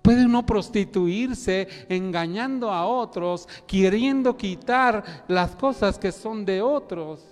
Puede 0.03 0.25
uno 0.25 0.47
prostituirse 0.47 1.67
engañando 1.89 2.71
a 2.71 2.87
otros, 2.87 3.49
queriendo 3.67 4.37
quitar 4.37 5.25
las 5.27 5.57
cosas 5.57 5.99
que 5.99 6.13
son 6.13 6.45
de 6.45 6.63
otros. 6.63 7.27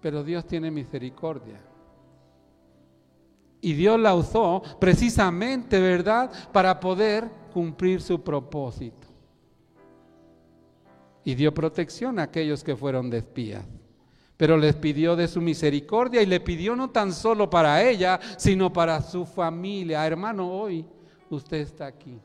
Pero 0.00 0.24
Dios 0.24 0.44
tiene 0.44 0.72
misericordia. 0.72 1.65
Y 3.66 3.72
Dios 3.72 3.98
la 3.98 4.14
usó 4.14 4.62
precisamente, 4.78 5.80
¿verdad?, 5.80 6.30
para 6.52 6.78
poder 6.78 7.28
cumplir 7.52 8.00
su 8.00 8.22
propósito. 8.22 9.08
Y 11.24 11.34
dio 11.34 11.52
protección 11.52 12.20
a 12.20 12.22
aquellos 12.22 12.62
que 12.62 12.76
fueron 12.76 13.10
de 13.10 13.18
espías 13.18 13.64
pero 14.36 14.56
les 14.56 14.76
pidió 14.76 15.16
de 15.16 15.26
su 15.26 15.40
misericordia 15.40 16.22
y 16.22 16.26
le 16.26 16.40
pidió 16.40 16.76
no 16.76 16.90
tan 16.90 17.12
solo 17.12 17.48
para 17.48 17.82
ella, 17.82 18.20
sino 18.36 18.70
para 18.70 19.00
su 19.00 19.24
familia. 19.24 20.06
Hermano, 20.06 20.52
hoy 20.52 20.84
usted 21.30 21.56
está 21.56 21.86
aquí 21.86 22.20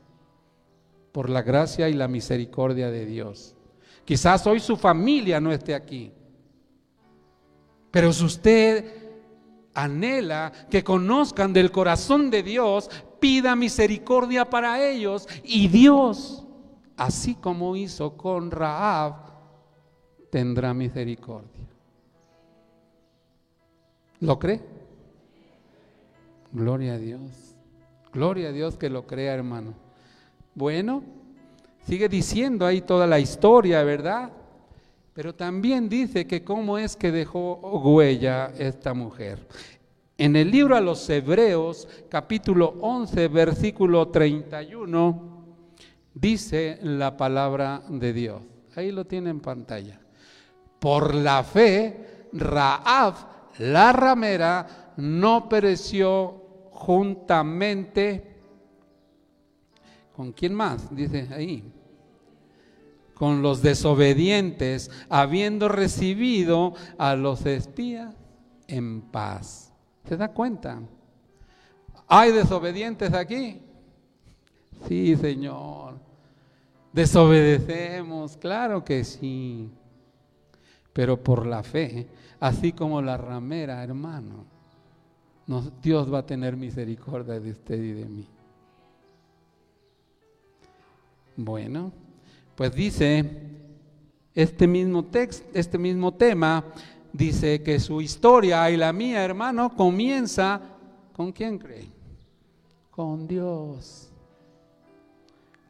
por 1.10 1.30
la 1.30 1.40
gracia 1.40 1.88
y 1.88 1.94
la 1.94 2.06
misericordia 2.06 2.90
de 2.90 3.06
Dios. 3.06 3.56
Quizás 4.04 4.46
hoy 4.46 4.60
su 4.60 4.76
familia 4.76 5.40
no 5.40 5.50
esté 5.50 5.74
aquí, 5.74 6.12
pero 7.90 8.12
si 8.12 8.24
usted 8.26 9.01
anhela 9.74 10.52
que 10.70 10.84
conozcan 10.84 11.52
del 11.52 11.70
corazón 11.70 12.30
de 12.30 12.42
Dios, 12.42 12.90
pida 13.20 13.56
misericordia 13.56 14.48
para 14.48 14.84
ellos 14.84 15.28
y 15.44 15.68
Dios, 15.68 16.44
así 16.96 17.34
como 17.34 17.76
hizo 17.76 18.16
con 18.16 18.50
Raab, 18.50 19.14
tendrá 20.30 20.74
misericordia. 20.74 21.68
¿Lo 24.20 24.38
cree? 24.38 24.60
Gloria 26.52 26.94
a 26.94 26.98
Dios. 26.98 27.20
Gloria 28.12 28.50
a 28.50 28.52
Dios 28.52 28.76
que 28.76 28.90
lo 28.90 29.06
crea, 29.06 29.34
hermano. 29.34 29.74
Bueno, 30.54 31.02
sigue 31.86 32.08
diciendo 32.08 32.66
ahí 32.66 32.82
toda 32.82 33.06
la 33.06 33.18
historia, 33.18 33.82
¿verdad? 33.84 34.30
Pero 35.14 35.34
también 35.34 35.88
dice 35.88 36.26
que 36.26 36.42
cómo 36.42 36.78
es 36.78 36.96
que 36.96 37.12
dejó 37.12 37.56
huella 37.56 38.52
esta 38.58 38.94
mujer. 38.94 39.46
En 40.16 40.36
el 40.36 40.50
libro 40.50 40.76
a 40.76 40.80
los 40.80 41.08
Hebreos, 41.10 41.88
capítulo 42.08 42.76
11, 42.80 43.28
versículo 43.28 44.08
31, 44.08 45.44
dice 46.14 46.78
la 46.82 47.16
palabra 47.16 47.82
de 47.88 48.12
Dios. 48.12 48.42
Ahí 48.74 48.90
lo 48.90 49.04
tiene 49.04 49.30
en 49.30 49.40
pantalla. 49.40 50.00
Por 50.78 51.14
la 51.14 51.44
fe, 51.44 52.28
Raab 52.32 53.32
la 53.58 53.92
ramera 53.92 54.94
no 54.96 55.48
pereció 55.48 56.70
juntamente 56.72 58.32
con 60.14 60.32
quién 60.32 60.54
más, 60.54 60.94
dice 60.94 61.28
ahí, 61.32 61.72
con 63.22 63.40
los 63.40 63.62
desobedientes, 63.62 64.90
habiendo 65.08 65.68
recibido 65.68 66.74
a 66.98 67.14
los 67.14 67.46
espías 67.46 68.12
en 68.66 69.00
paz. 69.00 69.72
¿Se 70.08 70.16
da 70.16 70.32
cuenta? 70.32 70.82
¿Hay 72.08 72.32
desobedientes 72.32 73.14
aquí? 73.14 73.62
Sí, 74.88 75.14
Señor. 75.14 76.00
Desobedecemos, 76.92 78.36
claro 78.38 78.84
que 78.84 79.04
sí. 79.04 79.70
Pero 80.92 81.22
por 81.22 81.46
la 81.46 81.62
fe 81.62 82.08
así 82.40 82.72
como 82.72 83.00
la 83.00 83.16
ramera, 83.18 83.84
hermano. 83.84 84.46
Dios 85.80 86.12
va 86.12 86.18
a 86.18 86.26
tener 86.26 86.56
misericordia 86.56 87.38
de 87.38 87.52
usted 87.52 87.80
y 87.80 87.92
de 87.92 88.04
mí. 88.04 88.28
Bueno, 91.36 91.92
pues 92.62 92.76
dice 92.76 93.28
este 94.36 94.68
mismo 94.68 95.04
texto, 95.06 95.44
este 95.52 95.78
mismo 95.78 96.14
tema, 96.14 96.64
dice 97.12 97.60
que 97.60 97.80
su 97.80 98.00
historia 98.00 98.70
y 98.70 98.76
la 98.76 98.92
mía, 98.92 99.24
hermano, 99.24 99.74
comienza 99.74 100.60
con 101.12 101.32
quién 101.32 101.58
cree? 101.58 101.88
Con 102.88 103.26
Dios. 103.26 104.12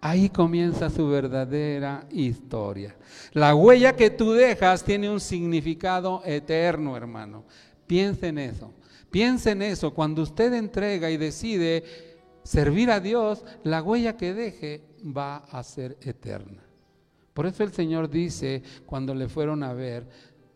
Ahí 0.03 0.29
comienza 0.29 0.91
su 0.91 1.09
verdadera 1.09 2.07
historia. 2.11 2.95
La 3.33 3.55
huella 3.55 3.97
que 3.97 4.11
tú 4.11 4.33
dejas 4.33 4.85
tiene 4.85 5.09
un 5.09 5.21
significado 5.21 6.21
eterno, 6.27 6.95
hermano. 6.95 7.45
Piensa 7.87 8.27
en 8.27 8.37
eso. 8.37 8.71
Piensa 9.11 9.53
en 9.53 9.63
eso. 9.63 9.95
Cuando 9.95 10.21
usted 10.21 10.53
entrega 10.53 11.11
y 11.11 11.17
decide 11.17 11.85
servir 12.43 12.91
a 12.91 13.01
Dios, 13.01 13.47
la 13.65 13.83
huella 13.83 14.19
que 14.19 14.35
deje 14.35 14.85
va 15.03 15.37
a 15.37 15.63
ser 15.63 15.97
eterna. 16.03 16.62
Por 17.35 17.47
eso 17.47 17.63
el 17.63 17.73
Señor 17.73 18.11
dice, 18.11 18.63
cuando 18.85 19.15
le 19.15 19.29
fueron 19.29 19.63
a 19.63 19.73
ver, 19.73 20.07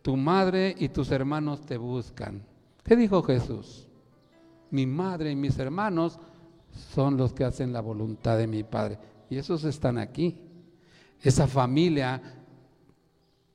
tu 0.01 0.15
madre 0.15 0.75
y 0.77 0.89
tus 0.89 1.11
hermanos 1.11 1.65
te 1.65 1.77
buscan. 1.77 2.43
¿Qué 2.83 2.95
dijo 2.95 3.23
Jesús? 3.23 3.87
Mi 4.69 4.85
madre 4.85 5.31
y 5.31 5.35
mis 5.35 5.57
hermanos 5.59 6.19
son 6.93 7.17
los 7.17 7.33
que 7.33 7.43
hacen 7.43 7.73
la 7.73 7.81
voluntad 7.81 8.37
de 8.37 8.47
mi 8.47 8.63
Padre. 8.63 8.99
Y 9.29 9.37
esos 9.37 9.63
están 9.63 9.97
aquí. 9.97 10.37
Esa 11.21 11.47
familia 11.47 12.21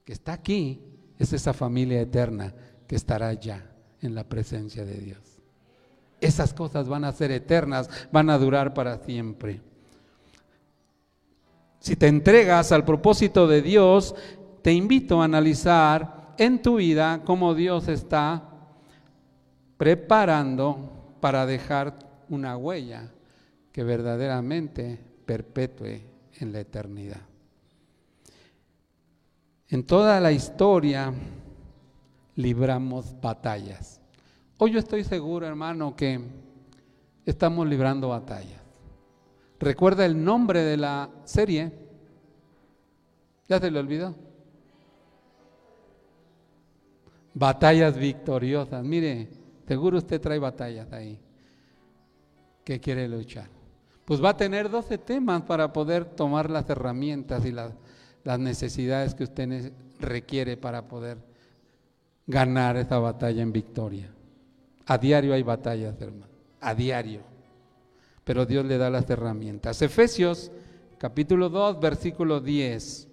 que 0.05 0.13
está 0.13 0.33
aquí 0.33 0.81
es 1.19 1.33
esa 1.33 1.53
familia 1.53 2.01
eterna 2.01 2.53
que 2.87 2.97
estará 2.97 3.29
allá 3.29 3.71
en 4.01 4.15
la 4.15 4.25
presencia 4.25 4.85
de 4.85 4.99
Dios. 4.99 5.41
Esas 6.21 6.53
cosas 6.53 6.89
van 6.89 7.05
a 7.05 7.13
ser 7.13 7.31
eternas, 7.31 7.89
van 8.13 8.31
a 8.31 8.39
durar 8.39 8.75
para 8.75 8.99
siempre. 8.99 9.61
Si 11.83 11.97
te 11.97 12.07
entregas 12.07 12.71
al 12.71 12.85
propósito 12.85 13.49
de 13.49 13.61
Dios, 13.61 14.15
te 14.63 14.73
invito 14.73 15.21
a 15.21 15.25
analizar 15.25 16.33
en 16.39 16.63
tu 16.63 16.77
vida 16.77 17.23
cómo 17.25 17.57
Dios 17.57 17.89
está 17.89 18.49
preparando 19.77 21.17
para 21.21 21.45
dejar 21.45 21.99
una 22.29 22.57
huella 22.57 23.11
que 23.73 23.83
verdaderamente 23.83 24.97
perpetúe 25.27 26.03
en 26.39 26.53
la 26.53 26.61
eternidad. 26.61 27.23
En 29.69 29.83
toda 29.85 30.21
la 30.21 30.31
historia 30.31 31.13
libramos 32.37 33.21
batallas. 33.21 34.01
Hoy 34.57 34.71
yo 34.71 34.79
estoy 34.79 35.03
seguro, 35.03 35.49
hermano, 35.49 35.97
que 35.97 36.21
estamos 37.27 37.67
librando 37.67 38.11
batallas. 38.11 38.62
¿Recuerda 39.63 40.05
el 40.05 40.25
nombre 40.25 40.65
de 40.65 40.77
la 40.77 41.09
serie? 41.23 41.71
¿Ya 43.49 43.61
se 43.61 43.71
le 43.71 43.79
olvidó? 43.79 44.13
Batallas 47.33 47.97
victoriosas. 47.97 48.85
Mire, 48.85 49.29
seguro 49.69 49.99
usted 49.99 50.21
trae 50.21 50.41
batallas 50.41 50.93
ahí 50.93 51.17
que 52.65 52.81
quiere 52.81 53.07
luchar. 53.07 53.47
Pues 54.05 54.23
va 54.23 54.31
a 54.31 54.37
tener 54.37 54.69
12 54.69 54.99
temas 54.99 55.43
para 55.43 55.73
poder 55.73 56.07
tomar 56.07 56.51
las 56.51 56.69
herramientas 56.69 57.45
y 57.45 57.53
las, 57.53 57.73
las 58.25 58.41
necesidades 58.41 59.15
que 59.15 59.23
usted 59.23 59.73
requiere 60.01 60.57
para 60.57 60.89
poder 60.89 61.19
ganar 62.27 62.77
esa 62.77 62.99
batalla 62.99 63.43
en 63.43 63.53
victoria. 63.53 64.11
A 64.87 64.99
diario 64.99 65.35
hay 65.35 65.45
batallas, 65.45 65.95
hermano. 66.01 66.33
A 66.61 66.75
diario. 66.75 67.32
Pero 68.25 68.47
Dios 68.47 68.65
le 68.65 68.79
da 68.79 68.91
las 68.91 69.09
herramientas. 69.11 69.83
Efesios 69.83 70.51
capítulo 70.99 71.49
2, 71.49 71.81
versículo 71.81 72.41
10. 72.41 73.09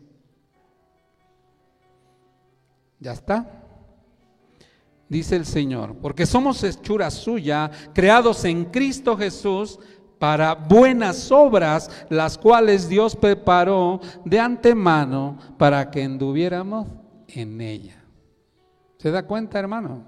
¿Ya 2.99 3.14
está? 3.14 3.64
Dice 5.07 5.36
el 5.36 5.45
Señor, 5.45 5.95
porque 5.95 6.28
somos 6.28 6.64
hechura 6.64 7.10
suya, 7.10 7.72
creados 7.93 8.45
en 8.45 8.66
Cristo 8.66 9.18
Jesús 9.18 9.80
para 10.20 10.53
buenas 10.53 11.32
obras, 11.32 11.89
las 12.10 12.38
cuales 12.38 12.88
Dios 12.88 13.16
preparó 13.16 14.01
de 14.24 14.39
antemano 14.39 15.39
para 15.57 15.89
que 15.89 16.03
anduviéramos 16.03 16.88
en 17.28 17.60
ella. 17.60 18.03
¿Se 18.97 19.10
da 19.10 19.26
cuenta, 19.26 19.57
hermano? 19.57 20.03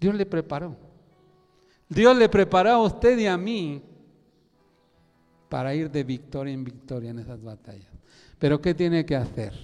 Dios 0.00 0.14
le 0.14 0.26
preparó. 0.26 0.87
Dios 1.88 2.16
le 2.16 2.28
preparó 2.28 2.70
a 2.70 2.82
usted 2.82 3.18
y 3.18 3.26
a 3.26 3.36
mí 3.36 3.82
para 5.48 5.74
ir 5.74 5.90
de 5.90 6.04
victoria 6.04 6.52
en 6.52 6.64
victoria 6.64 7.10
en 7.10 7.18
esas 7.18 7.42
batallas. 7.42 7.90
Pero 8.38 8.60
¿qué 8.60 8.74
tiene 8.74 9.04
que 9.04 9.16
hacer? 9.16 9.54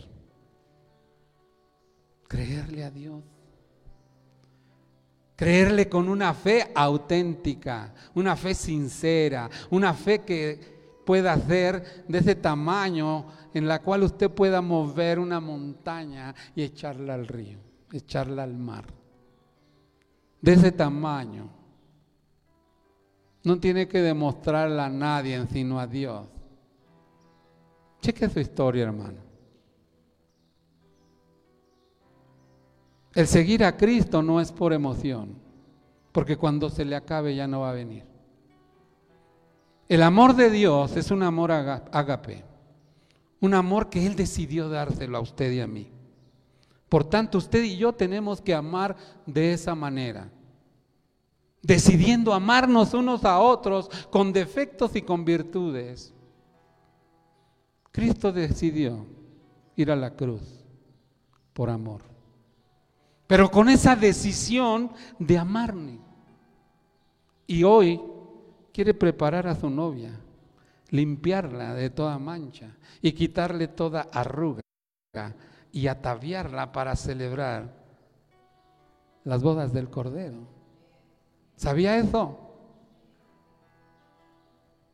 Creerle 2.26 2.84
a 2.84 2.90
Dios. 2.90 3.22
Creerle 5.36 5.88
con 5.88 6.08
una 6.08 6.32
fe 6.32 6.70
auténtica, 6.74 7.92
una 8.14 8.36
fe 8.36 8.54
sincera, 8.54 9.50
una 9.70 9.92
fe 9.92 10.20
que 10.20 10.74
pueda 11.04 11.36
ser 11.38 12.04
de 12.08 12.18
ese 12.18 12.36
tamaño 12.36 13.26
en 13.52 13.68
la 13.68 13.82
cual 13.82 14.04
usted 14.04 14.30
pueda 14.30 14.62
mover 14.62 15.18
una 15.18 15.40
montaña 15.40 16.34
y 16.54 16.62
echarla 16.62 17.14
al 17.14 17.26
río, 17.26 17.58
echarla 17.92 18.44
al 18.44 18.56
mar. 18.56 18.86
De 20.40 20.52
ese 20.54 20.72
tamaño. 20.72 21.63
No 23.44 23.60
tiene 23.60 23.86
que 23.86 24.00
demostrarla 24.00 24.86
a 24.86 24.90
nadie, 24.90 25.46
sino 25.52 25.78
a 25.78 25.86
Dios. 25.86 26.26
Cheque 28.00 28.28
su 28.28 28.40
historia, 28.40 28.84
hermano. 28.84 29.18
El 33.14 33.26
seguir 33.26 33.62
a 33.62 33.76
Cristo 33.76 34.22
no 34.22 34.40
es 34.40 34.50
por 34.50 34.72
emoción, 34.72 35.36
porque 36.10 36.36
cuando 36.36 36.68
se 36.68 36.84
le 36.84 36.96
acabe 36.96 37.36
ya 37.36 37.46
no 37.46 37.60
va 37.60 37.70
a 37.70 37.74
venir. 37.74 38.04
El 39.88 40.02
amor 40.02 40.34
de 40.34 40.50
Dios 40.50 40.96
es 40.96 41.10
un 41.10 41.22
amor 41.22 41.52
agape, 41.52 42.42
un 43.40 43.54
amor 43.54 43.90
que 43.90 44.06
Él 44.06 44.16
decidió 44.16 44.68
dárselo 44.68 45.18
a 45.18 45.20
usted 45.20 45.52
y 45.52 45.60
a 45.60 45.66
mí. 45.66 45.90
Por 46.88 47.04
tanto, 47.04 47.38
usted 47.38 47.62
y 47.62 47.76
yo 47.76 47.92
tenemos 47.92 48.40
que 48.40 48.54
amar 48.54 48.96
de 49.26 49.52
esa 49.52 49.74
manera, 49.74 50.30
decidiendo 51.64 52.32
amarnos 52.32 52.94
unos 52.94 53.24
a 53.24 53.40
otros 53.40 53.90
con 54.10 54.32
defectos 54.32 54.94
y 54.94 55.02
con 55.02 55.24
virtudes. 55.24 56.14
Cristo 57.90 58.32
decidió 58.32 59.06
ir 59.76 59.90
a 59.90 59.96
la 59.96 60.14
cruz 60.14 60.42
por 61.52 61.70
amor 61.70 62.14
pero 63.26 63.50
con 63.50 63.68
esa 63.68 63.96
decisión 63.96 64.92
de 65.18 65.38
amarme. 65.38 65.98
Y 67.46 67.64
hoy 67.64 68.00
quiere 68.72 68.94
preparar 68.94 69.46
a 69.46 69.54
su 69.54 69.70
novia, 69.70 70.18
limpiarla 70.90 71.74
de 71.74 71.90
toda 71.90 72.18
mancha 72.18 72.76
y 73.00 73.12
quitarle 73.12 73.68
toda 73.68 74.08
arruga 74.12 74.62
y 75.72 75.86
ataviarla 75.86 76.72
para 76.72 76.96
celebrar 76.96 77.72
las 79.24 79.42
bodas 79.42 79.72
del 79.72 79.90
Cordero. 79.90 80.53
¿Sabía 81.56 81.96
eso? 81.96 82.38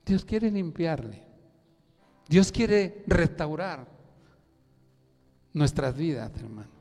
Dios 0.04 0.24
quiere 0.24 0.50
limpiarle. 0.50 1.22
Dios 2.28 2.52
quiere 2.52 3.02
restaurar 3.06 3.86
nuestras 5.52 5.96
vidas, 5.96 6.30
hermano. 6.36 6.80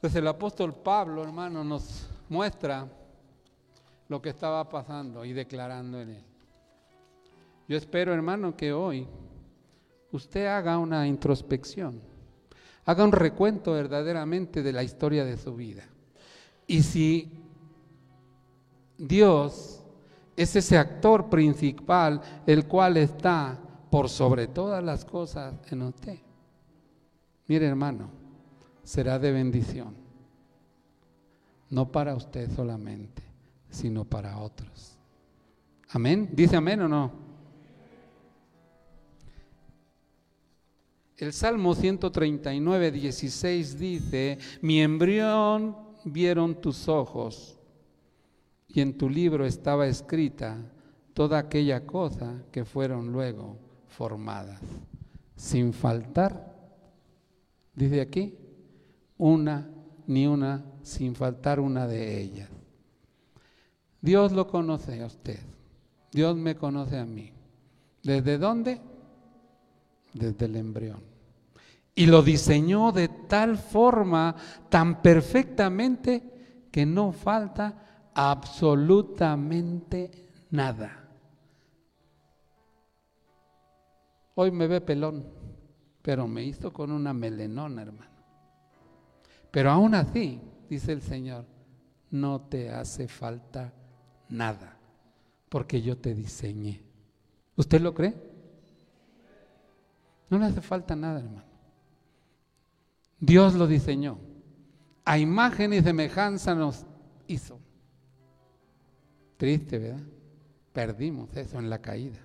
Pues 0.00 0.14
el 0.14 0.26
apóstol 0.26 0.74
Pablo, 0.74 1.22
hermano, 1.22 1.62
nos 1.62 2.08
muestra 2.30 2.88
lo 4.08 4.22
que 4.22 4.30
estaba 4.30 4.66
pasando 4.68 5.24
y 5.24 5.32
declarando 5.32 6.00
en 6.00 6.10
él. 6.10 6.29
Yo 7.70 7.76
espero, 7.76 8.12
hermano, 8.12 8.56
que 8.56 8.72
hoy 8.72 9.06
usted 10.10 10.44
haga 10.46 10.76
una 10.76 11.06
introspección, 11.06 12.00
haga 12.84 13.04
un 13.04 13.12
recuento 13.12 13.74
verdaderamente 13.74 14.64
de 14.64 14.72
la 14.72 14.82
historia 14.82 15.24
de 15.24 15.36
su 15.36 15.54
vida. 15.54 15.84
Y 16.66 16.82
si 16.82 17.30
Dios 18.98 19.84
es 20.36 20.56
ese 20.56 20.76
actor 20.78 21.30
principal, 21.30 22.20
el 22.44 22.66
cual 22.66 22.96
está 22.96 23.56
por 23.88 24.08
sobre 24.08 24.48
todas 24.48 24.82
las 24.82 25.04
cosas 25.04 25.54
en 25.70 25.82
usted. 25.82 26.18
Mire, 27.46 27.68
hermano, 27.68 28.10
será 28.82 29.16
de 29.20 29.30
bendición. 29.30 29.94
No 31.68 31.92
para 31.92 32.16
usted 32.16 32.50
solamente, 32.50 33.22
sino 33.68 34.04
para 34.04 34.38
otros. 34.38 34.98
Amén. 35.90 36.30
¿Dice 36.32 36.56
amén 36.56 36.82
o 36.82 36.88
no? 36.88 37.29
El 41.20 41.34
Salmo 41.34 41.74
139, 41.74 42.92
16 42.92 43.78
dice, 43.78 44.38
mi 44.62 44.80
embrión 44.80 45.76
vieron 46.02 46.58
tus 46.62 46.88
ojos 46.88 47.58
y 48.66 48.80
en 48.80 48.96
tu 48.96 49.10
libro 49.10 49.44
estaba 49.44 49.86
escrita 49.86 50.56
toda 51.12 51.36
aquella 51.36 51.84
cosa 51.84 52.42
que 52.50 52.64
fueron 52.64 53.12
luego 53.12 53.58
formadas, 53.88 54.62
sin 55.36 55.74
faltar, 55.74 56.56
dice 57.74 58.00
aquí, 58.00 58.38
una 59.18 59.68
ni 60.06 60.26
una, 60.26 60.64
sin 60.82 61.14
faltar 61.14 61.60
una 61.60 61.86
de 61.86 62.18
ellas. 62.18 62.48
Dios 64.00 64.32
lo 64.32 64.46
conoce 64.46 65.02
a 65.02 65.06
usted. 65.06 65.40
Dios 66.12 66.34
me 66.34 66.56
conoce 66.56 66.98
a 66.98 67.04
mí. 67.04 67.30
¿Desde 68.02 68.38
dónde? 68.38 68.80
Desde 70.14 70.46
el 70.46 70.56
embrión. 70.56 71.09
Y 72.00 72.06
lo 72.06 72.22
diseñó 72.22 72.92
de 72.92 73.08
tal 73.08 73.58
forma, 73.58 74.34
tan 74.70 75.02
perfectamente, 75.02 76.64
que 76.72 76.86
no 76.86 77.12
falta 77.12 78.08
absolutamente 78.14 80.10
nada. 80.48 81.06
Hoy 84.34 84.50
me 84.50 84.66
ve 84.66 84.80
pelón, 84.80 85.26
pero 86.00 86.26
me 86.26 86.42
hizo 86.42 86.72
con 86.72 86.90
una 86.90 87.12
melenona, 87.12 87.82
hermano. 87.82 88.16
Pero 89.50 89.70
aún 89.70 89.94
así, 89.94 90.40
dice 90.70 90.92
el 90.92 91.02
Señor, 91.02 91.44
no 92.10 92.40
te 92.40 92.70
hace 92.70 93.08
falta 93.08 93.74
nada, 94.30 94.78
porque 95.50 95.82
yo 95.82 95.98
te 95.98 96.14
diseñé. 96.14 96.80
¿Usted 97.56 97.82
lo 97.82 97.92
cree? 97.92 98.14
No 100.30 100.38
le 100.38 100.46
hace 100.46 100.62
falta 100.62 100.96
nada, 100.96 101.20
hermano. 101.20 101.49
Dios 103.20 103.54
lo 103.54 103.66
diseñó. 103.66 104.18
A 105.04 105.18
imagen 105.18 105.72
y 105.72 105.82
semejanza 105.82 106.54
nos 106.54 106.86
hizo. 107.26 107.58
Triste, 109.36 109.78
¿verdad? 109.78 110.02
Perdimos 110.72 111.36
eso 111.36 111.58
en 111.58 111.68
la 111.68 111.80
caída. 111.80 112.20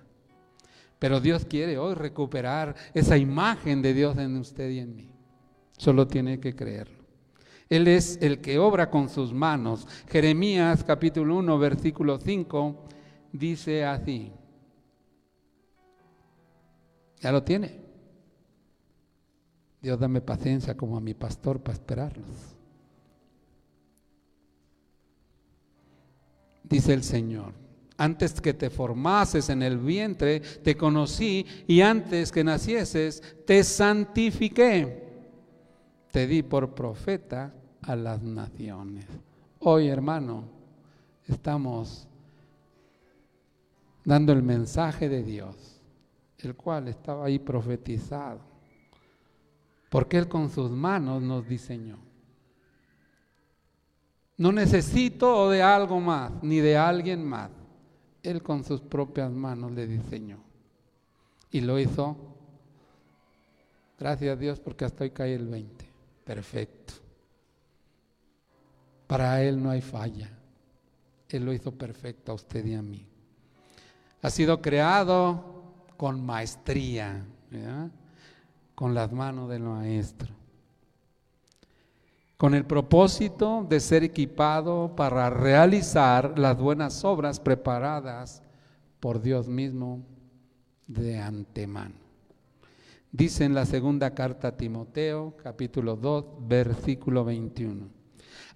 Pero 0.98 1.20
Dios 1.20 1.44
quiere 1.44 1.78
hoy 1.78 1.94
recuperar 1.94 2.74
esa 2.94 3.16
imagen 3.16 3.82
de 3.82 3.92
Dios 3.92 4.16
en 4.16 4.36
usted 4.36 4.70
y 4.70 4.78
en 4.78 4.96
mí. 4.96 5.10
Solo 5.76 6.06
tiene 6.06 6.40
que 6.40 6.54
creerlo. 6.54 7.04
Él 7.68 7.88
es 7.88 8.18
el 8.22 8.40
que 8.40 8.58
obra 8.58 8.90
con 8.90 9.08
sus 9.08 9.32
manos. 9.32 9.86
Jeremías 10.08 10.84
capítulo 10.84 11.36
1, 11.36 11.58
versículo 11.58 12.18
5 12.18 12.84
dice 13.32 13.84
así. 13.84 14.32
Ya 17.20 17.32
lo 17.32 17.42
tiene. 17.42 17.85
Dios 19.86 20.00
dame 20.00 20.20
paciencia 20.20 20.76
como 20.76 20.96
a 20.96 21.00
mi 21.00 21.14
pastor 21.14 21.60
para 21.60 21.74
esperarlos. 21.74 22.26
Dice 26.64 26.92
el 26.92 27.04
Señor, 27.04 27.52
antes 27.96 28.40
que 28.40 28.52
te 28.52 28.68
formases 28.68 29.48
en 29.48 29.62
el 29.62 29.78
vientre, 29.78 30.40
te 30.40 30.76
conocí 30.76 31.46
y 31.68 31.82
antes 31.82 32.32
que 32.32 32.42
nacieses, 32.42 33.22
te 33.46 33.62
santifiqué. 33.62 35.04
Te 36.10 36.26
di 36.26 36.42
por 36.42 36.74
profeta 36.74 37.54
a 37.82 37.94
las 37.94 38.20
naciones. 38.24 39.04
Hoy, 39.60 39.86
hermano, 39.86 40.46
estamos 41.28 42.08
dando 44.04 44.32
el 44.32 44.42
mensaje 44.42 45.08
de 45.08 45.22
Dios, 45.22 45.80
el 46.38 46.56
cual 46.56 46.88
estaba 46.88 47.26
ahí 47.26 47.38
profetizado, 47.38 48.55
porque 49.88 50.18
Él 50.18 50.28
con 50.28 50.50
sus 50.50 50.70
manos 50.70 51.22
nos 51.22 51.46
diseñó. 51.48 51.98
No 54.36 54.52
necesito 54.52 55.48
de 55.50 55.62
algo 55.62 56.00
más, 56.00 56.32
ni 56.42 56.58
de 56.58 56.76
alguien 56.76 57.24
más. 57.24 57.50
Él 58.22 58.42
con 58.42 58.64
sus 58.64 58.80
propias 58.80 59.30
manos 59.30 59.72
le 59.72 59.86
diseñó. 59.86 60.38
Y 61.50 61.60
lo 61.60 61.78
hizo, 61.78 62.16
gracias 63.98 64.36
a 64.36 64.38
Dios, 64.38 64.60
porque 64.60 64.84
hasta 64.84 65.04
hoy 65.04 65.10
cae 65.10 65.34
el 65.34 65.46
20. 65.46 65.88
Perfecto. 66.24 66.94
Para 69.06 69.42
Él 69.42 69.62
no 69.62 69.70
hay 69.70 69.80
falla. 69.80 70.30
Él 71.28 71.44
lo 71.44 71.52
hizo 71.52 71.72
perfecto 71.72 72.32
a 72.32 72.34
usted 72.34 72.64
y 72.66 72.74
a 72.74 72.82
mí. 72.82 73.06
Ha 74.22 74.30
sido 74.30 74.60
creado 74.60 75.62
con 75.96 76.24
maestría, 76.24 77.24
con 78.76 78.94
las 78.94 79.10
manos 79.10 79.48
del 79.48 79.64
maestro 79.64 80.36
con 82.36 82.54
el 82.54 82.66
propósito 82.66 83.66
de 83.68 83.80
ser 83.80 84.04
equipado 84.04 84.94
para 84.94 85.30
realizar 85.30 86.38
las 86.38 86.58
buenas 86.58 87.04
obras 87.04 87.40
preparadas 87.40 88.42
por 89.00 89.22
Dios 89.22 89.48
mismo 89.48 90.04
de 90.86 91.18
antemano. 91.18 91.94
Dice 93.10 93.44
en 93.44 93.54
la 93.54 93.64
segunda 93.64 94.14
carta 94.14 94.48
a 94.48 94.56
Timoteo, 94.56 95.34
capítulo 95.42 95.96
2, 95.96 96.24
versículo 96.46 97.24
21. 97.24 97.88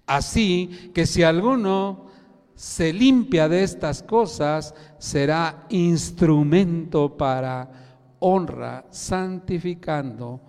Así 0.05 0.91
que 0.93 1.07
si 1.07 1.23
alguno 1.23 2.05
se 2.53 2.93
limpia 2.93 3.49
de 3.49 3.63
estas 3.63 4.03
cosas, 4.03 4.75
será 4.99 5.65
instrumento 5.69 7.17
para 7.17 7.80
honra, 8.21 8.85
santificando, 8.89 10.39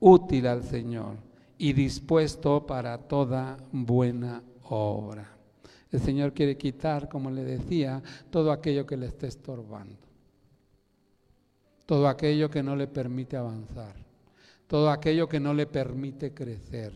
útil 0.00 0.46
al 0.46 0.62
Señor 0.62 1.16
y 1.58 1.72
dispuesto 1.72 2.66
para 2.66 2.98
toda 2.98 3.56
buena 3.72 4.42
obra. 4.64 5.28
El 5.90 6.00
Señor 6.00 6.32
quiere 6.32 6.56
quitar, 6.56 7.08
como 7.08 7.30
le 7.30 7.42
decía, 7.42 8.02
todo 8.30 8.52
aquello 8.52 8.86
que 8.86 8.96
le 8.96 9.06
esté 9.06 9.26
estorbando, 9.26 9.96
todo 11.84 12.08
aquello 12.08 12.50
que 12.50 12.62
no 12.62 12.76
le 12.76 12.86
permite 12.86 13.36
avanzar, 13.36 13.94
todo 14.66 14.90
aquello 14.90 15.28
que 15.28 15.40
no 15.40 15.54
le 15.54 15.66
permite 15.66 16.32
crecer. 16.32 16.92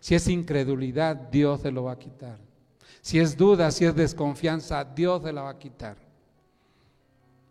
Si 0.00 0.14
es 0.14 0.28
incredulidad, 0.28 1.16
Dios 1.16 1.60
se 1.60 1.70
lo 1.70 1.84
va 1.84 1.92
a 1.92 1.98
quitar. 1.98 2.38
Si 3.00 3.18
es 3.18 3.36
duda, 3.36 3.70
si 3.70 3.84
es 3.84 3.94
desconfianza, 3.94 4.84
Dios 4.84 5.22
se 5.22 5.32
la 5.32 5.42
va 5.42 5.50
a 5.50 5.58
quitar. 5.58 5.96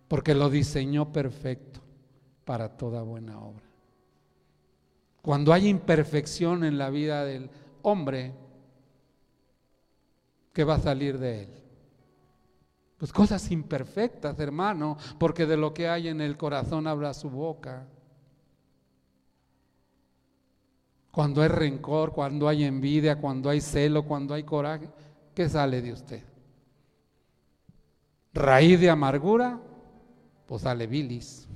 Porque 0.07 0.35
lo 0.35 0.49
diseñó 0.49 1.11
perfecto 1.11 1.80
para 2.45 2.69
toda 2.69 3.01
buena 3.03 3.39
obra. 3.39 3.65
Cuando 5.21 5.53
hay 5.53 5.67
imperfección 5.67 6.63
en 6.63 6.77
la 6.77 6.89
vida 6.89 7.23
del 7.25 7.49
hombre, 7.83 8.33
¿qué 10.53 10.63
va 10.63 10.75
a 10.75 10.79
salir 10.79 11.19
de 11.19 11.43
él? 11.43 11.49
Pues 12.97 13.13
cosas 13.13 13.49
imperfectas, 13.51 14.39
hermano, 14.39 14.97
porque 15.19 15.45
de 15.45 15.57
lo 15.57 15.73
que 15.73 15.87
hay 15.87 16.07
en 16.07 16.21
el 16.21 16.37
corazón 16.37 16.87
habla 16.87 17.13
su 17.13 17.29
boca. 17.29 17.87
Cuando 21.11 21.41
hay 21.41 21.49
rencor, 21.49 22.13
cuando 22.13 22.47
hay 22.47 22.63
envidia, 22.63 23.19
cuando 23.19 23.49
hay 23.49 23.59
celo, 23.61 24.05
cuando 24.05 24.33
hay 24.33 24.43
coraje, 24.43 24.87
¿qué 25.35 25.49
sale 25.49 25.81
de 25.81 25.93
usted? 25.93 26.23
Raíz 28.33 28.79
de 28.79 28.89
amargura, 28.89 29.59
pues 30.47 30.61
sale 30.61 30.87
bilis 30.87 31.47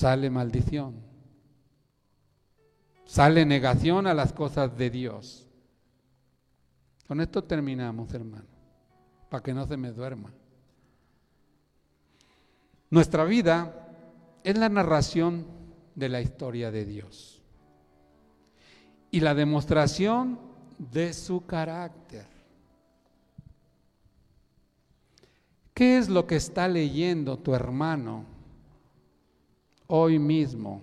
sale 0.00 0.30
maldición, 0.30 0.94
sale 3.04 3.44
negación 3.44 4.06
a 4.06 4.14
las 4.14 4.32
cosas 4.32 4.74
de 4.78 4.88
Dios. 4.88 5.46
Con 7.06 7.20
esto 7.20 7.44
terminamos, 7.44 8.14
hermano, 8.14 8.46
para 9.28 9.42
que 9.42 9.52
no 9.52 9.66
se 9.66 9.76
me 9.76 9.92
duerma. 9.92 10.32
Nuestra 12.88 13.24
vida 13.24 13.94
es 14.42 14.56
la 14.56 14.70
narración 14.70 15.44
de 15.94 16.08
la 16.08 16.22
historia 16.22 16.70
de 16.70 16.86
Dios 16.86 17.42
y 19.10 19.20
la 19.20 19.34
demostración 19.34 20.40
de 20.78 21.12
su 21.12 21.44
carácter. 21.44 22.26
¿Qué 25.74 25.98
es 25.98 26.08
lo 26.08 26.26
que 26.26 26.36
está 26.36 26.68
leyendo 26.68 27.38
tu 27.38 27.54
hermano 27.54 28.29
hoy 29.90 30.18
mismo 30.18 30.82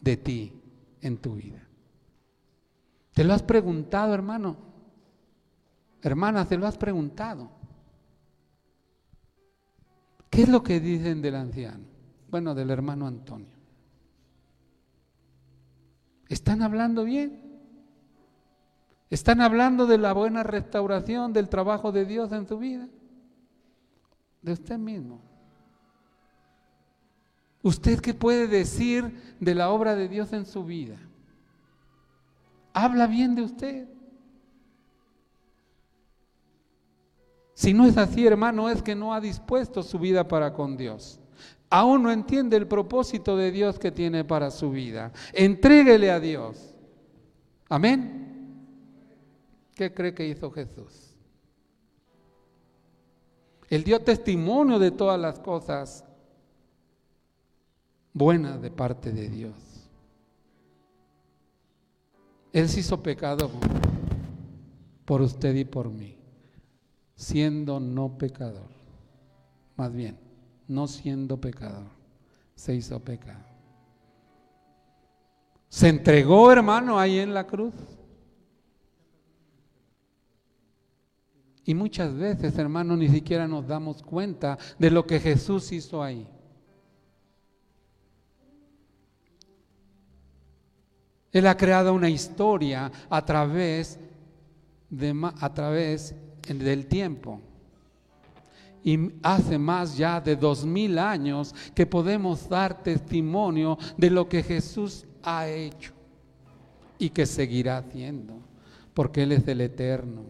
de 0.00 0.16
ti 0.16 0.52
en 1.00 1.16
tu 1.18 1.36
vida? 1.36 1.62
¿Te 3.14 3.24
lo 3.24 3.34
has 3.34 3.42
preguntado, 3.42 4.14
hermano? 4.14 4.56
Hermana, 6.02 6.46
¿te 6.46 6.56
lo 6.56 6.66
has 6.66 6.78
preguntado? 6.78 7.50
¿Qué 10.30 10.42
es 10.42 10.48
lo 10.48 10.62
que 10.62 10.80
dicen 10.80 11.20
del 11.20 11.34
anciano? 11.34 11.84
Bueno, 12.30 12.54
del 12.54 12.70
hermano 12.70 13.06
Antonio. 13.06 13.56
¿Están 16.28 16.62
hablando 16.62 17.04
bien? 17.04 17.48
¿Están 19.10 19.40
hablando 19.40 19.86
de 19.86 19.98
la 19.98 20.12
buena 20.12 20.42
restauración, 20.42 21.32
del 21.32 21.48
trabajo 21.48 21.92
de 21.92 22.04
Dios 22.04 22.30
en 22.32 22.46
tu 22.46 22.58
vida? 22.58 22.88
De 24.42 24.52
usted 24.52 24.78
mismo. 24.78 25.27
¿Usted 27.68 28.00
qué 28.00 28.14
puede 28.14 28.46
decir 28.46 29.36
de 29.40 29.54
la 29.54 29.68
obra 29.68 29.94
de 29.94 30.08
Dios 30.08 30.32
en 30.32 30.46
su 30.46 30.64
vida? 30.64 30.96
¿Habla 32.72 33.06
bien 33.06 33.34
de 33.34 33.42
usted? 33.42 33.88
Si 37.52 37.74
no 37.74 37.84
es 37.84 37.98
así, 37.98 38.26
hermano, 38.26 38.70
es 38.70 38.80
que 38.80 38.94
no 38.94 39.12
ha 39.12 39.20
dispuesto 39.20 39.82
su 39.82 39.98
vida 39.98 40.26
para 40.26 40.54
con 40.54 40.78
Dios. 40.78 41.20
Aún 41.68 42.04
no 42.04 42.10
entiende 42.10 42.56
el 42.56 42.66
propósito 42.66 43.36
de 43.36 43.52
Dios 43.52 43.78
que 43.78 43.92
tiene 43.92 44.24
para 44.24 44.50
su 44.50 44.70
vida. 44.70 45.12
Entréguele 45.34 46.10
a 46.10 46.20
Dios. 46.20 46.74
Amén. 47.68 48.64
¿Qué 49.74 49.92
cree 49.92 50.14
que 50.14 50.26
hizo 50.26 50.50
Jesús? 50.50 51.14
Él 53.68 53.84
dio 53.84 54.00
testimonio 54.00 54.78
de 54.78 54.90
todas 54.90 55.20
las 55.20 55.38
cosas 55.38 56.07
buena 58.18 58.58
de 58.58 58.70
parte 58.70 59.12
de 59.12 59.28
Dios. 59.28 59.54
Él 62.52 62.68
se 62.68 62.80
hizo 62.80 63.02
pecado 63.02 63.50
por 65.04 65.22
usted 65.22 65.54
y 65.54 65.64
por 65.64 65.88
mí, 65.90 66.18
siendo 67.14 67.78
no 67.78 68.18
pecador. 68.18 68.68
Más 69.76 69.92
bien, 69.92 70.18
no 70.66 70.88
siendo 70.88 71.40
pecador, 71.40 71.86
se 72.54 72.74
hizo 72.74 72.98
pecado. 73.00 73.44
Se 75.68 75.88
entregó, 75.88 76.50
hermano, 76.50 76.98
ahí 76.98 77.18
en 77.18 77.32
la 77.32 77.46
cruz. 77.46 77.74
Y 81.64 81.74
muchas 81.74 82.14
veces, 82.14 82.56
hermano, 82.58 82.96
ni 82.96 83.08
siquiera 83.08 83.46
nos 83.46 83.66
damos 83.66 84.02
cuenta 84.02 84.58
de 84.78 84.90
lo 84.90 85.06
que 85.06 85.20
Jesús 85.20 85.70
hizo 85.70 86.02
ahí. 86.02 86.26
Él 91.32 91.46
ha 91.46 91.56
creado 91.56 91.92
una 91.92 92.08
historia 92.08 92.90
a 93.10 93.24
través, 93.24 93.98
de, 94.88 95.30
a 95.40 95.52
través 95.52 96.14
del 96.46 96.86
tiempo. 96.86 97.40
Y 98.82 99.12
hace 99.22 99.58
más 99.58 99.96
ya 99.96 100.20
de 100.20 100.36
dos 100.36 100.64
mil 100.64 100.98
años 100.98 101.54
que 101.74 101.84
podemos 101.84 102.48
dar 102.48 102.82
testimonio 102.82 103.76
de 103.96 104.10
lo 104.10 104.28
que 104.28 104.42
Jesús 104.42 105.04
ha 105.22 105.48
hecho 105.48 105.92
y 106.98 107.10
que 107.10 107.26
seguirá 107.26 107.78
haciendo, 107.78 108.40
porque 108.94 109.24
Él 109.24 109.32
es 109.32 109.46
el 109.46 109.60
eterno. 109.60 110.22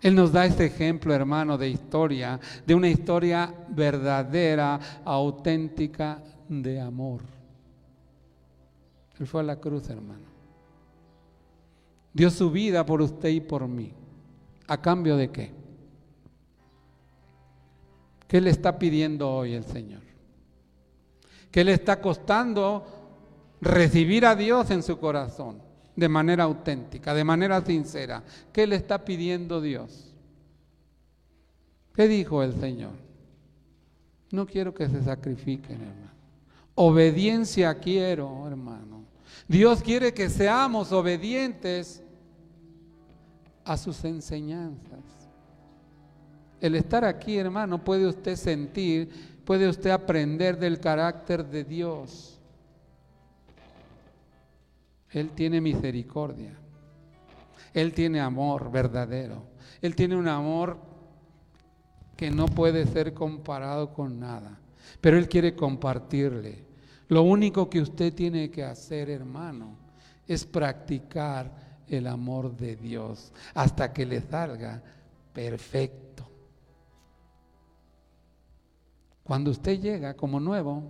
Él 0.00 0.14
nos 0.14 0.32
da 0.32 0.46
este 0.46 0.66
ejemplo, 0.66 1.12
hermano, 1.12 1.58
de 1.58 1.68
historia, 1.68 2.40
de 2.66 2.74
una 2.74 2.88
historia 2.88 3.52
verdadera, 3.68 4.78
auténtica 5.04 6.22
de 6.48 6.80
amor. 6.80 7.39
Él 9.20 9.26
fue 9.26 9.42
a 9.42 9.44
la 9.44 9.56
cruz, 9.56 9.88
hermano. 9.90 10.24
Dio 12.14 12.30
su 12.30 12.50
vida 12.50 12.84
por 12.86 13.02
usted 13.02 13.28
y 13.28 13.40
por 13.40 13.68
mí. 13.68 13.92
¿A 14.66 14.80
cambio 14.80 15.16
de 15.16 15.30
qué? 15.30 15.52
¿Qué 18.26 18.40
le 18.40 18.50
está 18.50 18.78
pidiendo 18.78 19.30
hoy 19.30 19.52
el 19.52 19.64
Señor? 19.64 20.00
¿Qué 21.50 21.64
le 21.64 21.74
está 21.74 22.00
costando 22.00 22.86
recibir 23.60 24.24
a 24.24 24.34
Dios 24.34 24.70
en 24.70 24.82
su 24.82 24.98
corazón 24.98 25.60
de 25.94 26.08
manera 26.08 26.44
auténtica, 26.44 27.12
de 27.12 27.24
manera 27.24 27.60
sincera? 27.60 28.22
¿Qué 28.52 28.66
le 28.66 28.76
está 28.76 29.04
pidiendo 29.04 29.60
Dios? 29.60 30.14
¿Qué 31.94 32.08
dijo 32.08 32.42
el 32.42 32.54
Señor? 32.58 32.92
No 34.30 34.46
quiero 34.46 34.72
que 34.72 34.88
se 34.88 35.02
sacrifiquen, 35.02 35.82
hermano. 35.82 36.10
Obediencia 36.76 37.74
quiero, 37.74 38.46
hermano. 38.46 38.99
Dios 39.50 39.82
quiere 39.82 40.14
que 40.14 40.30
seamos 40.30 40.92
obedientes 40.92 42.00
a 43.64 43.76
sus 43.76 44.04
enseñanzas. 44.04 45.00
El 46.60 46.76
estar 46.76 47.04
aquí, 47.04 47.36
hermano, 47.36 47.82
puede 47.82 48.06
usted 48.06 48.36
sentir, 48.36 49.42
puede 49.44 49.68
usted 49.68 49.90
aprender 49.90 50.56
del 50.56 50.78
carácter 50.78 51.44
de 51.44 51.64
Dios. 51.64 52.38
Él 55.10 55.30
tiene 55.30 55.60
misericordia. 55.60 56.56
Él 57.74 57.92
tiene 57.92 58.20
amor 58.20 58.70
verdadero. 58.70 59.42
Él 59.82 59.96
tiene 59.96 60.14
un 60.14 60.28
amor 60.28 60.78
que 62.16 62.30
no 62.30 62.46
puede 62.46 62.86
ser 62.86 63.14
comparado 63.14 63.92
con 63.92 64.20
nada. 64.20 64.60
Pero 65.00 65.18
Él 65.18 65.28
quiere 65.28 65.56
compartirle. 65.56 66.69
Lo 67.10 67.24
único 67.24 67.68
que 67.68 67.80
usted 67.80 68.14
tiene 68.14 68.52
que 68.52 68.62
hacer, 68.62 69.10
hermano, 69.10 69.74
es 70.28 70.46
practicar 70.46 71.52
el 71.88 72.06
amor 72.06 72.56
de 72.56 72.76
Dios 72.76 73.32
hasta 73.52 73.92
que 73.92 74.06
le 74.06 74.20
salga 74.20 74.80
perfecto. 75.32 76.30
Cuando 79.24 79.50
usted 79.50 79.80
llega 79.80 80.14
como 80.14 80.38
nuevo, 80.38 80.84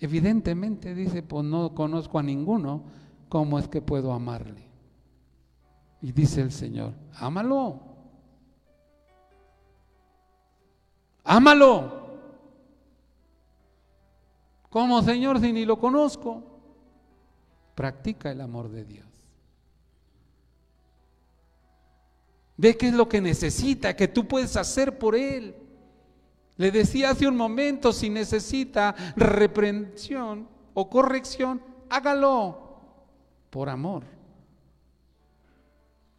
evidentemente 0.00 0.94
dice, 0.94 1.22
pues 1.22 1.44
no 1.44 1.74
conozco 1.74 2.18
a 2.18 2.22
ninguno, 2.22 2.84
¿cómo 3.28 3.58
es 3.58 3.68
que 3.68 3.82
puedo 3.82 4.14
amarle? 4.14 4.70
Y 6.00 6.12
dice 6.12 6.40
el 6.40 6.50
Señor, 6.50 6.94
ámalo. 7.12 7.82
Ámalo. 11.24 12.05
¿Cómo, 14.76 15.02
Señor, 15.02 15.40
si 15.40 15.54
ni 15.54 15.64
lo 15.64 15.78
conozco? 15.78 16.42
Practica 17.74 18.30
el 18.30 18.42
amor 18.42 18.68
de 18.68 18.84
Dios. 18.84 19.06
Ve 22.58 22.76
qué 22.76 22.88
es 22.88 22.92
lo 22.92 23.08
que 23.08 23.22
necesita, 23.22 23.96
que 23.96 24.06
tú 24.06 24.28
puedes 24.28 24.54
hacer 24.54 24.98
por 24.98 25.16
Él. 25.16 25.56
Le 26.58 26.70
decía 26.70 27.08
hace 27.08 27.26
un 27.26 27.38
momento, 27.38 27.90
si 27.90 28.10
necesita 28.10 28.94
reprensión 29.16 30.46
o 30.74 30.90
corrección, 30.90 31.62
hágalo 31.88 32.76
por 33.48 33.70
amor. 33.70 34.04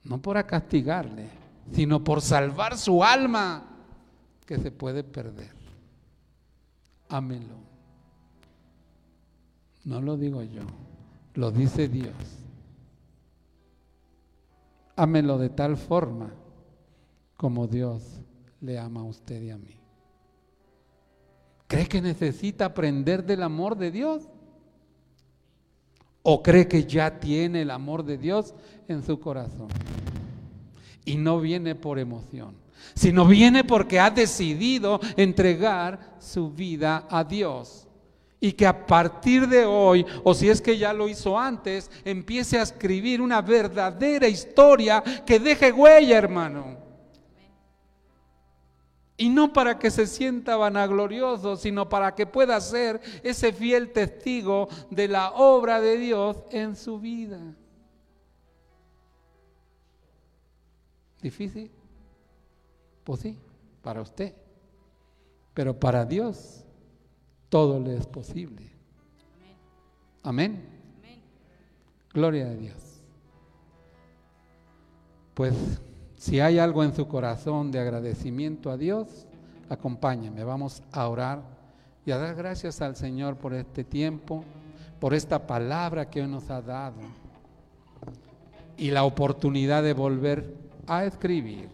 No 0.03 0.19
por 0.19 0.43
castigarle, 0.47 1.29
sino 1.73 2.03
por 2.03 2.23
salvar 2.23 2.75
su 2.75 3.03
alma 3.03 3.65
que 4.47 4.57
se 4.57 4.71
puede 4.71 5.03
perder. 5.03 5.53
Ámelo. 7.07 7.76
No 9.87 10.01
lo 10.01 10.17
digo 10.17 10.43
yo, 10.43 10.63
lo 11.35 11.49
dice 11.49 11.87
Dios. 11.87 12.13
Ámelo 14.97 15.37
de 15.37 15.47
tal 15.47 15.77
forma 15.77 16.33
como 17.37 17.67
Dios 17.67 18.03
le 18.59 18.77
ama 18.77 18.99
a 18.99 19.05
usted 19.05 19.41
y 19.41 19.49
a 19.49 19.57
mí. 19.57 19.79
¿Cree 21.67 21.87
que 21.87 22.01
necesita 22.01 22.65
aprender 22.65 23.23
del 23.25 23.41
amor 23.41 23.77
de 23.77 23.91
Dios? 23.91 24.23
¿O 26.21 26.43
cree 26.43 26.67
que 26.67 26.83
ya 26.83 27.17
tiene 27.17 27.61
el 27.61 27.71
amor 27.71 28.03
de 28.03 28.17
Dios 28.17 28.53
en 28.89 29.01
su 29.03 29.21
corazón? 29.21 29.69
Y 31.05 31.15
no 31.15 31.39
viene 31.39 31.75
por 31.75 31.97
emoción, 31.97 32.55
sino 32.93 33.25
viene 33.25 33.63
porque 33.63 34.01
ha 34.01 34.09
decidido 34.09 34.99
entregar 35.15 36.17
su 36.19 36.51
vida 36.51 37.07
a 37.09 37.23
Dios. 37.23 37.86
Y 38.39 38.53
que 38.53 38.67
a 38.67 38.85
partir 38.85 39.47
de 39.47 39.65
hoy, 39.65 40.05
o 40.23 40.33
si 40.33 40.49
es 40.49 40.61
que 40.61 40.77
ya 40.77 40.93
lo 40.93 41.07
hizo 41.07 41.39
antes, 41.39 41.89
empiece 42.05 42.59
a 42.59 42.63
escribir 42.63 43.19
una 43.19 43.41
verdadera 43.41 44.27
historia 44.27 45.03
que 45.25 45.39
deje 45.39 45.71
huella, 45.71 46.17
hermano. 46.17 46.77
Y 49.17 49.29
no 49.29 49.51
para 49.51 49.79
que 49.79 49.89
se 49.89 50.05
sienta 50.05 50.55
vanaglorioso, 50.55 51.57
sino 51.57 51.89
para 51.89 52.13
que 52.13 52.27
pueda 52.27 52.61
ser 52.61 53.01
ese 53.23 53.51
fiel 53.51 53.91
testigo 53.91 54.69
de 54.91 55.07
la 55.07 55.31
obra 55.31 55.81
de 55.81 55.97
Dios 55.97 56.37
en 56.51 56.75
su 56.75 56.99
vida. 56.99 57.39
¿Difícil? 61.19 61.71
Pues 63.03 63.21
sí, 63.21 63.35
para 63.81 64.01
usted. 64.01 64.35
Pero 65.55 65.79
para 65.79 66.05
Dios 66.05 66.66
todo 67.49 67.79
le 67.79 67.97
es 67.97 68.05
posible. 68.05 68.69
Amén. 70.23 70.63
Gloria 72.13 72.47
a 72.47 72.53
Dios. 72.53 73.01
Pues 75.33 75.53
si 76.17 76.39
hay 76.39 76.59
algo 76.59 76.83
en 76.83 76.95
su 76.95 77.07
corazón 77.07 77.71
de 77.71 77.79
agradecimiento 77.79 78.71
a 78.71 78.77
Dios, 78.77 79.27
acompáñeme. 79.69 80.43
Vamos 80.43 80.81
a 80.91 81.07
orar 81.07 81.43
y 82.05 82.11
a 82.11 82.17
dar 82.17 82.35
gracias 82.35 82.81
al 82.81 82.95
Señor 82.95 83.37
por 83.37 83.53
este 83.53 83.83
tiempo, 83.83 84.43
por 84.99 85.13
esta 85.13 85.45
palabra 85.45 86.09
que 86.09 86.21
hoy 86.21 86.27
nos 86.27 86.49
ha 86.49 86.61
dado 86.61 87.01
y 88.77 88.91
la 88.91 89.03
oportunidad 89.03 89.83
de 89.83 89.93
volver 89.93 90.55
a 90.85 91.03
escribir 91.05 91.69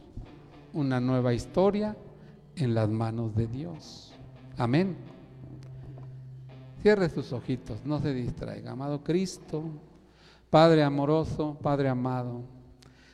una 0.73 0.99
nueva 0.99 1.33
historia 1.33 1.95
en 2.55 2.73
las 2.73 2.89
manos 2.89 3.35
de 3.35 3.47
Dios. 3.47 4.13
Amén. 4.57 5.12
Cierre 6.83 7.09
sus 7.09 7.31
ojitos, 7.31 7.77
no 7.85 8.01
se 8.01 8.13
distraiga. 8.13 8.71
Amado 8.71 9.01
Cristo, 9.01 9.63
Padre 10.49 10.83
amoroso, 10.83 11.57
Padre 11.61 11.87
amado. 11.87 12.41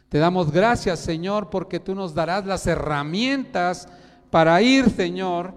Te 0.09 0.17
damos 0.17 0.51
gracias, 0.51 0.97
Señor, 0.97 1.51
porque 1.51 1.80
tú 1.80 1.93
nos 1.93 2.15
darás 2.15 2.47
las 2.47 2.65
herramientas 2.65 3.88
para 4.32 4.59
ir, 4.63 4.89
Señor, 4.89 5.53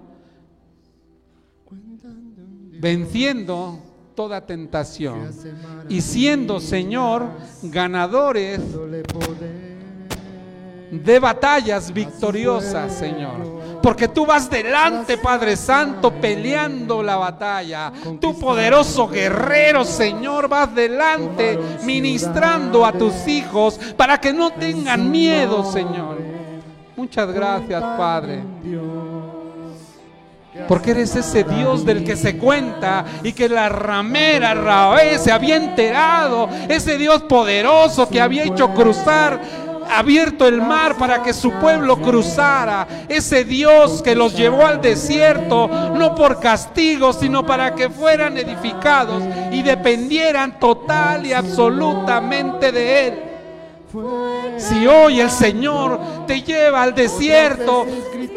venciendo 2.79 3.79
toda 4.13 4.45
tentación 4.45 5.31
y 5.89 6.01
siendo, 6.01 6.59
Señor, 6.59 7.31
ganadores 7.63 8.61
de 10.91 11.19
batallas 11.19 11.91
victoriosas, 11.91 12.93
Señor. 12.93 13.62
Porque 13.83 14.07
tú 14.07 14.25
vas 14.25 14.49
delante, 14.49 15.17
Padre 15.17 15.57
Santo, 15.57 16.13
peleando 16.13 17.03
la 17.03 17.17
batalla. 17.17 17.91
Tu 18.17 18.39
poderoso 18.39 19.09
guerrero, 19.09 19.83
Señor, 19.83 20.47
vas 20.47 20.73
delante, 20.73 21.59
ministrando 21.83 22.85
a 22.85 22.93
tus 22.93 23.27
hijos 23.27 23.77
para 23.97 24.21
que 24.21 24.31
no 24.31 24.51
tengan 24.51 25.11
miedo, 25.11 25.69
Señor. 25.69 26.17
Muchas 26.95 27.29
gracias, 27.33 27.83
Padre. 27.97 28.41
Porque 30.67 30.91
eres 30.91 31.15
ese 31.15 31.43
Dios 31.43 31.83
del 31.83 32.03
que 32.03 32.15
se 32.15 32.37
cuenta 32.37 33.03
y 33.23 33.33
que 33.33 33.49
la 33.49 33.67
ramera 33.69 34.53
Raé 34.53 35.17
se 35.17 35.31
había 35.31 35.55
enterado. 35.55 36.47
Ese 36.69 36.97
Dios 36.97 37.23
poderoso 37.23 38.07
que 38.07 38.21
había 38.21 38.43
hecho 38.43 38.69
cruzar 38.73 39.41
abierto 39.89 40.47
el 40.47 40.61
mar 40.61 40.97
para 40.97 41.23
que 41.23 41.33
su 41.33 41.51
pueblo 41.53 41.97
cruzara. 41.97 42.87
Ese 43.07 43.43
Dios 43.43 44.01
que 44.01 44.15
los 44.15 44.35
llevó 44.35 44.65
al 44.65 44.81
desierto, 44.81 45.67
no 45.67 46.15
por 46.15 46.39
castigo, 46.39 47.13
sino 47.13 47.45
para 47.45 47.75
que 47.75 47.89
fueran 47.89 48.37
edificados 48.37 49.23
y 49.51 49.61
dependieran 49.61 50.59
total 50.59 51.25
y 51.25 51.33
absolutamente 51.33 52.71
de 52.71 53.07
Él. 53.07 53.32
Si 54.57 54.87
hoy 54.87 55.19
el 55.19 55.29
Señor 55.29 56.25
te 56.25 56.41
lleva 56.41 56.81
al 56.81 56.95
desierto, 56.95 57.85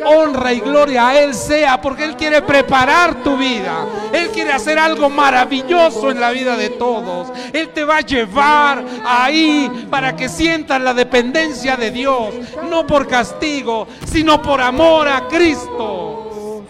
honra 0.05 0.53
y 0.53 0.61
gloria 0.61 1.09
a 1.09 1.19
Él 1.19 1.33
sea, 1.33 1.81
porque 1.81 2.05
Él 2.05 2.15
quiere 2.15 2.43
preparar 2.43 3.23
tu 3.23 3.39
vida. 3.39 3.87
Él 4.13 4.29
quiere 4.29 4.53
hacer 4.53 4.79
algo 4.79 5.09
maravilloso 5.09 6.11
en 6.11 6.21
la 6.21 6.31
vida 6.31 6.57
de 6.57 6.71
todos. 6.71 7.29
Él 7.55 7.71
te 7.71 7.85
va 7.85 7.99
a 7.99 8.03
llevar 8.03 8.85
ahí 9.07 9.87
para 9.89 10.15
que 10.15 10.29
sientas 10.29 10.81
la 10.81 10.93
dependencia 10.93 11.77
de 11.77 11.91
Dios, 11.91 12.35
no 12.69 12.87
por 12.87 13.07
castigo, 13.07 13.87
sino 14.05 14.43
por 14.43 14.61
amor 14.61 15.09
a 15.09 15.27
Cristo. 15.27 16.65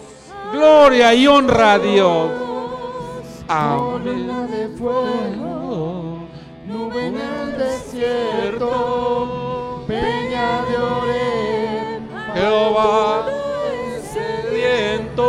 Gloria 0.53 1.13
y 1.13 1.27
honra 1.27 1.73
a 1.73 1.79
Dios. 1.81 2.31
Amén 3.49 5.56
en 6.99 7.17
el 7.17 7.57
desierto, 7.59 8.69
peña 9.87 10.63
de 10.69 10.77
Oreb, 10.77 12.03
Jehová 12.35 13.27
sediento. 14.13 15.27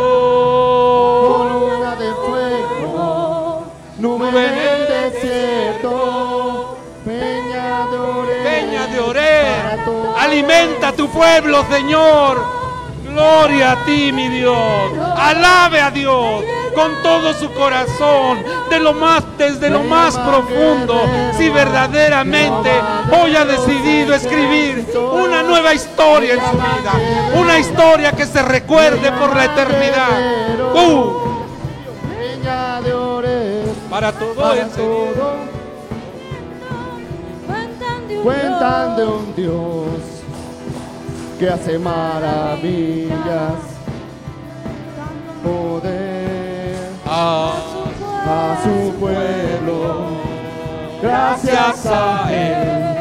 columna 1.37 1.95
de 1.95 2.11
fuego, 2.25 3.63
nube 3.99 4.29
en 4.29 4.35
el 4.57 4.87
desierto, 5.11 6.77
peña 7.05 7.87
de 7.91 7.97
Oreb, 7.97 8.43
Peña 8.43 8.87
de 8.87 8.99
Oreb, 8.99 9.79
alimenta 10.17 10.87
a 10.89 10.93
tu 10.93 11.07
pueblo, 11.09 11.65
Señor. 11.69 12.57
Gloria 13.03 13.71
a 13.71 13.85
ti, 13.85 14.11
mi 14.11 14.27
Dios. 14.29 14.91
Alabe 15.15 15.81
a 15.81 15.89
Dios 15.91 16.43
con 16.77 17.01
todo 17.01 17.33
su 17.33 17.51
corazón, 17.53 18.37
de 18.69 18.79
lo 18.79 18.93
más 18.93 19.23
desde 19.35 19.67
lo 19.67 19.83
más 19.83 20.15
profundo. 20.15 21.01
Si 21.35 21.49
verdaderamente 21.49 22.69
hoy 23.19 23.35
ha 23.35 23.45
decidido 23.45 24.13
escribir 24.13 24.85
una 25.11 25.41
nueva 25.41 25.73
historia 25.73 26.35
en 26.35 26.39
su 26.39 26.55
vida, 26.55 26.93
una 27.33 27.57
historia 27.57 28.11
que 28.11 28.27
se 28.27 28.43
recuerde 28.43 29.11
por 29.13 29.35
la 29.35 29.45
eternidad. 29.45 30.75
Uh, 30.75 31.27
para 33.89 34.11
todo 34.11 34.35
todo. 34.35 35.57
Cuentan 38.23 38.95
de 38.97 39.03
un 39.03 39.35
Dios 39.35 39.87
que 41.39 41.49
hace 41.49 41.79
maravillas, 41.79 43.55
poder 45.43 46.06
A 47.19 48.57
su 48.63 48.93
pueblo. 48.99 50.17
Gracias 51.01 51.85
a 51.85 52.31
Él 52.31 52.97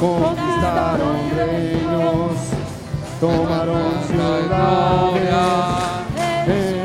conquistaron 0.00 1.16
reinos, 1.36 2.32
tomaron 3.20 3.92
ciudades. 4.08 5.20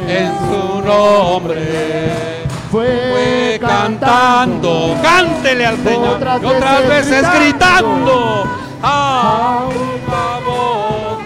en 0.08 0.32
su 0.50 0.82
nombre 0.82 2.46
Fue 2.70 3.58
cantando. 3.62 4.96
Cántele 5.02 5.66
al 5.66 5.78
Señor. 5.78 6.16
Otras 6.16 6.44
Y 6.44 6.46
otras 6.46 6.88
veces 6.90 7.26
gritando. 7.40 8.44
A 8.84 9.68
una 9.70 10.40
voz. 10.46 11.20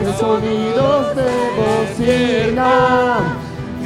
de 0.00 0.18
sonidos 0.18 1.16
de 1.16 1.30
bocina. 1.56 3.35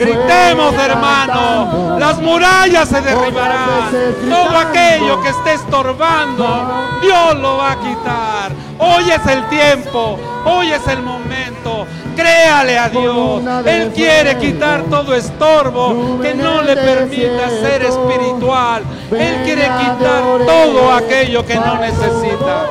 Gritemos, 0.00 0.74
hermano, 0.76 1.98
las 1.98 2.18
murallas 2.22 2.88
se 2.88 3.02
derribarán. 3.02 3.90
Todo 4.30 4.58
aquello 4.58 5.20
que 5.20 5.28
esté 5.28 5.52
estorbando, 5.52 6.88
Dios 7.02 7.36
lo 7.36 7.58
va 7.58 7.72
a 7.72 7.76
quitar. 7.76 8.52
Hoy 8.78 9.10
es 9.10 9.26
el 9.26 9.46
tiempo, 9.50 10.18
hoy 10.46 10.72
es 10.72 10.88
el 10.88 11.02
momento. 11.02 11.86
Créale 12.16 12.78
a 12.78 12.88
Dios. 12.88 13.42
Él 13.66 13.92
quiere 13.94 14.38
quitar 14.38 14.84
todo 14.84 15.14
estorbo 15.14 16.18
que 16.22 16.34
no 16.34 16.62
le 16.62 16.76
permita 16.76 17.50
ser 17.50 17.82
espiritual. 17.82 18.82
Él 19.10 19.42
quiere 19.44 19.64
quitar 19.64 20.22
todo 20.46 20.92
aquello 20.94 21.44
que 21.44 21.56
no 21.56 21.76
necesita. 21.76 22.64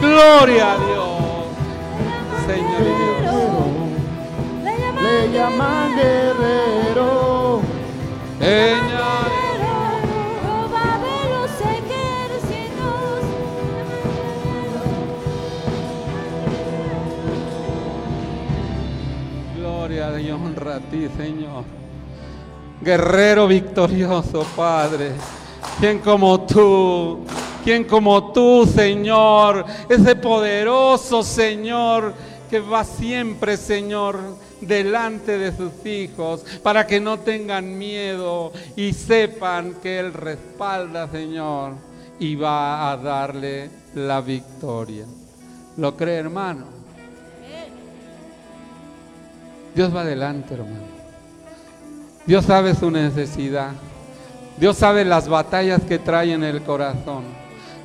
Gloria 0.00 0.72
a 0.72 0.76
Dios. 0.76 1.08
Señor. 2.46 3.07
Le 5.28 5.38
llaman 5.38 5.96
guerrero. 5.96 7.60
Peña 8.38 9.24
Jehová 10.42 10.98
de 11.04 11.18
los 11.30 11.50
ejércitos. 11.60 13.20
Gloria 19.56 20.20
y 20.20 20.30
honra 20.30 20.76
a 20.76 20.80
ti, 20.80 21.08
Señor. 21.16 21.64
Guerrero 22.80 23.48
victorioso, 23.48 24.46
Padre. 24.56 25.12
¿Quién 25.80 25.98
como 25.98 26.40
tú? 26.42 27.24
¿Quién 27.64 27.84
como 27.84 28.32
tú, 28.32 28.66
Señor? 28.66 29.64
Ese 29.88 30.14
poderoso 30.16 31.22
Señor 31.22 32.14
que 32.48 32.60
va 32.60 32.82
siempre, 32.82 33.56
Señor, 33.58 34.18
delante 34.60 35.38
de 35.38 35.56
sus 35.56 35.84
hijos 35.86 36.44
para 36.62 36.86
que 36.86 37.00
no 37.00 37.18
tengan 37.20 37.78
miedo 37.78 38.52
y 38.76 38.92
sepan 38.92 39.74
que 39.82 39.98
Él 39.98 40.12
respalda, 40.12 41.08
Señor, 41.08 41.74
y 42.18 42.34
va 42.34 42.90
a 42.90 42.96
darle 42.96 43.70
la 43.94 44.20
victoria. 44.20 45.04
¿Lo 45.76 45.96
cree, 45.96 46.18
hermano? 46.18 46.78
Dios 49.74 49.94
va 49.94 50.00
adelante, 50.00 50.54
hermano. 50.54 50.98
Dios 52.26 52.44
sabe 52.44 52.74
su 52.74 52.90
necesidad. 52.90 53.70
Dios 54.58 54.76
sabe 54.76 55.04
las 55.04 55.28
batallas 55.28 55.82
que 55.82 55.98
trae 55.98 56.32
en 56.32 56.42
el 56.42 56.62
corazón. 56.62 57.24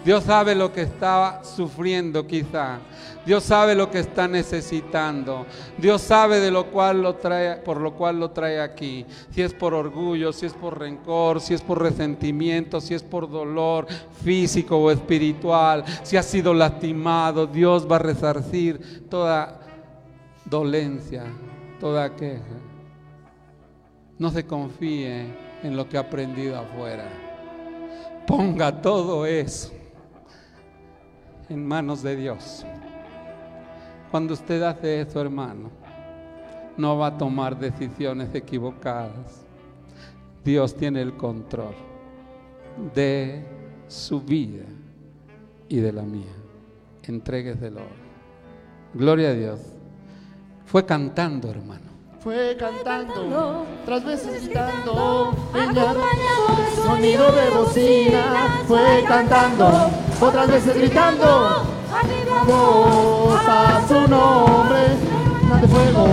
Dios 0.04 0.24
sabe 0.24 0.56
lo 0.56 0.74
que 0.74 0.82
está 0.82 1.42
sufriendo 1.44 2.26
quizá. 2.26 2.80
Dios 3.26 3.44
sabe 3.44 3.74
lo 3.74 3.90
que 3.90 4.00
está 4.00 4.28
necesitando. 4.28 5.46
Dios 5.78 6.02
sabe 6.02 6.40
de 6.40 6.52
lo 6.52 6.72
cual 6.72 7.02
lo 7.02 7.16
trae, 7.16 7.58
por 7.58 7.80
lo 7.80 7.94
cual 7.94 8.20
lo 8.20 8.32
trae 8.32 8.60
aquí. 8.60 9.06
Si 9.32 9.42
es 9.42 9.54
por 9.54 9.74
orgullo, 9.74 10.34
si 10.34 10.46
es 10.46 10.54
por 10.54 10.78
rencor, 10.78 11.40
si 11.40 11.54
es 11.54 11.62
por 11.62 11.82
resentimiento, 11.82 12.82
si 12.82 12.94
es 12.94 13.04
por 13.04 13.30
dolor 13.30 13.88
físico 14.24 14.78
o 14.78 14.92
espiritual, 14.92 15.86
si 16.04 16.18
ha 16.18 16.24
sido 16.24 16.54
lastimado, 16.54 17.48
Dios 17.48 17.90
va 17.90 17.96
a 17.96 18.00
resarcir 18.00 19.08
toda 19.10 19.62
dolencia, 20.46 21.24
toda 21.80 22.14
queja. 22.16 22.60
No 24.20 24.30
se 24.32 24.45
confíe 24.45 25.26
en 25.64 25.78
lo 25.78 25.88
que 25.88 25.98
ha 25.98 26.02
aprendido 26.02 26.60
afuera. 26.60 27.06
Ponga 28.28 28.82
todo 28.82 29.26
eso 29.26 29.72
en 31.50 31.66
manos 31.66 32.04
de 32.04 32.16
Dios. 32.16 32.66
Cuando 34.14 34.35
usted 34.35 34.61
hace 34.61 35.02
eso, 35.02 35.19
hermano, 35.19 35.72
no 36.77 36.99
va 36.99 37.07
a 37.07 37.18
tomar 37.18 37.57
decisiones 37.57 38.30
equivocadas. 38.35 39.44
Dios 40.45 40.76
tiene 40.76 41.02
el 41.02 41.18
control 41.18 41.73
de 42.94 43.44
su 43.88 44.22
vida 44.22 44.65
y 45.68 45.77
de 45.77 45.91
la 45.91 46.03
mía. 46.03 46.31
Entrégueselo. 47.02 47.81
Gloria 48.94 49.30
a 49.30 49.34
Dios. 49.34 49.60
Fue 50.68 50.85
cantando, 50.85 51.49
hermano. 51.49 51.90
Fue 52.19 52.56
cantando, 52.56 53.65
tras 53.84 54.06
veces 54.06 54.45
gritando, 54.45 55.34
Acompañado 55.53 56.03
sonido 56.85 57.31
de 57.31 57.49
bocina. 57.49 58.61
Fue 58.68 59.03
cantando, 59.07 59.90
otras 60.22 60.48
veces 60.49 60.77
gritando, 60.77 61.82
Voz 62.48 63.40
a 63.48 63.82
su 63.88 63.94
nombre. 64.10 65.14
De 65.61 65.68
fuego, 65.68 66.07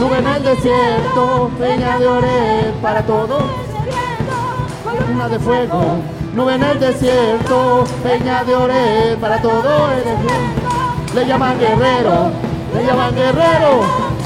nube 0.00 0.18
en 0.18 0.26
el 0.26 0.42
desierto, 0.42 1.50
peña 1.58 1.98
de 1.98 2.06
Oreb 2.06 2.74
para 2.80 3.02
todo. 3.02 3.38
Una 5.14 5.28
de 5.28 5.38
fuego, 5.38 5.98
nube 6.34 6.54
en 6.54 6.62
el 6.64 6.80
desierto, 6.80 7.84
peña 8.02 8.42
de 8.44 8.56
Oreb 8.56 9.18
para 9.20 9.40
todo 9.40 9.90
el. 9.92 11.14
Le 11.14 11.26
llaman 11.26 11.58
guerrero, 11.58 12.30
le 12.74 12.86
llaman 12.86 13.14
guerrero, 13.14 13.82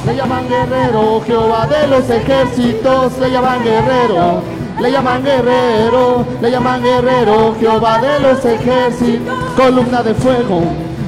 le 0.07 0.17
llaman 0.17 0.49
guerrero, 0.49 1.23
Jehová 1.27 1.67
de 1.67 1.87
los 1.89 2.09
ejércitos, 2.09 3.19
le 3.19 3.31
llaman 3.31 3.63
guerrero, 3.63 4.43
le 4.81 4.91
llaman 4.91 5.23
guerrero, 5.23 6.25
le 6.41 6.51
llaman 6.51 6.83
guerrero, 6.83 7.55
Jehová 7.61 7.99
de 7.99 8.21
los 8.21 8.45
ejércitos, 8.45 9.35
columna 9.57 10.03
de 10.03 10.15
fuego, 10.15 10.63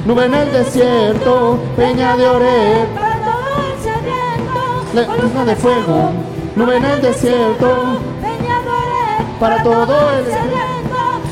nube 0.05 0.25
en 0.25 0.33
el 0.33 0.51
desierto, 0.51 1.57
peña 1.75 2.15
de 2.15 2.27
Oreb, 2.27 2.87
para 2.93 3.15
todo 3.15 3.55
el 3.67 3.81
sediento, 3.83 4.61
le- 4.93 5.05
columna 5.05 5.45
de 5.45 5.55
fuego, 5.55 6.11
nube 6.55 6.77
en 6.77 6.85
el 6.85 7.01
desierto, 7.01 7.67
peñadores, 8.21 9.39
para 9.39 9.63
todo 9.63 9.83
el 10.11 10.25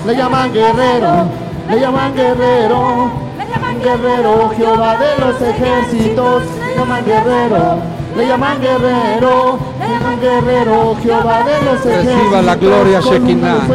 le 0.05 0.15
llaman 0.17 0.51
guerrero, 0.51 1.27
le 1.69 1.79
llaman 1.79 2.13
guerrero, 2.13 3.09
le 3.37 3.45
llaman 3.49 3.79
guerrero, 3.81 4.51
Jehová 4.57 4.97
de 4.97 5.25
los 5.25 5.41
ejércitos, 5.41 6.43
le 6.67 6.75
llaman 6.75 7.05
guerrero, 7.05 7.77
le 8.17 8.27
llaman 8.27 8.59
guerrero, 8.59 9.59
le 9.79 9.87
llaman 9.89 10.19
guerrero, 10.19 10.95
Jehová 11.01 11.43
de 11.43 11.61
los 11.65 11.85
ejércitos. 11.85 12.15
Reciba 12.17 12.41
la 12.41 12.55
gloria 12.55 12.99
de 12.99 13.03
Shekinah. 13.09 13.67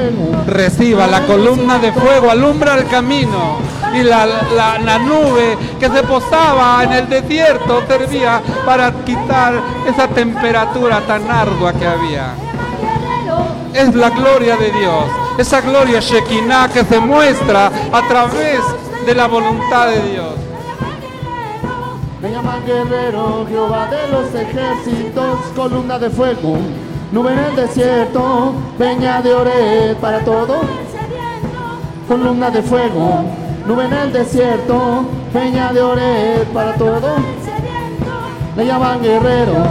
Reciba 0.47 1.07
la 1.07 1.25
columna 1.27 1.79
de 1.79 1.93
fuego, 1.93 2.31
alumbra 2.31 2.75
el 2.77 2.87
camino. 2.89 3.57
Y 3.95 4.03
la, 4.03 4.27
la- 4.27 4.99
nube 4.99 5.57
que 5.81 5.89
se 5.89 6.03
posaba 6.03 6.83
en 6.85 6.93
el 6.93 7.09
desierto 7.09 7.83
servía 7.89 8.43
para 8.67 8.93
quitar 9.05 9.55
esa 9.89 10.07
temperatura 10.09 11.01
tan 11.07 11.29
ardua 11.31 11.73
que 11.73 11.87
había. 11.87 12.35
Es 13.73 13.95
la 13.95 14.11
gloria 14.11 14.57
de 14.57 14.71
Dios, 14.73 15.05
esa 15.39 15.61
gloria 15.61 16.01
Shekinah 16.01 16.69
que 16.69 16.85
se 16.85 16.99
muestra 16.99 17.71
a 17.93 18.03
través 18.09 18.61
de 19.07 19.15
la 19.15 19.27
voluntad 19.27 19.89
de 19.89 20.03
Dios. 20.11 20.35
Le 22.21 22.31
llaman 22.33 22.65
guerrero, 22.67 23.47
Jehová 23.49 23.87
de 23.87 24.09
los 24.09 24.35
ejércitos, 24.35 25.39
columna 25.55 25.99
de 25.99 26.11
fuego, 26.11 26.59
nube 27.13 27.33
en 27.33 27.39
el 27.39 27.57
desierto, 27.57 28.53
peña 28.77 29.23
de 29.23 29.35
Oreb 29.35 29.97
para 29.99 30.21
todo, 30.25 30.63
columna 32.09 32.51
de 32.51 32.63
fuego, 32.63 33.23
nube 33.69 33.85
en 33.85 33.93
el 33.93 34.13
desierto, 34.13 35.05
peña 35.31 35.73
de 35.75 35.83
Oreb 35.83 36.47
para 36.55 36.75
todo. 36.75 37.17
Le 38.57 38.67
llaman 38.67 39.03
guerrero, 39.03 39.67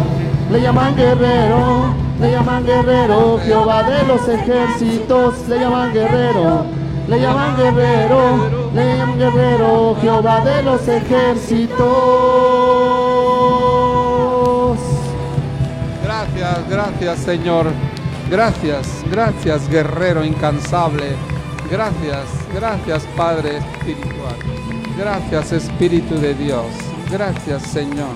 le 0.52 0.61
llaman 0.61 0.95
guerrero, 0.95 1.95
le 2.22 2.32
llaman 2.32 2.64
guerrero, 2.64 3.40
Jehová 3.44 3.84
de 3.84 4.03
los 4.06 4.28
ejércitos, 4.30 5.48
le 5.49 5.60
llaman 5.60 5.91
guerrero, 5.94 6.65
le 7.07 7.19
llaman 7.19 7.57
guerrero, 7.57 8.49
le 8.76 8.98
llaman 8.98 9.18
guerrero, 9.18 9.98
Jehová 9.99 10.41
de 10.41 10.61
los 10.61 10.88
ejércitos. 10.88 11.88
Gracias, 16.03 16.69
gracias 16.69 17.19
Señor. 17.19 17.65
Gracias, 18.30 19.03
gracias 19.10 19.68
guerrero 19.69 20.24
incansable. 20.24 21.15
Gracias, 21.69 22.27
gracias 22.53 23.03
Padre 23.15 23.57
Espiritual. 23.57 24.35
Gracias 24.98 25.52
Espíritu 25.52 26.15
de 26.15 26.34
Dios. 26.34 26.65
Gracias 27.11 27.64
Señor. 27.64 28.15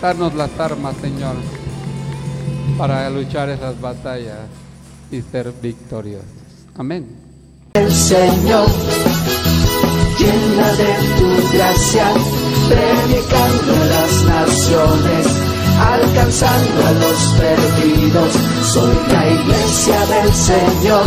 Darnos 0.00 0.34
las 0.34 0.58
armas 0.58 0.96
Señor 0.96 1.36
para 2.78 3.08
luchar 3.10 3.48
esas 3.48 3.80
batallas 3.80 4.38
y 5.10 5.22
ser 5.22 5.52
victoriosos. 5.62 6.26
Amén. 6.76 7.06
el 7.74 7.92
Señor, 7.92 8.68
llena 10.18 10.72
de 10.72 10.94
tu 11.18 11.56
gracia, 11.56 12.06
predicando 12.68 13.72
las 13.94 14.24
naciones, 14.24 15.26
alcanzando 15.78 16.86
a 16.86 16.92
los 16.92 17.18
perdidos. 17.38 18.32
Soy 18.62 18.96
la 19.12 19.26
iglesia 19.30 20.06
del 20.06 20.34
Señor, 20.34 21.06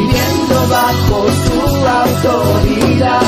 viviendo 0.00 0.68
bajo 0.68 1.26
tu 1.44 1.86
autoridad. 1.86 3.20